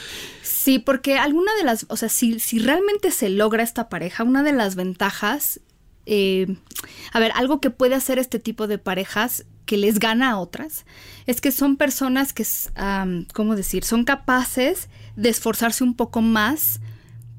Sí, 0.67 0.81
porque 0.81 1.17
alguna 1.17 1.55
de 1.55 1.63
las, 1.63 1.87
o 1.91 1.97
sea, 1.97 2.09
si, 2.09 2.41
si 2.41 2.59
realmente 2.59 3.13
se 3.13 3.29
logra 3.29 3.63
esta 3.63 3.89
pareja, 3.89 4.25
una 4.25 4.43
de 4.43 4.51
las 4.51 4.75
ventajas, 4.75 5.61
eh, 6.07 6.57
a 7.13 7.21
ver, 7.21 7.31
algo 7.37 7.61
que 7.61 7.71
puede 7.71 7.95
hacer 7.95 8.19
este 8.19 8.41
tipo 8.41 8.67
de 8.67 8.77
parejas 8.77 9.47
que 9.65 9.77
les 9.77 10.01
gana 10.01 10.33
a 10.33 10.39
otras, 10.41 10.85
es 11.27 11.41
que 11.41 11.53
son 11.53 11.77
personas 11.77 12.33
que, 12.33 12.45
¿cómo 13.33 13.55
decir?, 13.55 13.85
son 13.85 14.03
capaces 14.03 14.89
de 15.15 15.29
esforzarse 15.29 15.85
un 15.85 15.95
poco 15.95 16.21
más 16.21 16.81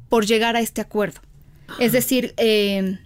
por 0.08 0.26
llegar 0.26 0.56
a 0.56 0.62
este 0.62 0.80
acuerdo. 0.80 1.20
Es 1.80 1.92
decir, 1.92 2.34
eh, 2.38 2.98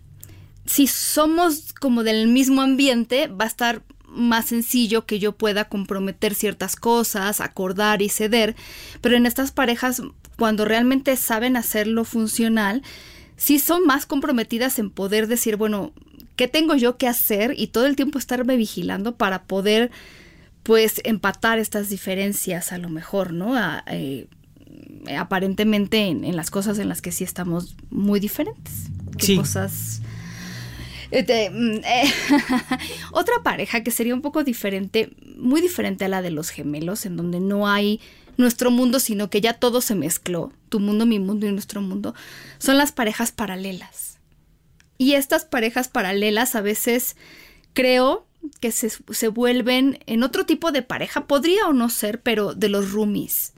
si 0.67 0.85
somos 0.85 1.73
como 1.73 2.03
del 2.03 2.27
mismo 2.27 2.61
ambiente, 2.61 3.25
va 3.25 3.45
a 3.45 3.47
estar 3.47 3.81
más 4.11 4.47
sencillo 4.47 5.05
que 5.05 5.19
yo 5.19 5.31
pueda 5.33 5.65
comprometer 5.65 6.35
ciertas 6.35 6.75
cosas, 6.75 7.41
acordar 7.41 8.01
y 8.01 8.09
ceder, 8.09 8.55
pero 9.01 9.15
en 9.15 9.25
estas 9.25 9.51
parejas, 9.51 10.01
cuando 10.37 10.65
realmente 10.65 11.15
saben 11.15 11.55
hacerlo 11.57 12.03
funcional, 12.03 12.83
sí 13.37 13.59
son 13.59 13.85
más 13.85 14.05
comprometidas 14.05 14.79
en 14.79 14.89
poder 14.91 15.27
decir, 15.27 15.55
bueno, 15.55 15.93
¿qué 16.35 16.47
tengo 16.47 16.75
yo 16.75 16.97
que 16.97 17.07
hacer? 17.07 17.53
Y 17.57 17.67
todo 17.67 17.85
el 17.85 17.95
tiempo 17.95 18.19
estarme 18.19 18.55
vigilando 18.57 19.15
para 19.15 19.43
poder, 19.43 19.91
pues, 20.63 21.01
empatar 21.03 21.59
estas 21.59 21.89
diferencias 21.89 22.71
a 22.71 22.77
lo 22.77 22.89
mejor, 22.89 23.33
¿no? 23.33 23.55
Eh, 23.87 24.27
aparentemente 25.17 26.07
en, 26.07 26.35
las 26.35 26.51
cosas 26.51 26.79
en 26.79 26.89
las 26.89 27.01
que 27.01 27.11
sí 27.11 27.23
estamos 27.23 27.75
muy 27.89 28.19
diferentes. 28.19 28.89
¿Qué 29.17 29.35
cosas... 29.35 30.01
Este, 31.11 31.49
mm, 31.49 31.81
eh, 31.83 32.13
otra 33.11 33.35
pareja 33.43 33.83
que 33.83 33.91
sería 33.91 34.15
un 34.15 34.21
poco 34.21 34.43
diferente, 34.43 35.13
muy 35.35 35.61
diferente 35.61 36.05
a 36.05 36.09
la 36.09 36.21
de 36.21 36.31
los 36.31 36.49
gemelos, 36.49 37.05
en 37.05 37.17
donde 37.17 37.39
no 37.39 37.67
hay 37.67 37.99
nuestro 38.37 38.71
mundo, 38.71 38.99
sino 38.99 39.29
que 39.29 39.41
ya 39.41 39.53
todo 39.53 39.81
se 39.81 39.93
mezcló, 39.93 40.51
tu 40.69 40.79
mundo, 40.79 41.05
mi 41.05 41.19
mundo 41.19 41.45
y 41.45 41.51
nuestro 41.51 41.81
mundo, 41.81 42.15
son 42.57 42.77
las 42.77 42.91
parejas 42.91 43.31
paralelas. 43.31 44.19
Y 44.97 45.13
estas 45.13 45.45
parejas 45.45 45.89
paralelas 45.89 46.55
a 46.55 46.61
veces 46.61 47.17
creo 47.73 48.25
que 48.59 48.71
se, 48.71 48.89
se 48.89 49.27
vuelven 49.27 49.99
en 50.05 50.23
otro 50.23 50.45
tipo 50.45 50.71
de 50.71 50.81
pareja, 50.81 51.27
podría 51.27 51.67
o 51.67 51.73
no 51.73 51.89
ser, 51.89 52.21
pero 52.21 52.53
de 52.53 52.69
los 52.69 52.91
roomies 52.91 53.53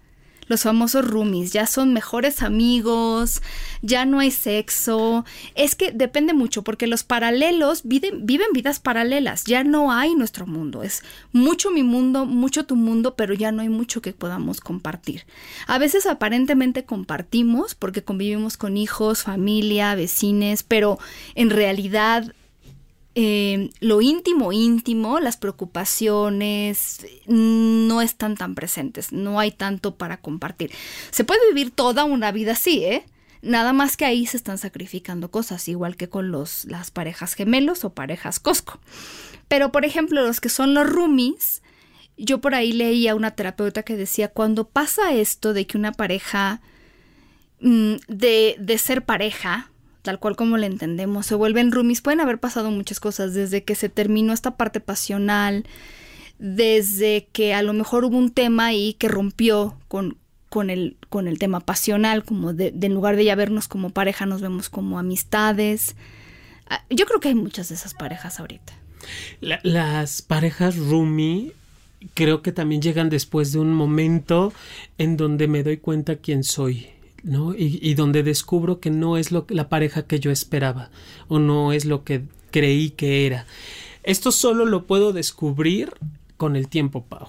los 0.53 0.61
famosos 0.61 1.03
roomies, 1.03 1.51
ya 1.51 1.65
son 1.65 1.93
mejores 1.93 2.43
amigos, 2.43 3.41
ya 3.81 4.05
no 4.05 4.19
hay 4.19 4.29
sexo. 4.29 5.25
Es 5.55 5.73
que 5.73 5.91
depende 5.91 6.35
mucho 6.35 6.61
porque 6.61 6.85
los 6.85 7.03
paralelos 7.03 7.81
viven, 7.83 8.27
viven 8.27 8.49
vidas 8.53 8.79
paralelas, 8.79 9.45
ya 9.45 9.63
no 9.63 9.91
hay 9.91 10.13
nuestro 10.13 10.45
mundo, 10.45 10.83
es 10.83 11.03
mucho 11.31 11.71
mi 11.71 11.81
mundo, 11.81 12.27
mucho 12.27 12.67
tu 12.67 12.75
mundo, 12.75 13.15
pero 13.15 13.33
ya 13.33 13.51
no 13.51 13.63
hay 13.63 13.69
mucho 13.69 14.03
que 14.03 14.13
podamos 14.13 14.61
compartir. 14.61 15.25
A 15.65 15.79
veces 15.79 16.05
aparentemente 16.05 16.85
compartimos 16.85 17.73
porque 17.73 18.03
convivimos 18.03 18.55
con 18.55 18.77
hijos, 18.77 19.23
familia, 19.23 19.95
vecines, 19.95 20.61
pero 20.61 20.99
en 21.33 21.49
realidad 21.49 22.31
eh, 23.15 23.69
lo 23.79 24.01
íntimo, 24.01 24.51
íntimo, 24.51 25.19
las 25.19 25.37
preocupaciones 25.37 27.05
no 27.27 28.01
están 28.01 28.35
tan 28.35 28.55
presentes, 28.55 29.11
no 29.11 29.39
hay 29.39 29.51
tanto 29.51 29.95
para 29.95 30.17
compartir. 30.17 30.71
Se 31.11 31.23
puede 31.23 31.47
vivir 31.49 31.71
toda 31.71 32.05
una 32.05 32.31
vida 32.31 32.53
así, 32.53 32.83
¿eh? 32.83 33.05
Nada 33.43 33.73
más 33.73 33.97
que 33.97 34.05
ahí 34.05 34.25
se 34.25 34.37
están 34.37 34.57
sacrificando 34.57 35.29
cosas, 35.29 35.67
igual 35.67 35.95
que 35.95 36.09
con 36.09 36.31
los, 36.31 36.65
las 36.65 36.91
parejas 36.91 37.33
gemelos 37.33 37.83
o 37.83 37.93
parejas 37.93 38.39
Cosco. 38.39 38.79
Pero, 39.47 39.71
por 39.71 39.85
ejemplo, 39.85 40.25
los 40.25 40.39
que 40.39 40.49
son 40.49 40.73
los 40.73 40.89
roomies, 40.89 41.61
yo 42.17 42.39
por 42.39 42.55
ahí 42.55 42.71
leía 42.71 43.15
una 43.15 43.31
terapeuta 43.31 43.83
que 43.83 43.97
decía, 43.97 44.29
cuando 44.29 44.69
pasa 44.69 45.13
esto 45.13 45.53
de 45.53 45.67
que 45.67 45.77
una 45.77 45.91
pareja, 45.91 46.61
mm, 47.59 47.95
de, 48.07 48.55
de 48.59 48.77
ser 48.77 49.03
pareja, 49.03 49.72
tal 50.03 50.19
cual 50.19 50.35
como 50.35 50.57
le 50.57 50.67
entendemos, 50.67 51.25
se 51.25 51.33
vuelven 51.33 51.71
roomies, 51.71 52.01
pueden 52.01 52.19
haber 52.19 52.37
pasado 52.37 52.69
muchas 52.69 52.99
cosas, 52.99 53.33
desde 53.33 53.63
que 53.63 53.73
se 53.73 53.89
terminó 53.89 54.33
esta 54.33 54.57
parte 54.57 54.79
pasional, 54.81 55.65
desde 56.37 57.27
que 57.31 57.53
a 57.53 57.63
lo 57.63 57.73
mejor 57.73 58.05
hubo 58.05 58.17
un 58.17 58.29
tema 58.29 58.67
ahí 58.67 58.93
que 58.93 59.07
rompió 59.07 59.77
con, 59.87 60.17
con, 60.49 60.69
el, 60.69 60.97
con 61.09 61.27
el 61.27 61.39
tema 61.39 61.61
pasional, 61.61 62.25
como 62.25 62.53
de, 62.53 62.73
en 62.79 62.93
lugar 62.93 63.15
de 63.15 63.25
ya 63.25 63.35
vernos 63.35 63.67
como 63.67 63.91
pareja, 63.91 64.25
nos 64.25 64.41
vemos 64.41 64.69
como 64.69 64.99
amistades. 64.99 65.95
Ah, 66.69 66.83
yo 66.89 67.05
creo 67.05 67.21
que 67.21 67.29
hay 67.29 67.35
muchas 67.35 67.69
de 67.69 67.75
esas 67.75 67.93
parejas 67.93 68.39
ahorita. 68.41 68.73
las 69.39 70.21
parejas 70.21 70.77
roomie 70.77 71.53
creo 72.13 72.41
que 72.41 72.51
también 72.51 72.81
llegan 72.81 73.09
después 73.09 73.53
de 73.53 73.59
un 73.59 73.73
momento 73.73 74.51
en 74.97 75.15
donde 75.15 75.47
me 75.47 75.63
doy 75.63 75.77
cuenta 75.77 76.17
quién 76.17 76.43
soy 76.43 76.89
¿no? 77.23 77.55
Y, 77.55 77.93
donde 77.95 78.21
descubro 78.21 78.79
que 78.79 78.91
no 78.91 79.17
es 79.17 79.31
lo, 79.31 79.45
la 79.49 79.69
pareja 79.69 80.05
que 80.05 80.19
yo 80.19 80.31
esperaba 80.31 80.91
o 81.27 81.39
no 81.39 81.71
es 81.73 81.85
lo 81.85 82.03
que 82.03 82.23
creí 82.51 82.91
que 82.91 83.25
era. 83.25 83.45
Esto 84.03 84.31
solo 84.31 84.65
lo 84.65 84.85
puedo 84.85 85.13
descubrir 85.13 85.93
con 86.37 86.55
el 86.55 86.67
tiempo, 86.67 87.05
Pau. 87.05 87.27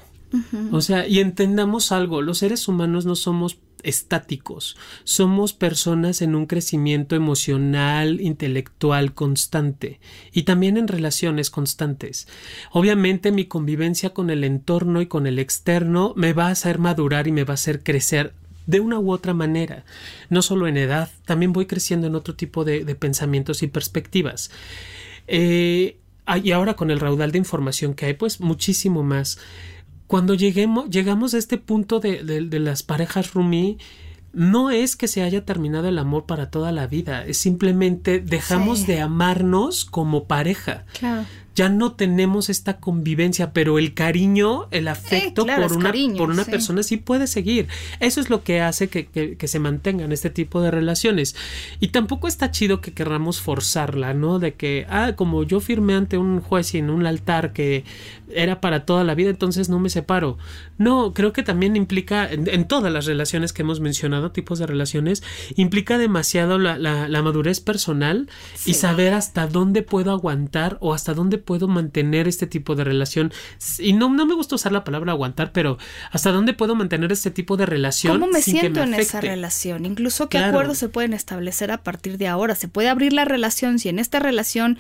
O 0.73 0.81
sea, 0.81 1.07
y 1.07 1.21
entendamos 1.21 1.93
algo, 1.93 2.21
los 2.21 2.39
seres 2.39 2.67
humanos 2.67 3.07
no 3.07 3.15
somos 3.15 3.59
estáticos, 3.85 4.77
somos 5.05 5.53
personas 5.53 6.23
en 6.23 6.35
un 6.35 6.47
crecimiento 6.47 7.15
emocional, 7.15 8.21
intelectual 8.21 9.15
constante 9.15 10.01
y 10.33 10.43
también 10.43 10.77
en 10.77 10.89
relaciones 10.89 11.51
constantes. 11.51 12.27
Obviamente 12.73 13.31
mi 13.31 13.45
convivencia 13.45 14.11
con 14.11 14.31
el 14.31 14.43
entorno 14.43 15.01
y 15.01 15.07
con 15.07 15.27
el 15.27 15.39
externo 15.39 16.15
me 16.17 16.33
va 16.33 16.49
a 16.49 16.53
hacer 16.53 16.79
madurar 16.79 17.29
y 17.29 17.33
me 17.33 17.45
va 17.45 17.53
a 17.53 17.55
hacer 17.55 17.85
crecer 17.85 18.35
de 18.67 18.81
una 18.81 18.99
u 18.99 19.13
otra 19.13 19.35
manera, 19.35 19.85
no 20.31 20.43
solo 20.43 20.67
en 20.67 20.77
edad, 20.77 21.11
también 21.25 21.53
voy 21.53 21.67
creciendo 21.67 22.07
en 22.07 22.15
otro 22.15 22.35
tipo 22.35 22.65
de, 22.65 22.83
pensamientos 22.95 23.63
y 23.63 23.67
perspectivas. 23.67 24.51
Eh, 25.27 25.99
y 26.43 26.53
ahora 26.53 26.75
con 26.75 26.91
el 26.91 27.01
raudal 27.01 27.33
de 27.33 27.39
información 27.39 27.95
que 27.95 28.07
hay, 28.07 28.15
pues 28.15 28.41
muchísimo 28.41 29.03
más. 29.03 29.39
Cuando 30.07 30.35
lleguemos, 30.35 30.89
llegamos 30.91 31.35
a 31.35 31.39
este 31.39 31.59
punto 31.59 32.01
de, 32.01 32.23
de, 32.25 32.59
las 32.59 32.83
parejas 32.83 33.35
Rumi, 33.35 33.79
no 34.33 34.71
es 34.71 34.97
que 34.97 35.09
se 35.09 35.23
haya 35.23 35.45
terminado 35.45 35.89
el 35.89 35.99
amor 35.99 36.27
para 36.27 36.51
toda 36.51 36.73
la 36.73 36.87
vida, 36.87 37.25
es 37.25 37.39
simplemente 37.39 38.21
dejamos 38.21 38.87
de 38.87 39.01
amarnos 39.01 39.85
como 39.85 40.25
pareja. 40.25 40.85
Claro 40.99 41.27
ya 41.55 41.69
no 41.69 41.93
tenemos 41.93 42.51
esta 42.51 42.79
convivencia, 42.79 43.53
pero 43.53 43.79
el 43.79 43.95
cariño, 43.95 44.67
el 44.71 44.89
afecto 44.89 45.47
por, 45.47 45.73
una, 45.73 45.93
por 46.17 46.31
una 46.31 46.45
persona 46.45 46.83
sí 46.83 46.97
puede 46.97 47.27
seguir. 47.27 47.69
Eso 48.01 48.21
es 48.21 48.29
lo 48.29 48.43
que 48.43 48.61
hace 48.61 48.89
que, 48.89 49.07
que, 49.07 49.49
se 49.49 49.59
mantengan 49.59 50.11
este 50.11 50.31
tipo 50.31 50.61
de 50.63 50.71
relaciones. 50.71 51.37
Y 51.81 51.89
tampoco 51.89 52.27
está 52.27 52.51
chido 52.51 52.81
que 52.81 52.93
querramos 52.93 53.41
forzarla, 53.41 54.15
¿no? 54.15 54.39
De 54.39 54.55
que, 54.55 54.87
ah, 54.89 55.13
como 55.17 55.45
yo 55.45 55.61
firmé 55.61 55.95
ante 55.95 56.19
un 56.19 56.41
juez 56.41 56.75
y 56.75 56.79
en 56.79 56.91
un 56.91 57.07
altar 57.07 57.53
que 57.53 57.85
era 58.33 58.61
para 58.61 58.85
toda 58.85 59.05
la 59.05 59.15
vida, 59.15 59.31
entonces 59.31 59.69
no 59.69 59.79
me 59.79 59.91
separo. 59.91 60.39
No, 60.79 61.13
creo 61.15 61.33
que 61.33 61.43
también 61.43 61.77
implica, 61.77 62.29
en, 62.31 62.67
todas 62.67 62.93
las 62.93 63.07
relaciones 63.07 63.53
que 63.53 63.63
hemos 63.63 63.81
mencionado, 63.81 64.33
tipos 64.33 64.59
de 64.59 64.67
relaciones, 64.67 65.23
implica 65.57 65.99
demasiado 65.99 66.59
la, 66.59 66.79
la, 66.79 67.23
madurez 67.23 67.61
personal 67.61 68.29
y 68.67 68.75
saber 68.75 69.15
hasta 69.15 69.47
dónde 69.47 69.83
puedo 69.83 70.11
aguantar 70.11 70.79
o 70.81 70.93
hasta 70.93 71.15
dónde 71.15 71.39
puedo 71.45 71.69
mantener 71.69 72.29
este 72.29 72.47
tipo 72.47 72.75
de 72.75 72.85
relación? 72.85 73.33
Y 73.79 73.93
no, 73.93 74.09
no 74.09 74.27
me 74.27 74.35
gusta 74.35 74.55
usar 74.55 74.73
la 74.73 74.85
palabra 74.85 75.13
aguantar, 75.13 75.53
pero 75.53 75.79
¿hasta 76.11 76.33
dónde 76.33 76.55
puedo 76.55 76.75
mantener 76.75 77.13
este 77.13 77.31
tipo 77.31 77.57
de 77.57 77.67
relación? 77.67 78.19
¿Cómo 78.19 78.33
me 78.33 78.43
siento 78.43 78.83
en 78.83 78.95
esa 78.95 79.21
relación? 79.21 79.87
Incluso 79.87 80.29
qué 80.29 80.39
acuerdos 80.39 80.79
se 80.79 80.89
pueden 80.89 81.13
establecer 81.13 81.71
a 81.71 81.79
partir 81.79 82.19
de 82.19 82.29
ahora. 82.29 82.55
Se 82.55 82.69
puede 82.69 82.89
abrir 82.89 83.13
la 83.13 83.25
relación 83.25 83.79
si 83.79 83.89
en 83.89 83.99
esta 83.99 84.19
relación 84.19 84.79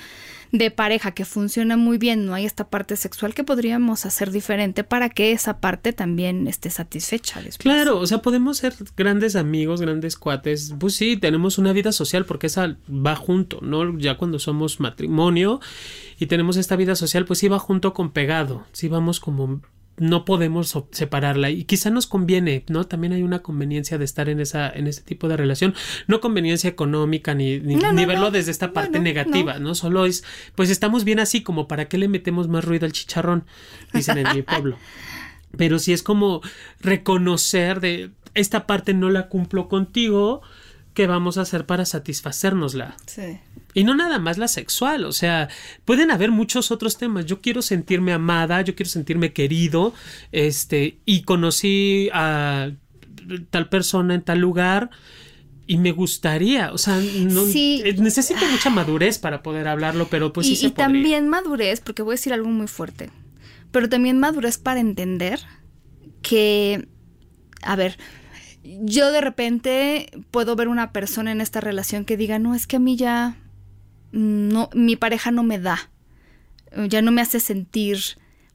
de 0.55 0.70
pareja 0.70 1.11
que 1.11 1.24
funciona 1.24 1.76
muy 1.76 1.98
bien, 1.98 2.26
no 2.26 2.32
hay 2.32 2.44
esta 2.44 2.68
parte 2.68 2.94
sexual 2.94 3.34
que 3.34 3.42
podríamos 3.42 4.07
hacer 4.07 4.30
diferente 4.30 4.84
para 4.84 5.09
que 5.09 5.32
esa 5.32 5.59
parte 5.59 5.92
también 5.92 6.46
esté 6.46 6.70
satisfecha. 6.70 7.42
Claro, 7.59 7.98
o 7.98 8.07
sea, 8.07 8.18
podemos 8.18 8.59
ser 8.59 8.72
grandes 8.96 9.34
amigos, 9.34 9.80
grandes 9.80 10.16
cuates, 10.16 10.72
pues 10.78 10.94
sí, 10.94 11.16
tenemos 11.16 11.59
una 11.59 11.72
vida 11.72 11.90
social 11.90 12.24
porque 12.24 12.46
esa 12.46 12.76
va 12.88 13.16
junto, 13.16 13.59
¿no? 13.62 13.98
Ya 13.98 14.16
cuando 14.16 14.38
somos 14.38 14.78
matrimonio 14.78 15.61
y 16.20 16.26
tenemos 16.26 16.57
esta 16.57 16.76
vida 16.76 16.94
social, 16.94 17.24
pues 17.24 17.40
sí 17.40 17.48
va 17.48 17.59
junto 17.59 17.92
con 17.92 18.12
pegado, 18.12 18.64
sí 18.70 18.86
vamos 18.86 19.18
como 19.18 19.61
no 19.97 20.24
podemos 20.24 20.76
separarla 20.90 21.51
y 21.51 21.64
quizá 21.64 21.90
nos 21.90 22.07
conviene, 22.07 22.64
¿no? 22.68 22.84
También 22.84 23.12
hay 23.12 23.22
una 23.22 23.42
conveniencia 23.42 23.97
de 23.97 24.05
estar 24.05 24.28
en 24.28 24.40
esa 24.40 24.68
en 24.68 24.86
ese 24.86 25.03
tipo 25.03 25.28
de 25.28 25.36
relación, 25.36 25.74
no 26.09 26.20
conveniencia 26.20 26.68
económica 26.68 27.34
ni 27.34 27.61
ni, 27.61 28.05
verlo 28.05 28.30
desde 28.30 28.51
esta 28.51 28.72
parte 28.72 28.99
negativa, 28.99 29.59
no. 29.59 29.74
Solo 29.74 30.07
es 30.07 30.24
pues 30.55 30.70
estamos 30.70 31.05
bien 31.05 31.20
así 31.20 31.42
como 31.42 31.68
para 31.68 31.86
qué 31.86 31.99
le 31.99 32.09
metemos 32.09 32.49
más 32.49 32.64
ruido 32.64 32.86
al 32.86 32.92
chicharrón, 32.92 33.45
dicen 33.92 34.18
en 34.18 34.34
mi 34.34 34.42
pueblo. 34.42 34.76
Pero 35.57 35.78
si 35.78 35.92
es 35.92 36.03
como 36.03 36.40
reconocer 36.80 37.80
de 37.80 38.11
esta 38.34 38.66
parte 38.66 38.95
no 38.95 39.11
la 39.11 39.28
cumplo 39.28 39.68
contigo, 39.68 40.42
¿qué 40.95 41.07
vamos 41.07 41.38
a 41.38 41.42
hacer 41.42 41.66
para 41.66 41.84
satisfacernosla? 41.84 42.97
Sí. 43.07 43.38
Y 43.75 43.85
no 43.85 43.95
nada 43.95 44.18
más 44.20 44.39
la 44.39 44.49
sexual, 44.49 45.05
o 45.05 45.12
sea, 45.12 45.49
pueden 45.85 46.12
haber 46.12 46.31
muchos 46.31 46.70
otros 46.70 46.97
temas. 46.97 47.27
Yo 47.27 47.41
quiero 47.41 47.61
sentirme 47.61 48.12
amada, 48.12 48.62
yo 48.62 48.77
quiero 48.77 48.89
sentirme 48.89 49.33
querido, 49.33 49.93
este, 50.31 50.99
y 51.05 51.22
conocí 51.22 52.09
a 52.12 52.70
tal 53.51 53.68
persona 53.68 54.14
en 54.14 54.22
tal 54.22 54.39
lugar 54.39 54.91
y 55.66 55.79
me 55.79 55.93
gustaría, 55.93 56.72
o 56.72 56.79
sea, 56.79 56.99
no, 56.99 57.45
eh, 57.55 57.97
necesito 57.99 58.45
mucha 58.47 58.68
madurez 58.70 59.18
para 59.18 59.43
poder 59.43 59.66
hablarlo, 59.66 60.09
pero 60.09 60.33
pues 60.33 60.47
y, 60.47 60.57
sí 60.57 60.66
Y 60.66 60.70
también 60.70 61.29
madurez, 61.29 61.81
porque 61.81 62.03
voy 62.03 62.12
a 62.12 62.16
decir 62.16 62.33
algo 62.33 62.49
muy 62.49 62.66
fuerte, 62.66 63.11
pero 63.70 63.89
también 63.89 64.18
madurez 64.18 64.59
para 64.59 64.81
entender 64.81 65.41
que, 66.20 66.87
a 67.62 67.77
ver, 67.77 67.99
yo 68.62 69.11
de 69.11 69.20
repente 69.20 70.11
puedo 70.31 70.55
ver 70.55 70.68
una 70.68 70.93
persona 70.93 71.33
en 71.33 71.41
esta 71.41 71.61
relación 71.61 72.05
que 72.05 72.16
diga, 72.16 72.39
no, 72.39 72.55
es 72.55 72.66
que 72.66 72.77
a 72.77 72.81
mí 72.81 72.97
ya 72.97 73.37
no, 74.14 74.70
mi 74.74 74.94
pareja 74.94 75.32
no 75.32 75.42
me 75.42 75.58
da, 75.58 75.90
ya 76.88 77.02
no 77.02 77.10
me 77.10 77.20
hace 77.20 77.40
sentir 77.40 77.98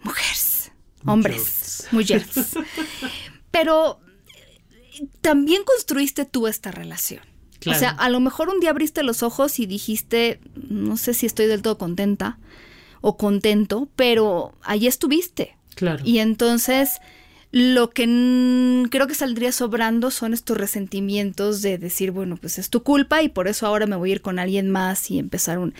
mujeres, 0.03 0.71
hombres, 1.05 1.87
mujeres. 1.91 2.55
Pero 3.51 3.99
también 5.19 5.63
construiste 5.65 6.23
tú 6.23 6.47
esta 6.47 6.71
relación. 6.71 7.21
O 7.65 7.73
sea, 7.73 7.89
a 7.89 8.09
lo 8.09 8.21
mejor 8.21 8.47
un 8.47 8.61
día 8.61 8.69
abriste 8.69 9.03
los 9.03 9.21
ojos 9.21 9.59
y 9.59 9.65
dijiste, 9.65 10.39
no 10.55 10.95
sé 10.95 11.13
si 11.13 11.25
estoy 11.25 11.47
del 11.47 11.61
todo 11.61 11.77
contenta 11.77 12.39
o 13.01 13.17
contento, 13.17 13.89
pero 13.97 14.53
ahí 14.61 14.87
estuviste. 14.87 15.57
Claro. 15.75 16.01
Y 16.05 16.19
entonces 16.19 17.01
lo 17.51 17.89
que 17.89 18.03
creo 18.91 19.07
que 19.07 19.15
saldría 19.15 19.51
sobrando 19.51 20.11
son 20.11 20.33
estos 20.33 20.57
resentimientos 20.57 21.61
de 21.61 21.77
decir, 21.77 22.11
bueno, 22.11 22.37
pues 22.37 22.59
es 22.59 22.69
tu 22.69 22.83
culpa 22.83 23.23
y 23.23 23.29
por 23.29 23.47
eso 23.47 23.65
ahora 23.65 23.87
me 23.87 23.95
voy 23.95 24.11
a 24.11 24.13
ir 24.13 24.21
con 24.21 24.39
alguien 24.39 24.69
más 24.69 25.09
y 25.09 25.19
empezar 25.19 25.57
un... 25.57 25.73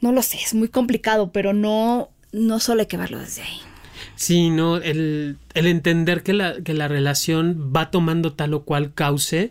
No 0.00 0.12
lo 0.12 0.22
sé, 0.22 0.38
es 0.44 0.54
muy 0.54 0.68
complicado, 0.68 1.32
pero 1.32 1.52
no, 1.52 2.10
no 2.32 2.60
solo 2.60 2.80
hay 2.80 2.86
que 2.86 2.96
verlo 2.96 3.18
desde 3.18 3.42
ahí. 3.42 3.60
Sí, 4.16 4.50
no, 4.50 4.76
el, 4.76 5.38
el 5.54 5.66
entender 5.66 6.22
que 6.22 6.34
la, 6.34 6.62
que 6.62 6.74
la 6.74 6.88
relación 6.88 7.72
va 7.74 7.90
tomando 7.90 8.32
tal 8.32 8.54
o 8.54 8.62
cual 8.64 8.94
cauce 8.94 9.50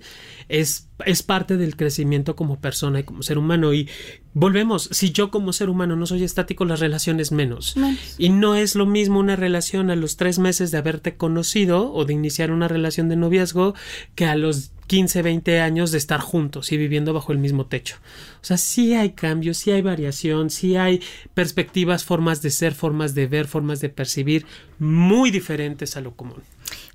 es, 0.53 0.87
es 1.03 1.23
parte 1.23 1.57
del 1.57 1.75
crecimiento 1.75 2.35
como 2.35 2.59
persona 2.59 2.99
y 2.99 3.03
como 3.03 3.23
ser 3.23 3.39
humano. 3.39 3.73
Y 3.73 3.89
volvemos, 4.35 4.87
si 4.91 5.11
yo 5.11 5.31
como 5.31 5.51
ser 5.51 5.67
humano 5.67 5.95
no 5.95 6.05
soy 6.05 6.23
estático, 6.23 6.63
las 6.63 6.79
relaciones 6.79 7.31
menos. 7.31 7.75
Y 8.19 8.29
no 8.29 8.53
es 8.53 8.75
lo 8.75 8.85
mismo 8.85 9.19
una 9.19 9.35
relación 9.35 9.89
a 9.89 9.95
los 9.95 10.15
tres 10.15 10.37
meses 10.37 10.69
de 10.69 10.77
haberte 10.77 11.15
conocido 11.15 11.91
o 11.91 12.05
de 12.05 12.13
iniciar 12.13 12.51
una 12.51 12.67
relación 12.67 13.09
de 13.09 13.15
noviazgo 13.15 13.73
que 14.13 14.25
a 14.25 14.35
los 14.35 14.69
15, 14.85 15.23
20 15.23 15.59
años 15.59 15.91
de 15.91 15.97
estar 15.97 16.19
juntos 16.19 16.71
y 16.71 16.77
viviendo 16.77 17.13
bajo 17.13 17.31
el 17.31 17.39
mismo 17.39 17.65
techo. 17.65 17.95
O 18.35 18.45
sea, 18.45 18.57
sí 18.57 18.93
hay 18.93 19.13
cambios, 19.13 19.57
sí 19.57 19.71
hay 19.71 19.81
variación, 19.81 20.51
sí 20.51 20.75
hay 20.75 21.01
perspectivas, 21.33 22.03
formas 22.03 22.43
de 22.43 22.51
ser, 22.51 22.75
formas 22.75 23.15
de 23.15 23.25
ver, 23.25 23.47
formas 23.47 23.79
de 23.79 23.89
percibir 23.89 24.45
muy 24.77 25.31
diferentes 25.31 25.97
a 25.97 26.01
lo 26.01 26.15
común. 26.15 26.43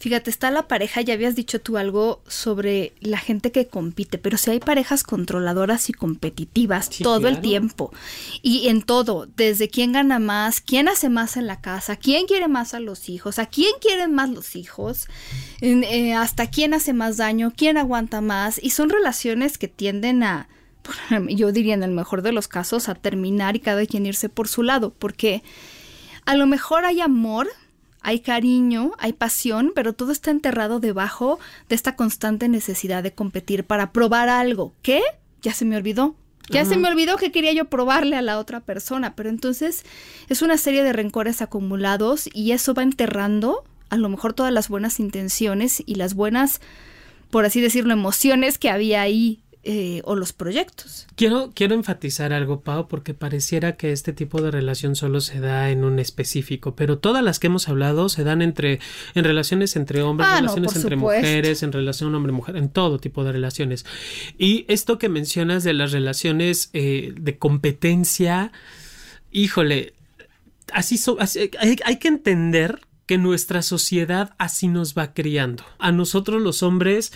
Fíjate, 0.01 0.31
está 0.31 0.51
la 0.51 0.69
pareja, 0.69 1.01
ya 1.01 1.15
habías 1.15 1.35
dicho 1.35 1.61
tú 1.61 1.77
algo 1.77 2.23
sobre 2.29 2.93
la 3.01 3.19
gente 3.19 3.51
que 3.51 3.67
compite, 3.67 4.19
pero 4.19 4.39
si 4.39 4.51
hay 4.51 4.61
parejas 4.61 5.03
controladoras 5.03 5.91
y 5.91 5.93
competitivas 5.93 6.89
todo 6.91 7.27
el 7.27 7.41
tiempo. 7.41 7.93
Y 8.41 8.69
en 8.69 8.83
todo, 8.83 9.27
desde 9.37 9.69
quién 9.69 9.93
gana 9.93 10.21
más, 10.21 10.61
quién 10.61 10.89
hace 10.89 11.09
más 11.09 11.37
en 11.37 11.49
la 11.49 11.61
casa, 11.61 11.97
quién 11.97 12.27
quiere 12.27 12.47
más 12.47 12.75
a 12.75 12.81
los 12.81 13.09
hijos, 13.09 13.41
a 13.41 13.47
quién 13.47 13.73
quieren 13.81 14.15
más 14.15 14.31
los 14.31 14.55
hijos, 14.55 15.09
eh, 15.61 16.15
hasta 16.15 16.49
quién 16.49 16.75
hace 16.75 16.93
más 16.93 17.17
daño, 17.17 17.53
quién 17.57 17.77
aguanta 17.77 18.21
más 18.21 18.61
y 18.63 18.71
son 18.71 18.91
relaciones 18.91 19.59
que 19.59 19.67
tienden 19.67 20.23
a, 20.23 20.49
yo 21.29 21.53
diría 21.53 21.75
en 21.75 21.83
el 21.83 21.91
mejor 21.91 22.23
de 22.23 22.33
los 22.33 22.49
casos, 22.49 22.89
a 22.89 22.95
terminar 22.95 23.57
y 23.57 23.61
cada 23.61 23.85
quien 23.87 24.07
irse 24.07 24.29
por 24.29 24.49
su 24.49 24.63
lado, 24.63 24.95
porque 24.97 25.43
a 26.25 26.37
lo 26.37 26.47
mejor 26.47 26.85
hay 26.85 27.01
amor, 27.01 27.49
hay 28.09 28.21
cariño, 28.21 28.93
hay 28.97 29.13
pasión, 29.13 29.73
pero 29.75 29.93
todo 29.93 30.13
está 30.13 30.31
enterrado 30.31 30.81
debajo 30.81 31.39
de 31.69 31.75
esta 31.75 31.95
constante 31.95 32.49
necesidad 32.49 33.03
de 33.03 33.13
competir 33.13 33.65
para 33.65 33.93
probar 33.93 34.31
algo. 34.31 34.73
¿Qué? 34.81 35.03
Ya 35.43 35.53
se 35.53 35.67
me 35.67 35.77
olvidó. 35.77 36.15
Ya 36.49 36.65
se 36.65 36.79
me 36.79 36.89
olvidó 36.89 37.19
que 37.19 37.31
quería 37.31 37.53
yo 37.53 37.67
probarle 37.67 38.17
a 38.17 38.23
la 38.23 38.39
otra 38.39 38.61
persona, 38.61 39.15
pero 39.15 39.29
entonces 39.29 39.85
es 40.31 40.41
una 40.41 40.57
serie 40.57 40.83
de 40.83 40.95
rencores 40.95 41.43
acumulados 41.43 42.31
y 42.33 42.53
eso 42.53 42.73
va 42.73 42.83
enterrando 42.83 43.65
a 43.91 43.99
lo 43.99 44.09
mejor 44.09 44.33
todas 44.33 44.55
las 44.55 44.71
buenas 44.71 45.01
intenciones 45.01 45.83
y 45.85 45.97
las 45.97 46.15
buenas, 46.15 46.63
por 47.29 47.45
así 47.45 47.61
decirlo, 47.61 47.93
emociones 47.93 48.57
que 48.57 48.71
había 48.71 49.03
ahí 49.03 49.43
eh, 49.71 50.01
o 50.05 50.17
los 50.17 50.33
proyectos. 50.33 51.07
Quiero, 51.15 51.53
quiero 51.55 51.75
enfatizar 51.75 52.33
algo, 52.33 52.63
Pau, 52.63 52.89
porque 52.89 53.13
pareciera 53.13 53.77
que 53.77 53.93
este 53.93 54.15
tipo 54.15 54.41
de 54.41 54.51
relación 54.51 54.97
solo 54.97 55.21
se 55.21 55.41
da 55.41 55.71
en 55.71 55.85
un 55.85 55.99
específico, 55.99 56.75
pero 56.75 56.97
todas 56.99 57.23
las 57.23 57.39
que 57.39 57.49
hemos 57.49 57.69
hablado 57.69 58.09
se 58.09 58.25
dan 58.25 58.41
entre, 58.41 58.81
en 59.15 59.25
relaciones 59.25 59.77
entre 59.77 60.01
hombres, 60.01 60.27
en 60.27 60.35
ah, 60.35 60.37
relaciones 60.41 60.75
entre 60.77 60.97
mujeres, 60.97 61.63
en 61.63 61.73
relación 61.73 62.15
hombre-mujer, 62.15 62.57
en 62.57 62.71
todo 62.71 62.99
tipo 62.99 63.25
de 63.25 63.33
relaciones. 63.33 63.85
Y 64.39 64.65
esto 64.69 64.97
que 64.97 65.11
mencionas 65.11 65.65
de 65.65 65.75
las 65.75 65.93
relaciones 65.93 66.71
eh, 66.73 67.13
de 67.21 67.37
competencia, 67.37 68.53
híjole, 69.31 69.93
así, 70.73 70.97
so- 70.97 71.19
así- 71.21 71.51
hay, 71.61 71.77
hay 71.85 71.97
que 71.99 72.09
entender 72.09 72.81
que 73.07 73.19
nuestra 73.19 73.63
sociedad 73.63 74.35
así 74.39 74.69
nos 74.69 74.95
va 74.95 75.13
criando. 75.15 75.65
A 75.79 75.93
nosotros 75.93 76.43
los 76.43 76.63
hombres, 76.63 77.13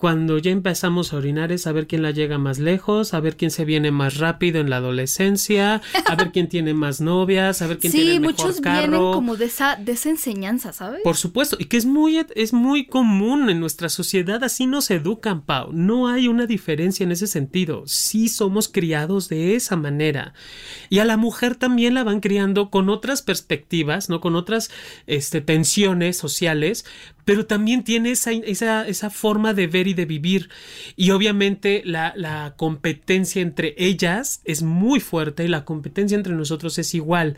cuando 0.00 0.38
ya 0.38 0.50
empezamos 0.50 1.12
a 1.12 1.18
orinar 1.18 1.52
es 1.52 1.66
a 1.66 1.72
ver 1.72 1.86
quién 1.86 2.00
la 2.00 2.10
llega 2.10 2.38
más 2.38 2.58
lejos, 2.58 3.12
a 3.12 3.20
ver 3.20 3.36
quién 3.36 3.50
se 3.50 3.66
viene 3.66 3.90
más 3.90 4.16
rápido 4.16 4.58
en 4.58 4.70
la 4.70 4.76
adolescencia, 4.76 5.82
a 6.06 6.14
ver 6.14 6.32
quién 6.32 6.48
tiene 6.48 6.72
más 6.72 7.02
novias, 7.02 7.60
a 7.60 7.66
ver 7.66 7.78
quién 7.78 7.92
tiene 7.92 8.06
Sí, 8.06 8.14
el 8.16 8.20
mejor 8.22 8.34
muchos 8.46 8.60
carro. 8.62 8.88
vienen 8.88 9.12
como 9.12 9.36
de 9.36 9.44
esa, 9.44 9.76
de 9.76 9.92
esa 9.92 10.08
enseñanza, 10.08 10.72
¿sabes? 10.72 11.02
Por 11.04 11.18
supuesto, 11.18 11.56
y 11.60 11.66
que 11.66 11.76
es 11.76 11.84
muy, 11.84 12.24
es 12.34 12.54
muy 12.54 12.86
común 12.86 13.50
en 13.50 13.60
nuestra 13.60 13.90
sociedad, 13.90 14.42
así 14.42 14.66
nos 14.66 14.90
educan, 14.90 15.42
Pau. 15.42 15.70
No 15.74 16.08
hay 16.08 16.28
una 16.28 16.46
diferencia 16.46 17.04
en 17.04 17.12
ese 17.12 17.26
sentido. 17.26 17.82
Sí 17.86 18.30
somos 18.30 18.68
criados 18.68 19.28
de 19.28 19.54
esa 19.54 19.76
manera. 19.76 20.32
Y 20.88 21.00
a 21.00 21.04
la 21.04 21.18
mujer 21.18 21.56
también 21.56 21.92
la 21.92 22.04
van 22.04 22.20
criando 22.20 22.70
con 22.70 22.88
otras 22.88 23.20
perspectivas, 23.20 24.08
¿no? 24.08 24.22
Con 24.22 24.34
otras 24.34 24.70
este, 25.06 25.42
tensiones 25.42 26.16
sociales, 26.16 26.86
pero 27.24 27.46
también 27.46 27.84
tiene 27.84 28.10
esa, 28.12 28.32
esa, 28.32 28.86
esa 28.86 29.10
forma 29.10 29.54
de 29.54 29.66
ver 29.66 29.86
y 29.88 29.94
de 29.94 30.04
vivir. 30.06 30.48
Y 30.96 31.10
obviamente 31.10 31.82
la, 31.84 32.12
la 32.16 32.54
competencia 32.56 33.42
entre 33.42 33.74
ellas 33.78 34.40
es 34.44 34.62
muy 34.62 35.00
fuerte 35.00 35.44
y 35.44 35.48
la 35.48 35.64
competencia 35.64 36.16
entre 36.16 36.34
nosotros 36.34 36.78
es 36.78 36.94
igual. 36.94 37.36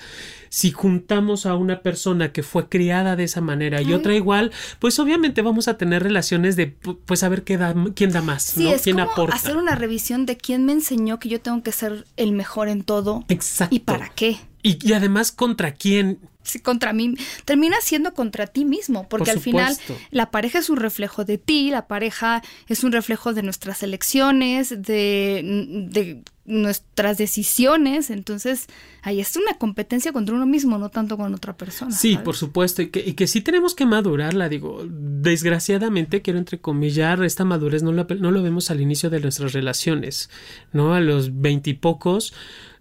Si 0.49 0.71
juntamos 0.71 1.47
a 1.47 1.55
una 1.55 1.81
persona 1.83 2.33
que 2.33 2.43
fue 2.43 2.69
criada 2.69 3.17
de 3.17 3.25
esa 3.25 3.41
manera 3.41 3.81
y 3.83 3.93
otra 3.93 4.15
igual, 4.15 4.53
pues 4.79 4.99
obviamente 4.99 5.43
vamos 5.43 5.69
a 5.69 5.79
tener 5.79 6.03
relaciones 6.03 6.57
de 6.57 6.79
pu- 6.79 6.99
pues 7.07 7.23
a 7.23 7.29
ver 7.29 7.43
qué 7.43 7.57
da, 7.57 7.75
quién 7.95 8.11
da 8.13 8.23
más, 8.23 8.43
Sí, 8.43 8.65
¿no? 8.65 8.71
es 8.71 8.83
¿Quién 8.83 8.97
como 8.99 9.11
aporta? 9.11 9.35
hacer 9.37 9.57
una 9.57 9.75
revisión 9.75 10.27
de 10.27 10.37
quién 10.37 10.65
me 10.65 10.73
enseñó 10.73 11.19
que 11.19 11.29
yo 11.29 11.41
tengo 11.41 11.63
que 11.63 11.73
ser 11.73 12.07
el 12.17 12.33
mejor 12.33 12.69
en 12.69 12.83
todo 12.83 13.25
Exacto. 13.29 13.75
y 13.75 13.81
para 13.81 14.11
qué. 14.11 14.37
Y, 14.63 14.79
y 14.87 14.93
además 14.93 15.33
contra 15.33 15.73
quién. 15.73 16.19
Contra 16.63 16.93
mí, 16.93 17.15
termina 17.45 17.77
siendo 17.81 18.15
contra 18.15 18.47
ti 18.47 18.65
mismo, 18.65 19.09
porque 19.09 19.27
Por 19.27 19.35
al 19.37 19.41
final 19.41 19.77
la 20.11 20.31
pareja 20.31 20.59
es 20.59 20.71
un 20.71 20.77
reflejo 20.77 21.25
de 21.25 21.39
ti, 21.39 21.71
la 21.71 21.87
pareja 21.87 22.43
es 22.69 22.83
un 22.85 22.93
reflejo 22.93 23.33
de 23.33 23.43
nuestras 23.43 23.83
elecciones, 23.83 24.71
de, 24.71 25.87
de 25.91 26.23
nuestras 26.45 27.19
decisiones, 27.19 28.11
entonces 28.11 28.67
ahí 29.03 29.21
es 29.21 29.37
una 29.37 29.55
competencia 29.59 30.13
contra 30.13 30.35
uno 30.35 30.45
mismo, 30.47 30.77
no 30.79 30.89
tanto 30.89 31.17
con 31.17 31.33
otra 31.33 31.57
persona. 31.57 31.93
Sí, 31.93 32.13
¿sabes? 32.15 32.25
por 32.25 32.35
supuesto, 32.37 32.83
y 32.83 32.89
que, 32.91 32.99
y 33.07 33.13
que 33.15 33.29
sí 33.29 33.41
tenemos 33.43 33.77
que 33.77 33.87
madurarla, 33.87 34.49
digo, 34.49 34.85
desgraciadamente 34.89 36.23
quiero 36.23 36.39
entrecomillar, 36.39 37.23
esta 37.25 37.45
madurez 37.45 37.83
no, 37.83 37.93
la- 37.93 38.07
no 38.19 38.31
lo 38.31 38.43
vemos 38.43 38.71
al 38.71 38.81
inicio 38.81 39.09
de 39.11 39.21
nuestras 39.21 39.53
relaciones, 39.53 40.31
¿no? 40.73 40.95
A 40.95 41.01
los 41.01 41.41
veintipocos 41.41 42.33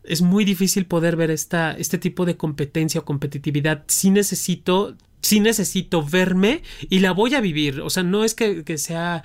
es 0.03 0.21
muy 0.21 0.45
difícil 0.45 0.85
poder 0.85 1.15
ver 1.15 1.31
esta, 1.31 1.73
este 1.73 1.97
tipo 1.97 2.25
de 2.25 2.37
competencia 2.37 3.01
o 3.01 3.05
competitividad. 3.05 3.83
Sí 3.87 4.09
necesito, 4.09 4.95
sí 5.21 5.39
necesito 5.39 6.03
verme 6.03 6.63
y 6.89 6.99
la 6.99 7.11
voy 7.11 7.35
a 7.35 7.41
vivir, 7.41 7.81
o 7.81 7.89
sea, 7.91 8.01
no 8.01 8.23
es 8.23 8.33
que, 8.33 8.63
sea, 8.79 9.23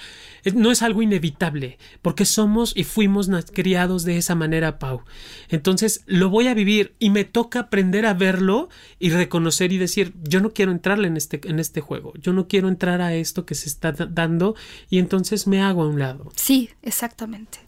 no 0.55 0.70
es 0.70 0.83
algo 0.83 1.01
inevitable, 1.01 1.79
porque 2.03 2.27
somos 2.27 2.77
y 2.77 2.85
fuimos 2.85 3.31
criados 3.53 4.05
de 4.05 4.18
esa 4.18 4.35
manera, 4.35 4.79
Pau. 4.79 5.01
Entonces, 5.49 6.03
lo 6.07 6.29
voy 6.29 6.49
a 6.49 6.55
vivir 6.55 6.95
y 6.99 7.09
me 7.09 7.24
toca 7.24 7.61
aprender 7.61 8.05
a 8.05 8.12
verlo 8.12 8.68
y 8.99 9.09
reconocer 9.09 9.72
y 9.72 9.79
decir, 9.79 10.12
yo 10.22 10.41
no 10.43 10.53
quiero 10.53 10.70
entrarle 10.72 11.09
en 11.09 11.16
este, 11.16 11.41
en 11.45 11.59
este 11.59 11.81
juego, 11.81 12.12
yo 12.20 12.35
no 12.35 12.47
quiero 12.47 12.68
entrar 12.68 13.01
a 13.01 13.14
esto 13.14 13.47
que 13.47 13.55
se 13.55 13.68
está 13.70 13.93
da- 13.93 14.05
dando 14.07 14.55
y 14.91 14.99
entonces 14.99 15.47
me 15.47 15.62
hago 15.62 15.83
a 15.83 15.89
un 15.89 15.99
lado. 15.99 16.31
Sí, 16.37 16.68
exactamente. 16.83 17.61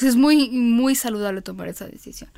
Es 0.00 0.16
muy, 0.16 0.50
muy 0.50 0.94
saludable 0.94 1.42
tomar 1.42 1.68
esa 1.68 1.86
decisión. 1.86 2.30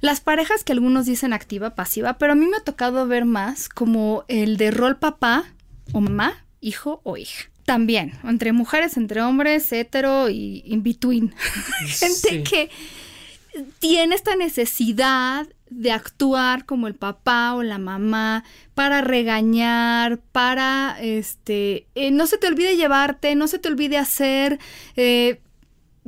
Las 0.00 0.20
parejas 0.20 0.62
que 0.64 0.72
algunos 0.72 1.06
dicen 1.06 1.32
activa, 1.32 1.74
pasiva, 1.74 2.18
pero 2.18 2.32
a 2.32 2.36
mí 2.36 2.46
me 2.46 2.56
ha 2.56 2.60
tocado 2.64 3.06
ver 3.06 3.24
más 3.24 3.68
como 3.68 4.24
el 4.28 4.56
de 4.56 4.70
rol 4.70 4.96
papá 4.96 5.44
o 5.92 6.00
mamá, 6.00 6.44
hijo 6.60 7.00
o 7.04 7.16
hija. 7.16 7.50
También, 7.64 8.12
entre 8.24 8.52
mujeres, 8.52 8.96
entre 8.96 9.20
hombres, 9.22 9.70
hetero 9.72 10.30
y 10.30 10.62
in 10.64 10.82
between. 10.82 11.34
Gente 11.86 12.28
Sí. 12.30 12.42
que 12.44 12.70
tiene 13.80 14.14
esta 14.14 14.36
necesidad 14.36 15.46
de 15.70 15.92
actuar 15.92 16.64
como 16.64 16.86
el 16.86 16.94
papá 16.94 17.54
o 17.54 17.62
la 17.62 17.78
mamá 17.78 18.44
para 18.74 19.00
regañar, 19.02 20.18
para, 20.32 20.96
este, 21.00 21.86
eh, 21.94 22.10
no 22.10 22.26
se 22.26 22.38
te 22.38 22.46
olvide 22.46 22.76
llevarte, 22.76 23.34
no 23.34 23.48
se 23.48 23.58
te 23.58 23.68
olvide 23.68 23.98
hacer, 23.98 24.58
eh, 24.96 25.40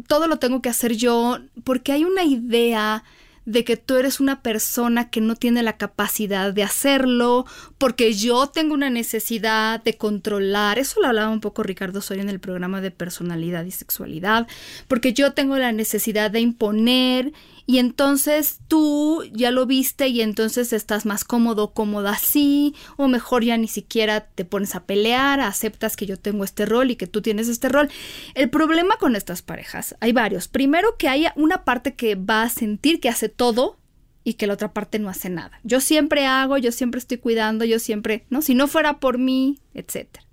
todo 0.06 0.26
lo 0.26 0.38
tengo 0.38 0.62
que 0.62 0.68
hacer 0.68 0.96
yo, 0.96 1.38
porque 1.64 1.92
hay 1.92 2.04
una 2.04 2.24
idea 2.24 3.04
de 3.46 3.64
que 3.64 3.76
tú 3.76 3.96
eres 3.96 4.20
una 4.20 4.42
persona 4.42 5.10
que 5.10 5.20
no 5.20 5.34
tiene 5.34 5.62
la 5.62 5.76
capacidad 5.76 6.52
de 6.52 6.62
hacerlo, 6.62 7.46
porque 7.78 8.12
yo 8.12 8.46
tengo 8.48 8.74
una 8.74 8.90
necesidad 8.90 9.82
de 9.82 9.96
controlar, 9.96 10.78
eso 10.78 11.00
lo 11.00 11.08
hablaba 11.08 11.30
un 11.30 11.40
poco 11.40 11.62
Ricardo 11.62 12.00
Soria 12.00 12.22
en 12.22 12.28
el 12.28 12.38
programa 12.38 12.80
de 12.80 12.90
personalidad 12.90 13.64
y 13.64 13.70
sexualidad, 13.70 14.46
porque 14.88 15.12
yo 15.12 15.32
tengo 15.32 15.56
la 15.56 15.72
necesidad 15.72 16.30
de 16.30 16.40
imponer 16.40 17.32
y 17.70 17.78
entonces 17.78 18.58
tú 18.66 19.22
ya 19.32 19.52
lo 19.52 19.64
viste 19.64 20.08
y 20.08 20.22
entonces 20.22 20.72
estás 20.72 21.06
más 21.06 21.22
cómodo, 21.22 21.72
cómoda 21.72 22.10
así, 22.10 22.74
o 22.96 23.06
mejor 23.06 23.44
ya 23.44 23.56
ni 23.56 23.68
siquiera 23.68 24.22
te 24.22 24.44
pones 24.44 24.74
a 24.74 24.86
pelear, 24.86 25.38
aceptas 25.38 25.96
que 25.96 26.04
yo 26.04 26.16
tengo 26.16 26.42
este 26.42 26.66
rol 26.66 26.90
y 26.90 26.96
que 26.96 27.06
tú 27.06 27.22
tienes 27.22 27.46
este 27.46 27.68
rol. 27.68 27.88
El 28.34 28.50
problema 28.50 28.96
con 28.96 29.14
estas 29.14 29.42
parejas, 29.42 29.94
hay 30.00 30.10
varios. 30.10 30.48
Primero 30.48 30.96
que 30.96 31.06
haya 31.06 31.32
una 31.36 31.64
parte 31.64 31.94
que 31.94 32.16
va 32.16 32.42
a 32.42 32.48
sentir 32.48 32.98
que 32.98 33.08
hace 33.08 33.28
todo 33.28 33.78
y 34.24 34.34
que 34.34 34.48
la 34.48 34.54
otra 34.54 34.72
parte 34.72 34.98
no 34.98 35.08
hace 35.08 35.30
nada. 35.30 35.60
Yo 35.62 35.80
siempre 35.80 36.26
hago, 36.26 36.58
yo 36.58 36.72
siempre 36.72 36.98
estoy 36.98 37.18
cuidando, 37.18 37.64
yo 37.64 37.78
siempre, 37.78 38.24
¿no? 38.30 38.42
Si 38.42 38.56
no 38.56 38.66
fuera 38.66 38.98
por 38.98 39.18
mí, 39.18 39.60
etcétera. 39.74 40.26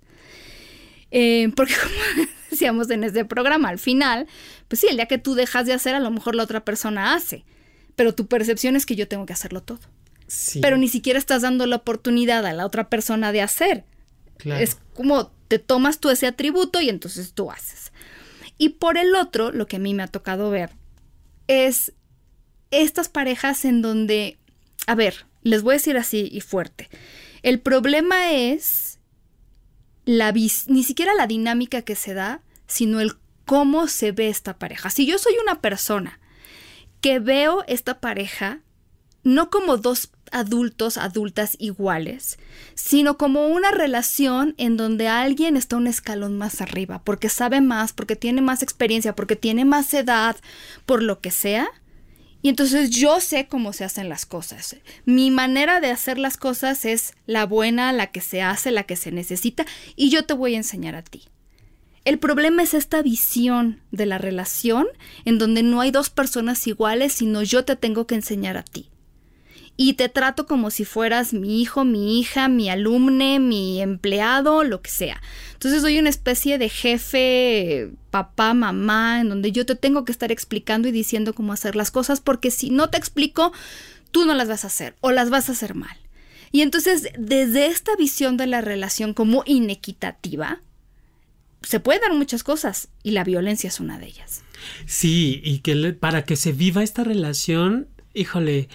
Eh, 1.12 1.52
porque 1.54 1.74
como 2.16 2.37
decíamos 2.50 2.90
en 2.90 3.04
este 3.04 3.24
programa, 3.24 3.68
al 3.68 3.78
final, 3.78 4.26
pues 4.68 4.80
sí, 4.80 4.88
el 4.88 4.96
día 4.96 5.06
que 5.06 5.18
tú 5.18 5.34
dejas 5.34 5.66
de 5.66 5.72
hacer, 5.72 5.94
a 5.94 6.00
lo 6.00 6.10
mejor 6.10 6.34
la 6.34 6.42
otra 6.42 6.64
persona 6.64 7.14
hace, 7.14 7.44
pero 7.96 8.14
tu 8.14 8.26
percepción 8.26 8.76
es 8.76 8.86
que 8.86 8.96
yo 8.96 9.08
tengo 9.08 9.26
que 9.26 9.32
hacerlo 9.32 9.62
todo. 9.62 9.80
Sí, 10.26 10.60
Pero 10.60 10.76
ni 10.76 10.88
siquiera 10.88 11.18
estás 11.18 11.40
dando 11.40 11.66
la 11.66 11.76
oportunidad 11.76 12.44
a 12.44 12.52
la 12.52 12.66
otra 12.66 12.90
persona 12.90 13.32
de 13.32 13.40
hacer. 13.40 13.84
claro. 14.36 14.62
Es 14.62 14.76
como 14.94 15.32
te 15.48 15.58
tomas 15.58 15.98
tú 15.98 16.10
ese 16.10 16.26
atributo 16.26 16.80
y 16.80 16.90
entonces 16.90 17.32
tú 17.32 17.50
haces. 17.50 17.92
Y 18.58 18.70
por 18.70 18.98
el 18.98 19.14
otro, 19.14 19.50
lo 19.50 19.66
que 19.66 19.76
a 19.76 19.78
mí 19.78 19.94
me 19.94 20.02
ha 20.02 20.08
tocado 20.08 20.50
ver 20.50 20.70
es 21.46 21.92
estas 22.70 23.08
parejas 23.08 23.64
en 23.64 23.80
donde, 23.80 24.36
a 24.86 24.94
ver, 24.94 25.24
les 25.42 25.62
voy 25.62 25.72
a 25.72 25.76
decir 25.78 25.96
así 25.96 26.28
y 26.30 26.40
fuerte. 26.40 26.88
El 27.42 27.60
problema 27.60 28.32
es 28.32 28.87
ni 30.08 30.84
siquiera 30.84 31.14
la 31.14 31.26
dinámica 31.26 31.82
que 31.82 31.94
se 31.94 32.14
da, 32.14 32.40
sino 32.66 33.00
el 33.00 33.12
cómo 33.44 33.88
se 33.88 34.12
ve 34.12 34.28
esta 34.28 34.58
pareja. 34.58 34.90
Si 34.90 35.06
yo 35.06 35.18
soy 35.18 35.34
una 35.42 35.60
persona 35.60 36.18
que 37.00 37.18
veo 37.18 37.62
esta 37.66 38.00
pareja 38.00 38.60
no 39.22 39.50
como 39.50 39.76
dos 39.76 40.10
adultos, 40.30 40.96
adultas 40.96 41.56
iguales, 41.58 42.38
sino 42.74 43.18
como 43.18 43.48
una 43.48 43.70
relación 43.70 44.54
en 44.58 44.76
donde 44.76 45.08
alguien 45.08 45.56
está 45.56 45.76
un 45.76 45.86
escalón 45.86 46.38
más 46.38 46.60
arriba, 46.60 47.02
porque 47.04 47.28
sabe 47.28 47.60
más, 47.60 47.92
porque 47.92 48.16
tiene 48.16 48.40
más 48.40 48.62
experiencia, 48.62 49.14
porque 49.14 49.36
tiene 49.36 49.64
más 49.64 49.92
edad, 49.94 50.36
por 50.86 51.02
lo 51.02 51.20
que 51.20 51.30
sea. 51.30 51.68
Entonces 52.48 52.90
yo 52.90 53.20
sé 53.20 53.46
cómo 53.46 53.72
se 53.72 53.84
hacen 53.84 54.08
las 54.08 54.26
cosas. 54.26 54.76
Mi 55.04 55.30
manera 55.30 55.80
de 55.80 55.90
hacer 55.90 56.18
las 56.18 56.36
cosas 56.36 56.84
es 56.84 57.14
la 57.26 57.46
buena, 57.46 57.92
la 57.92 58.08
que 58.08 58.20
se 58.20 58.42
hace, 58.42 58.70
la 58.70 58.84
que 58.84 58.96
se 58.96 59.12
necesita, 59.12 59.66
y 59.96 60.10
yo 60.10 60.24
te 60.24 60.34
voy 60.34 60.54
a 60.54 60.58
enseñar 60.58 60.94
a 60.94 61.02
ti. 61.02 61.24
El 62.04 62.18
problema 62.18 62.62
es 62.62 62.74
esta 62.74 63.02
visión 63.02 63.80
de 63.90 64.06
la 64.06 64.18
relación 64.18 64.86
en 65.24 65.38
donde 65.38 65.62
no 65.62 65.80
hay 65.80 65.90
dos 65.90 66.10
personas 66.10 66.66
iguales, 66.66 67.12
sino 67.12 67.42
yo 67.42 67.64
te 67.64 67.76
tengo 67.76 68.06
que 68.06 68.14
enseñar 68.14 68.56
a 68.56 68.62
ti 68.62 68.88
y 69.80 69.92
te 69.92 70.08
trato 70.08 70.44
como 70.48 70.72
si 70.72 70.84
fueras 70.84 71.32
mi 71.32 71.62
hijo, 71.62 71.84
mi 71.84 72.18
hija, 72.18 72.48
mi 72.48 72.68
alumne, 72.68 73.38
mi 73.38 73.80
empleado, 73.80 74.64
lo 74.64 74.82
que 74.82 74.90
sea. 74.90 75.22
Entonces 75.52 75.82
soy 75.82 76.00
una 76.00 76.10
especie 76.10 76.58
de 76.58 76.68
jefe, 76.68 77.92
papá, 78.10 78.54
mamá, 78.54 79.20
en 79.20 79.28
donde 79.28 79.52
yo 79.52 79.64
te 79.64 79.76
tengo 79.76 80.04
que 80.04 80.10
estar 80.10 80.32
explicando 80.32 80.88
y 80.88 80.90
diciendo 80.90 81.32
cómo 81.32 81.52
hacer 81.52 81.76
las 81.76 81.92
cosas, 81.92 82.20
porque 82.20 82.50
si 82.50 82.70
no 82.70 82.90
te 82.90 82.98
explico, 82.98 83.52
tú 84.10 84.26
no 84.26 84.34
las 84.34 84.48
vas 84.48 84.64
a 84.64 84.66
hacer 84.66 84.96
o 85.00 85.12
las 85.12 85.30
vas 85.30 85.48
a 85.48 85.52
hacer 85.52 85.76
mal. 85.76 85.96
Y 86.50 86.62
entonces, 86.62 87.10
desde 87.16 87.66
esta 87.66 87.94
visión 87.94 88.36
de 88.36 88.48
la 88.48 88.60
relación 88.60 89.14
como 89.14 89.44
inequitativa, 89.46 90.60
se 91.62 91.78
pueden 91.78 92.02
dar 92.02 92.14
muchas 92.14 92.42
cosas 92.42 92.88
y 93.04 93.12
la 93.12 93.22
violencia 93.22 93.68
es 93.68 93.78
una 93.78 94.00
de 94.00 94.06
ellas. 94.06 94.42
Sí, 94.86 95.40
y 95.44 95.60
que 95.60 95.92
para 95.92 96.24
que 96.24 96.34
se 96.34 96.50
viva 96.50 96.82
esta 96.82 97.04
relación, 97.04 97.86
híjole, 98.12 98.68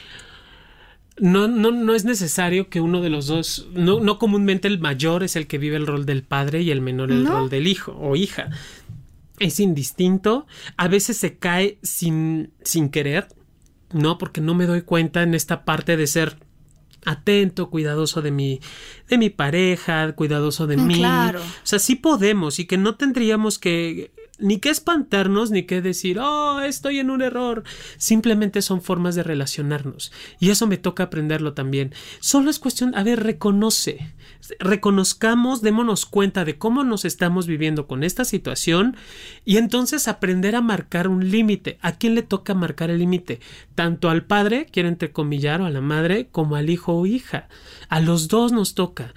no, 1.20 1.48
no, 1.48 1.72
no 1.72 1.94
es 1.96 2.06
necesario 2.06 2.70
que 2.70 2.82
uno 2.82 3.02
de 3.02 3.10
los 3.10 3.28
dos, 3.28 3.68
no, 3.74 4.00
no 4.00 4.18
comúnmente 4.20 4.68
el 4.68 4.80
mayor 4.80 5.24
es 5.24 5.36
el 5.36 5.48
que 5.48 5.58
vive 5.58 5.76
el 5.78 5.88
rol 5.88 6.06
del 6.06 6.24
padre 6.24 6.62
y 6.62 6.72
el 6.72 6.82
menor 6.82 7.12
el 7.12 7.24
No. 7.24 7.32
rol 7.32 7.50
del 7.50 7.68
hijo 7.68 7.92
o 8.00 8.16
hija. 8.16 8.50
Es 9.40 9.60
indistinto, 9.60 10.46
a 10.78 10.88
veces 10.88 11.18
se 11.18 11.38
cae 11.38 11.78
sin, 11.84 12.52
sin 12.64 12.90
querer, 12.90 13.28
¿no? 13.92 14.18
Porque 14.18 14.42
no 14.42 14.54
me 14.56 14.66
doy 14.66 14.82
cuenta 14.84 15.24
en 15.24 15.34
esta 15.34 15.66
parte 15.66 15.98
de 15.98 16.08
ser 16.08 16.38
atento, 17.06 17.70
cuidadoso 17.70 18.22
de 18.22 18.32
mi, 18.32 18.62
de 19.10 19.18
mi 19.18 19.30
pareja, 19.30 20.14
cuidadoso 20.14 20.68
de 20.68 20.78
Mm, 20.78 20.88
mí. 20.88 20.96
claro. 20.96 21.42
O 21.42 21.66
sea, 21.66 21.80
sí 21.80 21.96
podemos 21.96 22.60
y 22.60 22.66
que 22.66 22.78
no 22.78 22.96
tendríamos 22.96 23.60
que 23.60 24.12
ni 24.40 24.58
que 24.58 24.70
espantarnos 24.70 25.52
ni 25.52 25.64
que 25.64 25.82
decir, 25.82 26.20
oh, 26.20 26.60
estoy 26.62 27.00
en 27.00 27.12
un 27.12 27.22
error. 27.22 27.64
Simplemente 27.98 28.62
son 28.62 28.82
formas 28.82 29.16
de 29.16 29.24
relacionarnos. 29.24 30.12
Y 30.40 30.50
eso 30.50 30.66
me 30.66 30.78
toca 30.78 31.04
aprenderlo 31.04 31.54
también. 31.54 31.94
Solo 32.20 32.50
es 32.50 32.60
cuestión, 32.60 32.96
a 32.96 33.04
ver, 33.04 33.24
reconoce. 33.24 34.14
Reconozcamos, 34.60 35.62
démonos 35.62 36.06
cuenta 36.06 36.46
de 36.46 36.58
cómo 36.58 36.84
nos 36.84 37.06
estamos 37.06 37.48
viviendo 37.48 37.88
con 37.88 38.04
esta 38.04 38.26
situación 38.26 38.98
y 39.46 39.58
entonces 39.58 40.08
aprender 40.08 40.56
a 40.56 40.62
marcar 40.62 41.08
un 41.08 41.30
límite. 41.30 41.78
¿A 41.82 41.94
quién 41.94 42.16
le 42.16 42.24
toca 42.24 42.54
marcar 42.54 42.90
el 42.90 43.00
límite? 43.00 43.40
Tanto 43.76 44.10
al 44.10 44.26
padre, 44.26 44.68
quiero 44.72 44.90
entrecomillar, 44.90 45.62
o 45.62 45.66
a 45.66 45.70
la 45.70 45.82
madre, 45.82 46.28
como 46.32 46.56
al 46.56 46.70
hijo 46.70 46.94
o 46.94 47.06
hija. 47.06 47.48
A 47.88 48.00
los 48.00 48.28
dos 48.28 48.52
nos 48.52 48.74
toca. 48.74 49.14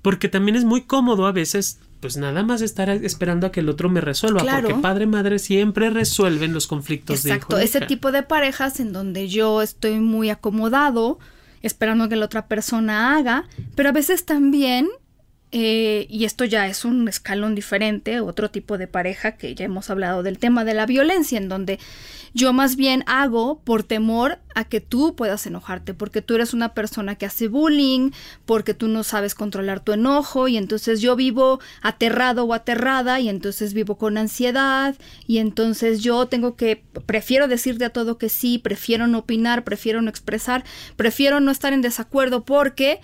Porque 0.00 0.28
también 0.28 0.56
es 0.56 0.64
muy 0.64 0.82
cómodo 0.82 1.26
a 1.26 1.32
veces 1.32 1.80
pues 2.00 2.16
nada 2.16 2.42
más 2.42 2.62
estar 2.62 2.88
esperando 2.90 3.46
a 3.46 3.52
que 3.52 3.60
el 3.60 3.68
otro 3.68 3.88
me 3.90 4.00
resuelva, 4.00 4.40
Claro. 4.40 4.68
porque 4.68 4.82
padre 4.82 5.06
madre 5.06 5.38
siempre 5.38 5.90
resuelven 5.90 6.52
los 6.54 6.66
conflictos 6.66 7.24
Exacto, 7.26 7.56
de 7.56 7.62
hijo 7.62 7.68
ese 7.68 7.78
hija. 7.78 7.86
tipo 7.86 8.10
de 8.12 8.22
parejas 8.22 8.80
en 8.80 8.92
donde 8.92 9.28
yo 9.28 9.60
estoy 9.62 10.00
muy 10.00 10.30
acomodado, 10.30 11.18
esperando 11.62 12.08
que 12.08 12.16
la 12.16 12.24
otra 12.24 12.46
persona 12.46 13.16
haga, 13.16 13.44
pero 13.74 13.90
a 13.90 13.92
veces 13.92 14.24
también, 14.24 14.88
eh, 15.52 16.06
y 16.08 16.26
esto 16.26 16.44
ya 16.44 16.68
es 16.68 16.84
un 16.84 17.08
escalón 17.08 17.56
diferente, 17.56 18.20
otro 18.20 18.50
tipo 18.50 18.78
de 18.78 18.86
pareja 18.86 19.32
que 19.32 19.54
ya 19.56 19.64
hemos 19.64 19.90
hablado 19.90 20.22
del 20.22 20.38
tema 20.38 20.64
de 20.64 20.74
la 20.74 20.86
violencia, 20.86 21.38
en 21.38 21.48
donde 21.48 21.80
yo 22.34 22.52
más 22.52 22.76
bien 22.76 23.02
hago 23.06 23.60
por 23.64 23.82
temor 23.82 24.38
a 24.54 24.64
que 24.64 24.80
tú 24.80 25.16
puedas 25.16 25.46
enojarte, 25.46 25.92
porque 25.92 26.22
tú 26.22 26.36
eres 26.36 26.54
una 26.54 26.72
persona 26.72 27.16
que 27.16 27.26
hace 27.26 27.48
bullying, 27.48 28.12
porque 28.46 28.74
tú 28.74 28.86
no 28.86 29.02
sabes 29.02 29.34
controlar 29.34 29.80
tu 29.80 29.92
enojo 29.92 30.46
y 30.46 30.56
entonces 30.56 31.00
yo 31.00 31.16
vivo 31.16 31.58
aterrado 31.82 32.44
o 32.44 32.54
aterrada 32.54 33.18
y 33.18 33.28
entonces 33.28 33.74
vivo 33.74 33.98
con 33.98 34.18
ansiedad 34.18 34.94
y 35.26 35.38
entonces 35.38 36.00
yo 36.00 36.26
tengo 36.26 36.54
que, 36.54 36.84
prefiero 37.06 37.48
decirte 37.48 37.86
a 37.86 37.90
todo 37.90 38.18
que 38.18 38.28
sí, 38.28 38.58
prefiero 38.58 39.08
no 39.08 39.18
opinar, 39.18 39.64
prefiero 39.64 40.00
no 40.00 40.10
expresar, 40.10 40.64
prefiero 40.94 41.40
no 41.40 41.50
estar 41.50 41.72
en 41.72 41.82
desacuerdo 41.82 42.44
porque 42.44 43.00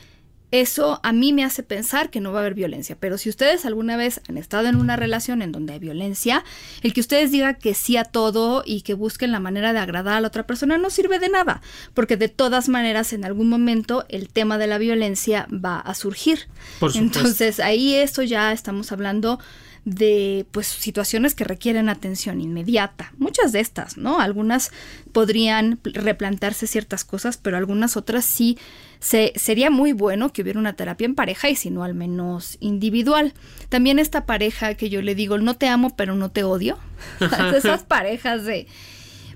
eso 0.52 1.00
a 1.02 1.12
mí 1.12 1.32
me 1.32 1.44
hace 1.44 1.62
pensar 1.62 2.10
que 2.10 2.20
no 2.20 2.32
va 2.32 2.38
a 2.38 2.42
haber 2.42 2.54
violencia. 2.54 2.96
Pero 2.98 3.18
si 3.18 3.28
ustedes 3.28 3.66
alguna 3.66 3.96
vez 3.96 4.20
han 4.28 4.38
estado 4.38 4.68
en 4.68 4.76
una 4.76 4.96
relación 4.96 5.42
en 5.42 5.52
donde 5.52 5.72
hay 5.72 5.78
violencia, 5.78 6.44
el 6.82 6.92
que 6.92 7.00
ustedes 7.00 7.32
digan 7.32 7.56
que 7.56 7.74
sí 7.74 7.96
a 7.96 8.04
todo 8.04 8.62
y 8.64 8.82
que 8.82 8.94
busquen 8.94 9.32
la 9.32 9.40
manera 9.40 9.72
de 9.72 9.80
agradar 9.80 10.18
a 10.18 10.20
la 10.20 10.28
otra 10.28 10.46
persona 10.46 10.78
no 10.78 10.90
sirve 10.90 11.18
de 11.18 11.28
nada, 11.28 11.62
porque 11.94 12.16
de 12.16 12.28
todas 12.28 12.68
maneras 12.68 13.12
en 13.12 13.24
algún 13.24 13.48
momento 13.48 14.04
el 14.08 14.28
tema 14.28 14.58
de 14.58 14.68
la 14.68 14.78
violencia 14.78 15.48
va 15.52 15.78
a 15.78 15.94
surgir. 15.94 16.48
Por. 16.78 16.96
Entonces 16.96 17.60
ahí 17.60 17.94
eso 17.94 18.22
ya 18.22 18.52
estamos 18.52 18.92
hablando 18.92 19.40
de 19.86 20.46
pues 20.50 20.66
situaciones 20.66 21.34
que 21.36 21.44
requieren 21.44 21.88
atención 21.88 22.40
inmediata. 22.40 23.12
Muchas 23.18 23.52
de 23.52 23.60
estas, 23.60 23.96
¿no? 23.96 24.20
Algunas 24.20 24.72
podrían 25.12 25.78
replantearse 25.84 26.66
ciertas 26.66 27.04
cosas, 27.04 27.36
pero 27.36 27.56
algunas 27.56 27.96
otras 27.96 28.24
sí 28.24 28.58
se, 29.06 29.32
sería 29.36 29.70
muy 29.70 29.92
bueno 29.92 30.32
que 30.32 30.42
hubiera 30.42 30.58
una 30.58 30.72
terapia 30.72 31.04
en 31.04 31.14
pareja 31.14 31.48
y 31.48 31.54
si 31.54 31.70
no 31.70 31.84
al 31.84 31.94
menos 31.94 32.56
individual. 32.58 33.34
También 33.68 34.00
esta 34.00 34.26
pareja 34.26 34.74
que 34.74 34.90
yo 34.90 35.00
le 35.00 35.14
digo, 35.14 35.38
no 35.38 35.54
te 35.54 35.68
amo 35.68 35.94
pero 35.94 36.16
no 36.16 36.32
te 36.32 36.42
odio. 36.42 36.76
Esas 37.54 37.84
parejas 37.84 38.44
de... 38.44 38.66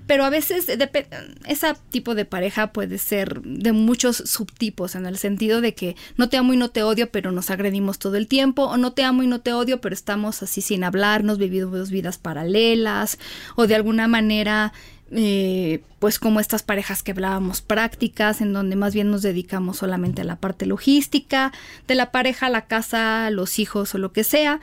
Pero 0.07 0.25
a 0.25 0.29
veces 0.29 0.67
ese 0.67 1.73
tipo 1.89 2.15
de 2.15 2.25
pareja 2.25 2.73
puede 2.73 2.97
ser 2.97 3.41
de 3.43 3.71
muchos 3.71 4.17
subtipos, 4.17 4.95
en 4.95 5.05
el 5.05 5.17
sentido 5.17 5.61
de 5.61 5.73
que 5.73 5.95
no 6.17 6.27
te 6.27 6.35
amo 6.35 6.51
y 6.51 6.57
no 6.57 6.69
te 6.69 6.83
odio, 6.83 7.09
pero 7.09 7.31
nos 7.31 7.49
agredimos 7.49 7.97
todo 7.97 8.17
el 8.17 8.27
tiempo, 8.27 8.63
o 8.63 8.75
no 8.75 8.91
te 8.91 9.03
amo 9.03 9.23
y 9.23 9.27
no 9.27 9.39
te 9.39 9.53
odio, 9.53 9.79
pero 9.79 9.93
estamos 9.93 10.43
así 10.43 10.59
sin 10.59 10.83
hablarnos, 10.83 11.37
vivimos 11.37 11.91
vidas 11.91 12.17
paralelas, 12.17 13.19
o 13.55 13.67
de 13.67 13.75
alguna 13.75 14.09
manera, 14.09 14.73
eh, 15.13 15.83
pues 15.99 16.19
como 16.19 16.39
estas 16.39 16.63
parejas 16.63 17.03
que 17.03 17.11
hablábamos 17.11 17.61
prácticas, 17.61 18.39
en 18.39 18.53
donde 18.53 18.75
más 18.75 18.93
bien 18.93 19.11
nos 19.11 19.21
dedicamos 19.21 19.77
solamente 19.77 20.21
a 20.21 20.25
la 20.25 20.37
parte 20.37 20.65
logística 20.65 21.51
de 21.87 21.95
la 21.95 22.11
pareja, 22.11 22.49
la 22.49 22.67
casa, 22.67 23.29
los 23.29 23.59
hijos 23.59 23.93
o 23.93 23.97
lo 23.97 24.13
que 24.13 24.23
sea. 24.23 24.61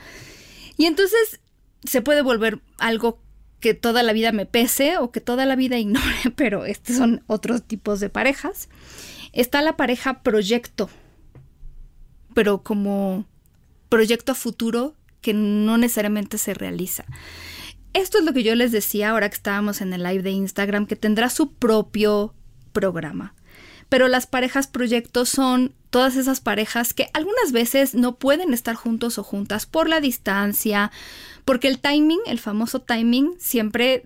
Y 0.77 0.85
entonces 0.85 1.39
se 1.83 2.01
puede 2.01 2.21
volver 2.21 2.59
algo 2.79 3.21
que 3.59 3.73
toda 3.73 4.03
la 4.03 4.13
vida 4.13 4.31
me 4.31 4.45
pese 4.45 4.97
o 4.97 5.11
que 5.11 5.21
toda 5.21 5.45
la 5.45 5.55
vida 5.55 5.77
ignore, 5.77 6.31
pero 6.35 6.65
estos 6.65 6.95
son 6.95 7.23
otros 7.27 7.63
tipos 7.63 7.99
de 7.99 8.09
parejas. 8.09 8.69
Está 9.33 9.61
la 9.61 9.77
pareja 9.77 10.23
proyecto, 10.23 10.89
pero 12.33 12.63
como 12.63 13.25
proyecto 13.89 14.31
a 14.31 14.35
futuro 14.35 14.95
que 15.21 15.33
no 15.33 15.77
necesariamente 15.77 16.37
se 16.37 16.53
realiza. 16.53 17.05
Esto 17.99 18.17
es 18.17 18.23
lo 18.23 18.31
que 18.31 18.43
yo 18.43 18.55
les 18.55 18.71
decía 18.71 19.09
ahora 19.09 19.27
que 19.27 19.35
estábamos 19.35 19.81
en 19.81 19.91
el 19.91 20.03
live 20.03 20.23
de 20.23 20.31
Instagram, 20.31 20.85
que 20.85 20.95
tendrá 20.95 21.29
su 21.29 21.51
propio 21.51 22.33
programa. 22.71 23.35
Pero 23.89 24.07
las 24.07 24.25
parejas 24.25 24.67
proyectos 24.67 25.27
son 25.27 25.73
todas 25.89 26.15
esas 26.15 26.39
parejas 26.39 26.93
que 26.93 27.09
algunas 27.13 27.51
veces 27.51 27.95
no 27.95 28.15
pueden 28.15 28.53
estar 28.53 28.75
juntos 28.75 29.17
o 29.17 29.23
juntas 29.23 29.65
por 29.65 29.89
la 29.89 29.99
distancia, 29.99 30.91
porque 31.43 31.67
el 31.67 31.79
timing, 31.79 32.21
el 32.25 32.39
famoso 32.39 32.79
timing, 32.79 33.33
siempre 33.37 34.05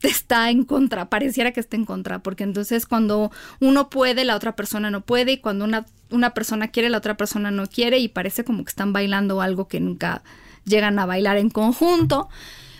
está 0.00 0.48
en 0.48 0.64
contra, 0.64 1.10
pareciera 1.10 1.52
que 1.52 1.60
está 1.60 1.76
en 1.76 1.84
contra, 1.84 2.20
porque 2.20 2.44
entonces 2.44 2.86
cuando 2.86 3.30
uno 3.60 3.90
puede, 3.90 4.24
la 4.24 4.36
otra 4.36 4.56
persona 4.56 4.90
no 4.90 5.02
puede, 5.02 5.32
y 5.32 5.38
cuando 5.38 5.66
una, 5.66 5.84
una 6.08 6.32
persona 6.32 6.68
quiere, 6.68 6.88
la 6.88 6.98
otra 6.98 7.18
persona 7.18 7.50
no 7.50 7.66
quiere, 7.66 7.98
y 7.98 8.08
parece 8.08 8.42
como 8.42 8.64
que 8.64 8.70
están 8.70 8.94
bailando 8.94 9.42
algo 9.42 9.68
que 9.68 9.80
nunca 9.80 10.22
llegan 10.64 10.98
a 10.98 11.04
bailar 11.04 11.36
en 11.36 11.50
conjunto. 11.50 12.30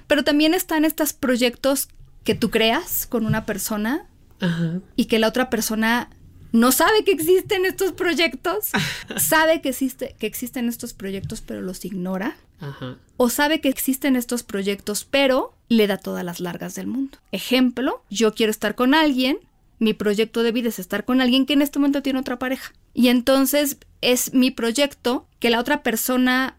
Pero 0.09 0.25
también 0.25 0.55
están 0.55 0.85
estos 0.85 1.13
proyectos 1.13 1.89
que 2.25 2.35
tú 2.35 2.51
creas 2.51 3.07
con 3.07 3.25
una 3.25 3.47
persona 3.47 4.07
Ajá. 4.41 4.81
y 4.97 5.05
que 5.05 5.21
la 5.21 5.29
otra 5.29 5.49
persona 5.49 6.11
no 6.53 6.73
sabe 6.73 7.05
que 7.05 7.13
existen 7.13 7.65
estos 7.65 7.93
proyectos, 7.93 8.71
sabe 9.17 9.61
que, 9.61 9.69
existe, 9.69 10.17
que 10.19 10.27
existen 10.27 10.69
estos 10.69 10.93
proyectos 10.95 11.41
pero 11.41 11.61
los 11.63 11.85
ignora, 11.85 12.37
Ajá. 12.61 12.97
o 13.17 13.29
sabe 13.29 13.61
que 13.61 13.69
existen 13.69 14.17
estos 14.17 14.43
proyectos 14.43 15.05
pero 15.05 15.55
le 15.69 15.87
da 15.87 15.99
todas 15.99 16.25
las 16.25 16.41
largas 16.41 16.75
del 16.75 16.87
mundo. 16.87 17.19
Ejemplo, 17.33 18.03
yo 18.11 18.35
quiero 18.35 18.51
estar 18.51 18.75
con 18.75 18.95
alguien, 18.95 19.39
mi 19.79 19.95
proyecto 19.95 20.43
de 20.43 20.53
vida 20.53 20.71
es 20.71 20.79
estar 20.79 21.05
con 21.05 21.21
alguien 21.21 21.47
que 21.47 21.53
en 21.53 21.63
este 21.63 21.79
momento 21.79 22.03
tiene 22.03 22.19
otra 22.19 22.39
pareja. 22.39 22.73
Y 22.95 23.09
entonces 23.09 23.79
es 24.01 24.35
mi 24.35 24.51
proyecto 24.51 25.27
que 25.39 25.51
la 25.51 25.61
otra 25.61 25.83
persona 25.83 26.58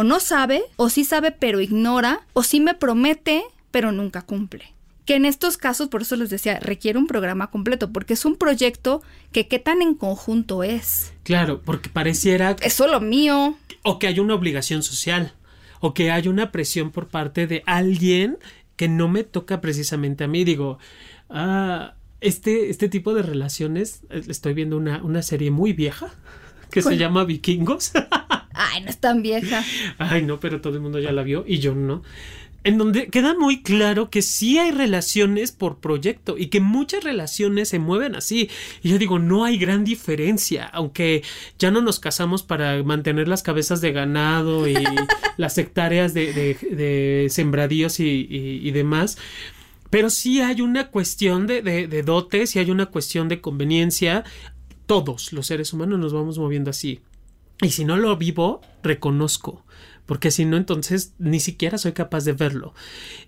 o 0.00 0.02
no 0.02 0.18
sabe, 0.18 0.62
o 0.76 0.88
sí 0.88 1.04
sabe 1.04 1.30
pero 1.30 1.60
ignora, 1.60 2.20
o 2.32 2.42
sí 2.42 2.58
me 2.58 2.72
promete 2.74 3.42
pero 3.70 3.92
nunca 3.92 4.22
cumple. 4.22 4.72
Que 5.04 5.16
en 5.16 5.26
estos 5.26 5.58
casos, 5.58 5.88
por 5.88 6.00
eso 6.02 6.16
les 6.16 6.30
decía, 6.30 6.58
requiere 6.58 6.98
un 6.98 7.06
programa 7.06 7.50
completo, 7.50 7.92
porque 7.92 8.14
es 8.14 8.24
un 8.24 8.36
proyecto 8.36 9.02
que 9.30 9.46
qué 9.46 9.58
tan 9.58 9.82
en 9.82 9.94
conjunto 9.94 10.62
es. 10.62 11.12
Claro, 11.22 11.60
porque 11.62 11.90
pareciera 11.90 12.56
Es 12.62 12.72
solo 12.72 13.00
mío. 13.00 13.56
o 13.82 13.98
que 13.98 14.06
hay 14.06 14.20
una 14.20 14.34
obligación 14.34 14.82
social 14.82 15.34
o 15.80 15.92
que 15.92 16.10
hay 16.10 16.28
una 16.28 16.50
presión 16.50 16.90
por 16.92 17.08
parte 17.08 17.46
de 17.46 17.62
alguien 17.66 18.38
que 18.76 18.88
no 18.88 19.06
me 19.08 19.22
toca 19.24 19.60
precisamente 19.60 20.24
a 20.24 20.28
mí. 20.28 20.44
Digo, 20.44 20.78
ah, 21.28 21.92
este, 22.22 22.70
este 22.70 22.88
tipo 22.88 23.12
de 23.12 23.22
relaciones, 23.22 24.00
eh, 24.08 24.22
estoy 24.28 24.54
viendo 24.54 24.78
una, 24.78 25.02
una 25.02 25.20
serie 25.20 25.50
muy 25.50 25.74
vieja 25.74 26.14
que 26.70 26.80
se 26.80 26.96
llama 26.96 27.24
Vikingos. 27.24 27.92
Ay, 28.54 28.82
no 28.82 28.90
es 28.90 28.98
tan 28.98 29.22
vieja. 29.22 29.64
Ay, 29.98 30.22
no, 30.22 30.40
pero 30.40 30.60
todo 30.60 30.74
el 30.74 30.80
mundo 30.80 30.98
ya 30.98 31.12
la 31.12 31.22
vio 31.22 31.44
y 31.46 31.58
yo 31.58 31.74
no. 31.74 32.02
En 32.62 32.76
donde 32.76 33.06
queda 33.08 33.34
muy 33.34 33.62
claro 33.62 34.10
que 34.10 34.20
sí 34.20 34.58
hay 34.58 34.70
relaciones 34.70 35.50
por 35.50 35.78
proyecto 35.78 36.36
y 36.36 36.48
que 36.48 36.60
muchas 36.60 37.02
relaciones 37.04 37.70
se 37.70 37.78
mueven 37.78 38.14
así. 38.14 38.50
Y 38.82 38.90
yo 38.90 38.98
digo, 38.98 39.18
no 39.18 39.44
hay 39.46 39.56
gran 39.56 39.82
diferencia, 39.82 40.66
aunque 40.66 41.22
ya 41.58 41.70
no 41.70 41.80
nos 41.80 42.00
casamos 42.00 42.42
para 42.42 42.82
mantener 42.82 43.28
las 43.28 43.42
cabezas 43.42 43.80
de 43.80 43.92
ganado 43.92 44.68
y 44.68 44.74
las 45.38 45.56
hectáreas 45.56 46.12
de, 46.12 46.34
de- 46.34 46.76
de 46.76 47.28
sembradíos 47.30 47.98
y, 47.98 48.04
y- 48.28 48.60
y 48.68 48.70
demás. 48.72 49.16
Pero 49.88 50.10
sí 50.10 50.42
hay 50.42 50.60
una 50.60 50.88
cuestión 50.88 51.46
de, 51.46 51.62
de, 51.62 51.86
de 51.88 52.02
dotes 52.02 52.54
y 52.56 52.58
hay 52.58 52.70
una 52.70 52.86
cuestión 52.86 53.28
de 53.28 53.40
conveniencia. 53.40 54.22
Todos 54.84 55.32
los 55.32 55.46
seres 55.46 55.72
humanos 55.72 55.98
nos 55.98 56.12
vamos 56.12 56.38
moviendo 56.38 56.68
así. 56.70 57.00
Y 57.62 57.70
si 57.70 57.84
no 57.84 57.96
lo 57.96 58.16
vivo, 58.16 58.62
reconozco. 58.82 59.64
Porque 60.06 60.30
si 60.30 60.44
no, 60.44 60.56
entonces 60.56 61.14
ni 61.18 61.40
siquiera 61.40 61.78
soy 61.78 61.92
capaz 61.92 62.24
de 62.24 62.32
verlo. 62.32 62.74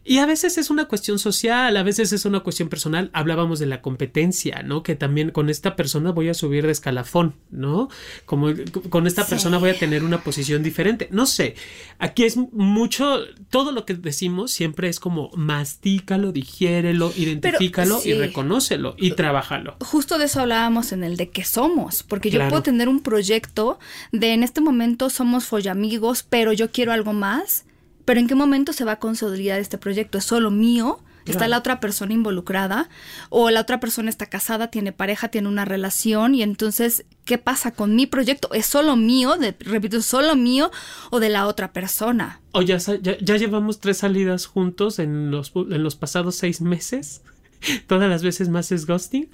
Y 0.05 0.19
a 0.19 0.27
veces 0.27 0.59
es 0.59 0.71
una 0.71 0.87
cuestión 0.87 1.19
social, 1.19 1.77
a 1.77 1.83
veces 1.83 2.13
es 2.13 2.25
una 2.25 2.41
cuestión 2.41 2.69
personal. 2.69 3.11
Hablábamos 3.13 3.59
de 3.59 3.67
la 3.67 3.81
competencia, 3.83 4.63
¿no? 4.63 4.83
Que 4.83 4.97
también 4.97 5.31
con 5.31 5.49
esta 5.49 5.77
persona 5.77 6.11
voy 6.11 6.29
a 6.29 6.35
subir 6.35 6.67
de 6.67 6.73
escalafón, 6.73 7.35
¿no? 7.51 7.89
Como 8.25 8.49
con 8.91 9.07
esta 9.07 9.27
persona 9.27 9.59
voy 9.59 9.71
a 9.71 9.79
tener 9.79 10.03
una 10.03 10.25
posición 10.25 10.63
diferente. 10.63 11.09
No 11.13 11.27
sé, 11.27 11.55
aquí 11.99 12.25
es 12.25 12.37
mucho, 12.37 13.21
todo 13.51 13.71
lo 13.71 13.87
que 13.87 13.95
decimos 13.95 14.51
siempre 14.51 14.89
es 14.89 14.99
como 14.99 15.31
mastícalo, 15.35 16.33
digiérelo, 16.33 17.13
identifícalo 17.17 18.01
y 18.05 18.15
reconócelo 18.15 18.97
y 18.99 19.13
trabájalo. 19.13 19.77
Justo 19.81 20.19
de 20.19 20.25
eso 20.25 20.41
hablábamos 20.41 20.93
en 20.93 21.05
el 21.05 21.17
de 21.17 21.31
que 21.31 21.45
somos, 21.45 22.03
porque 22.03 22.31
yo 22.31 22.41
puedo 22.49 22.63
tener 22.63 22.89
un 22.89 23.01
proyecto 23.01 23.79
de 24.11 24.33
en 24.33 24.43
este 24.43 24.61
momento 24.61 25.11
somos 25.11 25.45
follamigos, 25.45 26.25
pero 26.25 26.53
yo 26.53 26.72
quiero 26.73 26.93
algo 26.93 27.13
más, 27.13 27.65
pero 28.05 28.21
¿en 28.21 28.27
qué 28.27 28.35
momento 28.35 28.73
se 28.73 28.85
va 28.85 28.93
a 28.93 28.99
consolidar 28.99 29.61
este 29.61 29.79
proyecto? 29.79 30.19
¿Es 30.19 30.25
solo 30.25 30.51
mío? 30.51 31.01
¿Está 31.25 31.49
la 31.49 31.59
otra 31.59 31.81
persona 31.81 32.13
involucrada? 32.13 32.89
¿O 33.29 33.51
la 33.51 33.61
otra 33.61 33.81
persona 33.81 34.11
está 34.11 34.27
casada, 34.27 34.69
tiene 34.69 34.93
pareja, 34.93 35.29
tiene 35.29 35.49
una 35.49 35.65
relación? 35.65 36.35
Y 36.35 36.43
entonces, 36.43 37.05
¿qué 37.25 37.39
pasa 37.39 37.73
con 37.73 37.95
mi 37.95 38.07
proyecto? 38.07 38.53
¿Es 38.53 38.67
solo 38.67 38.97
mío? 38.97 39.37
De, 39.37 39.55
repito, 39.61 40.03
¿solo 40.03 40.35
mío 40.35 40.71
o 41.11 41.21
de 41.21 41.29
la 41.29 41.47
otra 41.47 41.73
persona? 41.73 42.41
O 42.53 42.63
ya, 42.63 42.79
ya, 42.79 43.37
llevamos 43.37 43.79
tres 43.79 43.99
salidas 43.99 44.47
juntos 44.47 44.99
en 44.99 45.31
los, 45.31 45.53
en 45.55 45.83
los 45.83 45.95
pasados 45.95 46.37
seis 46.37 46.61
meses. 46.61 47.23
Todas 47.87 48.11
las 48.11 48.23
veces 48.23 48.49
más 48.49 48.73
es 48.73 48.87
ghosting. 48.87 49.29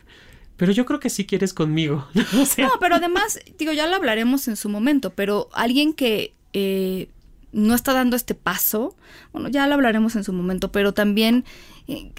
Pero 0.57 0.73
yo 0.73 0.85
creo 0.85 1.01
que 1.01 1.09
sí 1.09 1.25
quieres 1.25 1.55
conmigo. 1.55 2.07
No, 2.59 2.71
pero 2.81 2.97
además, 2.97 3.39
digo, 3.59 3.73
ya 3.73 3.87
lo 3.87 3.97
hablaremos 3.97 4.49
en 4.49 4.57
su 4.57 4.69
momento, 4.69 5.11
pero 5.11 5.49
alguien 5.53 5.95
que 5.95 6.35
eh, 6.53 7.09
no 7.53 7.75
está 7.75 7.93
dando 7.93 8.17
este 8.17 8.35
paso, 8.35 8.97
bueno, 9.33 9.49
ya 9.49 9.67
lo 9.67 9.75
hablaremos 9.75 10.17
en 10.17 10.25
su 10.25 10.33
momento, 10.33 10.71
pero 10.73 10.93
también 10.93 11.45
eh, 11.87 12.13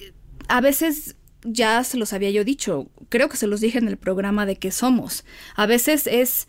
a 0.48 0.62
veces 0.62 1.16
ya 1.44 1.84
se 1.84 1.98
los 1.98 2.14
había 2.14 2.32
yo 2.32 2.44
dicho, 2.44 2.88
creo 3.10 3.30
que 3.30 3.38
se 3.38 3.48
los 3.48 3.62
dije 3.62 3.78
en 3.78 3.88
el 3.88 3.98
programa 3.98 4.46
de 4.46 4.58
que 4.58 4.72
somos. 4.72 5.26
A 5.56 5.66
veces 5.66 6.08
es, 6.08 6.48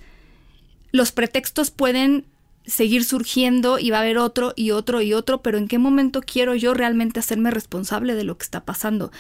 los 0.93 1.12
pretextos 1.12 1.70
pueden 1.70 2.26
seguir 2.67 3.05
surgiendo 3.05 3.79
y 3.79 3.91
va 3.91 3.99
a 3.99 4.01
haber 4.03 4.19
otro 4.19 4.53
y 4.55 4.71
otro 4.71 5.01
y 5.01 5.13
otro, 5.13 5.43
pero 5.43 5.59
¿en 5.59 5.67
qué 5.67 5.79
momento 5.79 6.21
quiero 6.21 6.55
yo 6.55 6.75
realmente 6.75 7.19
hacerme 7.19 7.51
responsable 7.51 8.15
de 8.15 8.25
lo 8.25 8.37
que 8.37 8.45
está 8.45 8.65
pasando? 8.65 9.11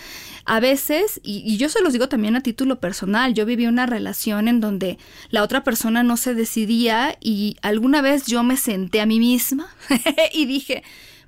A 0.44 0.60
veces, 0.60 1.20
y, 1.22 1.56
yo 1.56 1.68
se 1.68 1.82
los 1.82 1.92
digo 1.92 2.08
también 2.08 2.36
a 2.36 2.42
título 2.42 2.80
personal, 2.80 3.34
yo 3.34 3.46
viví 3.46 3.66
una 3.66 3.86
relación 3.86 4.48
en 4.48 4.60
donde 4.60 4.98
la 5.30 5.42
otra 5.42 5.64
persona 5.64 6.02
no 6.02 6.16
se 6.16 6.34
decidía 6.34 7.16
y 7.20 7.56
alguna 7.62 8.02
vez 8.02 8.26
yo 8.26 8.42
me 8.42 8.56
senté 8.56 9.00
a 9.00 9.06
mí 9.06 9.18
misma 9.18 9.68
y 10.32 10.46
dije, 10.46 10.82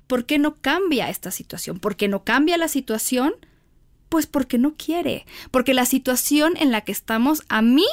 ¿por 0.07 0.25
qué 0.25 0.37
no 0.37 0.55
cambia 0.55 1.09
esta 1.09 1.31
situación? 1.31 1.79
¿Por 1.79 1.95
qué 1.95 2.07
no 2.07 2.23
cambia 2.23 2.57
la 2.57 2.67
situación? 2.67 3.33
Pues 4.09 4.27
porque 4.27 4.59
no 4.59 4.75
quiere, 4.75 5.25
porque 5.49 5.73
la 5.73 5.85
situación 5.85 6.53
en 6.57 6.71
la 6.71 6.81
que 6.81 6.91
estamos 6.91 7.41
a 7.49 7.63
mí 7.63 7.87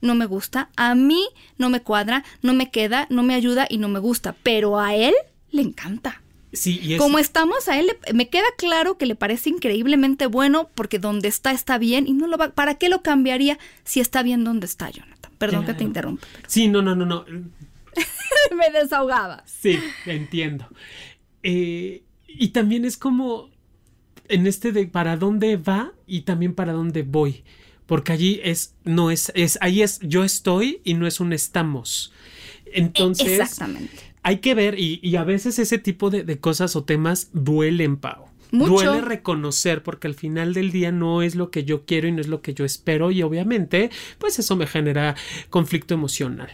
no 0.00 0.14
me 0.14 0.26
gusta, 0.26 0.70
a 0.76 0.94
mí 0.94 1.26
no 1.58 1.70
me 1.70 1.80
cuadra, 1.80 2.24
no 2.42 2.54
me 2.54 2.70
queda, 2.70 3.06
no 3.10 3.22
me 3.22 3.34
ayuda 3.34 3.66
y 3.68 3.78
no 3.78 3.88
me 3.88 3.98
gusta, 3.98 4.36
pero 4.42 4.78
a 4.78 4.94
él 4.94 5.14
le 5.50 5.62
encanta. 5.62 6.22
Sí, 6.52 6.80
y 6.82 6.96
Como 6.96 7.18
estamos, 7.18 7.68
a 7.68 7.78
él 7.78 7.90
me 8.14 8.28
queda 8.28 8.46
claro 8.56 8.96
que 8.96 9.04
le 9.04 9.14
parece 9.14 9.50
increíblemente 9.50 10.26
bueno 10.26 10.70
porque 10.74 10.98
donde 10.98 11.28
está 11.28 11.50
está 11.50 11.76
bien 11.76 12.06
y 12.06 12.14
no 12.14 12.26
lo 12.26 12.38
va. 12.38 12.50
¿Para 12.50 12.76
qué 12.76 12.88
lo 12.88 13.02
cambiaría 13.02 13.58
si 13.84 14.00
está 14.00 14.22
bien 14.22 14.42
donde 14.42 14.66
está, 14.66 14.88
Jonathan? 14.88 15.32
Perdón 15.38 15.66
que 15.66 15.74
te 15.74 15.84
interrumpa. 15.84 16.26
Sí, 16.46 16.68
no, 16.68 16.80
no, 16.80 16.94
no, 16.94 17.04
no. 17.04 17.24
me 18.56 18.70
desahogaba. 18.70 19.44
Sí, 19.46 19.78
entiendo. 20.06 20.66
Eh, 21.42 22.04
y 22.26 22.48
también 22.48 22.84
es 22.86 22.96
como 22.96 23.50
en 24.28 24.46
este 24.46 24.72
de 24.72 24.86
para 24.86 25.16
dónde 25.16 25.56
va 25.56 25.92
y 26.06 26.22
también 26.22 26.54
para 26.54 26.72
dónde 26.72 27.02
voy 27.02 27.44
porque 27.86 28.12
allí 28.12 28.40
es, 28.42 28.74
no 28.84 29.10
es, 29.10 29.32
es, 29.34 29.58
ahí 29.60 29.82
es 29.82 30.00
yo 30.02 30.24
estoy 30.24 30.80
y 30.84 30.94
no 30.94 31.06
es 31.06 31.20
un 31.20 31.32
estamos. 31.32 32.12
Entonces, 32.66 33.40
Exactamente. 33.40 33.96
hay 34.22 34.38
que 34.38 34.54
ver, 34.54 34.78
y, 34.78 35.16
a 35.16 35.24
veces 35.24 35.58
ese 35.58 35.78
tipo 35.78 36.10
de, 36.10 36.38
cosas 36.38 36.76
o 36.76 36.84
temas 36.84 37.30
duelen, 37.32 37.96
Pau. 37.96 38.26
Duele 38.52 39.00
reconocer 39.00 39.82
porque 39.82 40.06
al 40.06 40.14
final 40.14 40.54
del 40.54 40.70
día 40.70 40.92
no 40.92 41.22
es 41.22 41.34
lo 41.34 41.50
que 41.50 41.64
yo 41.64 41.84
quiero 41.84 42.08
y 42.08 42.12
no 42.12 42.20
es 42.20 42.28
lo 42.28 42.42
que 42.42 42.54
yo 42.54 42.64
espero 42.64 43.10
y 43.10 43.22
obviamente 43.22 43.90
pues 44.18 44.38
eso 44.38 44.54
me 44.54 44.68
genera 44.68 45.16
conflicto 45.50 45.94
emocional. 45.94 46.48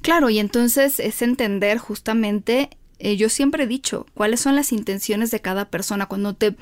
Claro, 0.00 0.30
y 0.30 0.38
entonces 0.38 0.98
es 0.98 1.22
entender 1.22 1.78
justamente 1.78 2.70
eh, 3.00 3.16
yo 3.16 3.28
siempre 3.28 3.64
he 3.64 3.66
dicho, 3.66 4.06
cuáles 4.14 4.40
son 4.40 4.56
las 4.56 4.72
intenciones 4.72 5.30
de 5.30 5.40
cada 5.40 5.70
persona. 5.70 6.06
Cuando 6.06 6.34
te 6.34 6.56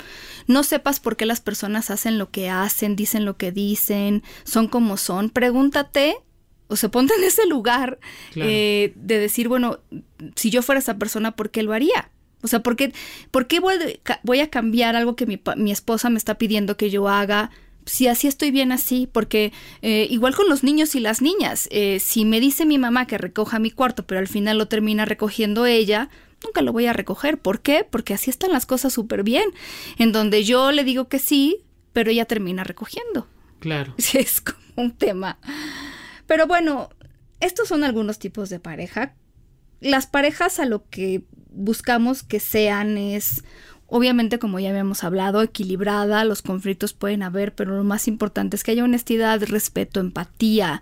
no 0.45 0.63
sepas 0.63 0.99
por 0.99 1.17
qué 1.17 1.25
las 1.25 1.41
personas 1.41 1.89
hacen 1.89 2.17
lo 2.17 2.29
que 2.29 2.49
hacen, 2.49 2.95
dicen 2.95 3.25
lo 3.25 3.37
que 3.37 3.51
dicen, 3.51 4.23
son 4.43 4.67
como 4.67 4.97
son, 4.97 5.29
pregúntate 5.29 6.17
o 6.67 6.75
se 6.75 6.89
ponte 6.89 7.13
en 7.15 7.23
ese 7.23 7.47
lugar 7.47 7.97
eh, 8.35 8.93
de 8.95 9.19
decir, 9.19 9.47
bueno, 9.47 9.79
si 10.35 10.51
yo 10.51 10.61
fuera 10.61 10.79
esa 10.79 10.97
persona, 10.97 11.35
¿por 11.35 11.49
qué 11.49 11.63
lo 11.63 11.73
haría? 11.73 12.11
O 12.43 12.47
sea, 12.47 12.61
¿por 12.61 12.75
qué, 12.75 12.93
por 13.31 13.47
qué 13.47 13.59
voy, 13.59 14.39
a 14.39 14.49
cambiar 14.49 14.95
algo 14.95 15.15
que 15.15 15.25
mi, 15.25 15.41
mi, 15.55 15.71
esposa 15.71 16.09
me 16.09 16.19
está 16.19 16.37
pidiendo 16.37 16.77
que 16.77 16.91
yo 16.91 17.07
haga? 17.07 17.49
Si 17.85 18.07
así 18.07 18.27
estoy 18.27 18.51
bien 18.51 18.71
así, 18.71 19.09
porque 19.11 19.53
eh, 19.81 20.07
igual 20.09 20.35
con 20.35 20.49
los 20.49 20.63
niños 20.63 20.93
y 20.93 20.99
las 20.99 21.21
niñas, 21.21 21.67
si 21.99 22.25
me 22.25 22.39
dice 22.41 22.65
mi 22.65 22.77
mamá 22.77 23.07
que 23.07 23.17
recoja 23.17 23.59
mi 23.59 23.71
cuarto, 23.71 24.05
pero 24.05 24.19
al 24.19 24.27
final 24.27 24.57
lo 24.57 24.67
termina 24.67 25.05
recogiendo 25.05 25.65
ella, 25.65 26.09
nunca 26.43 26.61
lo 26.61 26.73
voy 26.73 26.85
a 26.85 26.93
recoger. 26.93 27.37
¿Por 27.39 27.61
qué? 27.61 27.85
Porque 27.89 28.13
así 28.13 28.29
están 28.29 28.51
las 28.51 28.65
cosas 28.65 28.93
súper 28.93 29.23
bien, 29.23 29.49
en 29.97 30.11
donde 30.11 30.43
yo 30.43 30.71
le 30.71 30.83
digo 30.83 31.07
que 31.07 31.19
sí, 31.19 31.63
pero 31.93 32.11
ella 32.11 32.25
termina 32.25 32.63
recogiendo. 32.63 33.27
Claro. 33.59 33.93
Es 34.13 34.41
como 34.41 34.57
un 34.75 34.91
tema. 34.91 35.39
Pero 36.25 36.47
bueno, 36.47 36.89
estos 37.39 37.67
son 37.67 37.83
algunos 37.83 38.19
tipos 38.19 38.49
de 38.49 38.59
pareja. 38.59 39.13
Las 39.79 40.07
parejas 40.07 40.59
a 40.59 40.65
lo 40.65 40.87
que 40.89 41.23
buscamos 41.51 42.23
que 42.23 42.39
sean 42.39 42.97
es, 42.97 43.43
obviamente 43.87 44.39
como 44.39 44.59
ya 44.59 44.69
habíamos 44.69 45.03
hablado, 45.03 45.41
equilibrada, 45.41 46.23
los 46.23 46.41
conflictos 46.41 46.93
pueden 46.93 47.23
haber, 47.23 47.55
pero 47.55 47.75
lo 47.75 47.83
más 47.83 48.07
importante 48.07 48.55
es 48.55 48.63
que 48.63 48.71
haya 48.71 48.83
honestidad, 48.83 49.41
respeto, 49.43 49.99
empatía, 49.99 50.81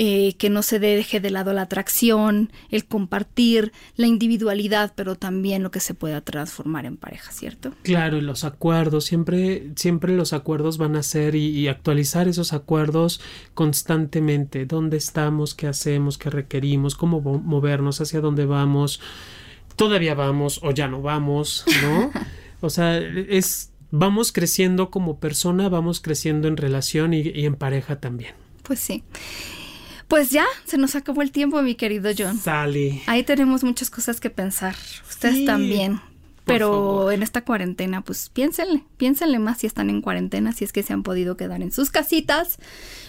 eh, 0.00 0.36
que 0.38 0.48
no 0.48 0.62
se 0.62 0.78
deje 0.78 1.18
de 1.18 1.32
lado 1.32 1.52
la 1.52 1.62
atracción, 1.62 2.52
el 2.70 2.84
compartir, 2.84 3.72
la 3.96 4.06
individualidad, 4.06 4.92
pero 4.94 5.16
también 5.16 5.64
lo 5.64 5.72
que 5.72 5.80
se 5.80 5.92
pueda 5.92 6.20
transformar 6.20 6.86
en 6.86 6.96
pareja, 6.96 7.32
¿cierto? 7.32 7.72
Claro, 7.82 8.16
y 8.16 8.20
los 8.20 8.44
acuerdos, 8.44 9.06
siempre, 9.06 9.72
siempre 9.74 10.14
los 10.14 10.32
acuerdos 10.32 10.78
van 10.78 10.94
a 10.94 11.02
ser 11.02 11.34
y, 11.34 11.66
actualizar 11.66 12.28
esos 12.28 12.52
acuerdos 12.52 13.20
constantemente, 13.54 14.66
dónde 14.66 14.96
estamos, 14.96 15.56
qué 15.56 15.66
hacemos, 15.66 16.16
qué 16.16 16.30
requerimos, 16.30 16.94
cómo 16.94 17.20
movernos, 17.20 18.00
hacia 18.00 18.20
dónde 18.20 18.46
vamos, 18.46 19.00
todavía 19.74 20.14
vamos 20.14 20.60
o 20.62 20.70
ya 20.70 20.86
no 20.86 21.02
vamos, 21.02 21.64
¿no? 21.82 22.12
o 22.60 22.70
sea, 22.70 22.98
es 22.98 23.72
vamos 23.90 24.30
creciendo 24.30 24.90
como 24.92 25.18
persona, 25.18 25.68
vamos 25.68 25.98
creciendo 25.98 26.46
en 26.46 26.56
relación 26.56 27.14
y, 27.14 27.22
y 27.22 27.46
en 27.46 27.56
pareja 27.56 27.98
también. 27.98 28.34
Pues 28.62 28.78
sí. 28.78 29.02
Pues 30.08 30.30
ya, 30.30 30.46
se 30.64 30.78
nos 30.78 30.94
acabó 30.96 31.20
el 31.20 31.30
tiempo, 31.30 31.60
mi 31.60 31.74
querido 31.74 32.10
John. 32.16 32.38
Sale. 32.38 33.02
Ahí 33.06 33.22
tenemos 33.24 33.62
muchas 33.62 33.90
cosas 33.90 34.20
que 34.20 34.30
pensar. 34.30 34.74
Ustedes 35.06 35.44
también. 35.44 36.00
Pero 36.46 37.10
en 37.10 37.22
esta 37.22 37.44
cuarentena, 37.44 38.00
pues 38.00 38.30
piénsenle, 38.30 38.82
piénsenle 38.96 39.38
más 39.38 39.58
si 39.58 39.66
están 39.66 39.90
en 39.90 40.00
cuarentena, 40.00 40.52
si 40.52 40.64
es 40.64 40.72
que 40.72 40.82
se 40.82 40.94
han 40.94 41.02
podido 41.02 41.36
quedar 41.36 41.60
en 41.60 41.70
sus 41.72 41.90
casitas. 41.90 42.56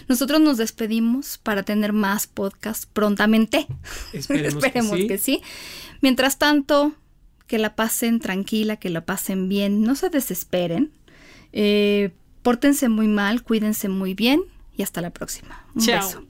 Nosotros 0.08 0.42
nos 0.42 0.58
despedimos 0.58 1.38
para 1.38 1.62
tener 1.62 1.94
más 1.94 2.26
podcast 2.26 2.84
prontamente. 2.92 3.66
Esperemos, 4.12 4.98
que, 5.08 5.16
sí. 5.16 5.40
Mientras 6.02 6.36
tanto, 6.36 6.92
que 7.46 7.56
la 7.56 7.74
pasen 7.76 8.20
tranquila, 8.20 8.76
que 8.76 8.90
la 8.90 9.06
pasen 9.06 9.48
bien, 9.48 9.82
no 9.84 9.94
se 9.94 10.10
desesperen. 10.10 10.90
Eh, 11.54 12.10
pórtense 12.42 12.90
muy 12.90 13.08
mal, 13.08 13.42
cuídense 13.42 13.88
muy 13.88 14.12
bien 14.12 14.42
y 14.80 14.82
hasta 14.82 15.02
la 15.02 15.10
próxima. 15.10 15.62
Un 15.74 15.84
beso. 15.84 16.22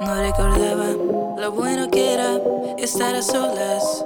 No 0.00 0.14
recordaba 0.16 0.86
lo 1.38 1.52
bueno 1.52 1.88
que 1.92 2.12
era 2.12 2.40
estar 2.78 3.14
a 3.14 3.22
solas, 3.22 4.04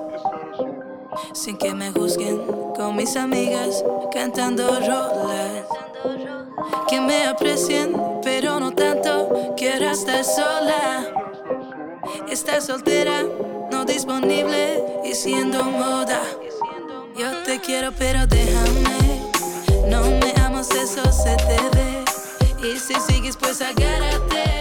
sin 1.32 1.56
que 1.56 1.72
me 1.72 1.90
juzguen 1.92 2.36
con 2.76 2.96
mis 2.96 3.16
amigas 3.16 3.82
cantando 4.12 4.78
rolas. 4.78 5.64
Que 6.86 7.00
me 7.00 7.24
aprecien, 7.24 7.96
pero 8.22 8.60
no 8.60 8.72
tanto, 8.72 9.54
quiero 9.56 9.86
estar 9.86 10.22
sola. 10.22 11.35
Estás 12.36 12.66
soltera, 12.66 13.22
no 13.72 13.86
disponible 13.86 14.84
y 15.06 15.14
siendo 15.14 15.64
moda. 15.64 16.20
Yo 17.18 17.34
te 17.44 17.58
quiero, 17.60 17.92
pero 17.92 18.26
déjame. 18.26 19.22
No 19.88 20.02
me 20.02 20.34
amas, 20.42 20.70
eso 20.70 21.10
se 21.10 21.34
te 21.34 21.58
ve. 21.74 22.04
Y 22.62 22.78
si 22.78 22.92
sigues, 23.00 23.38
pues 23.38 23.62
agárrate. 23.62 24.55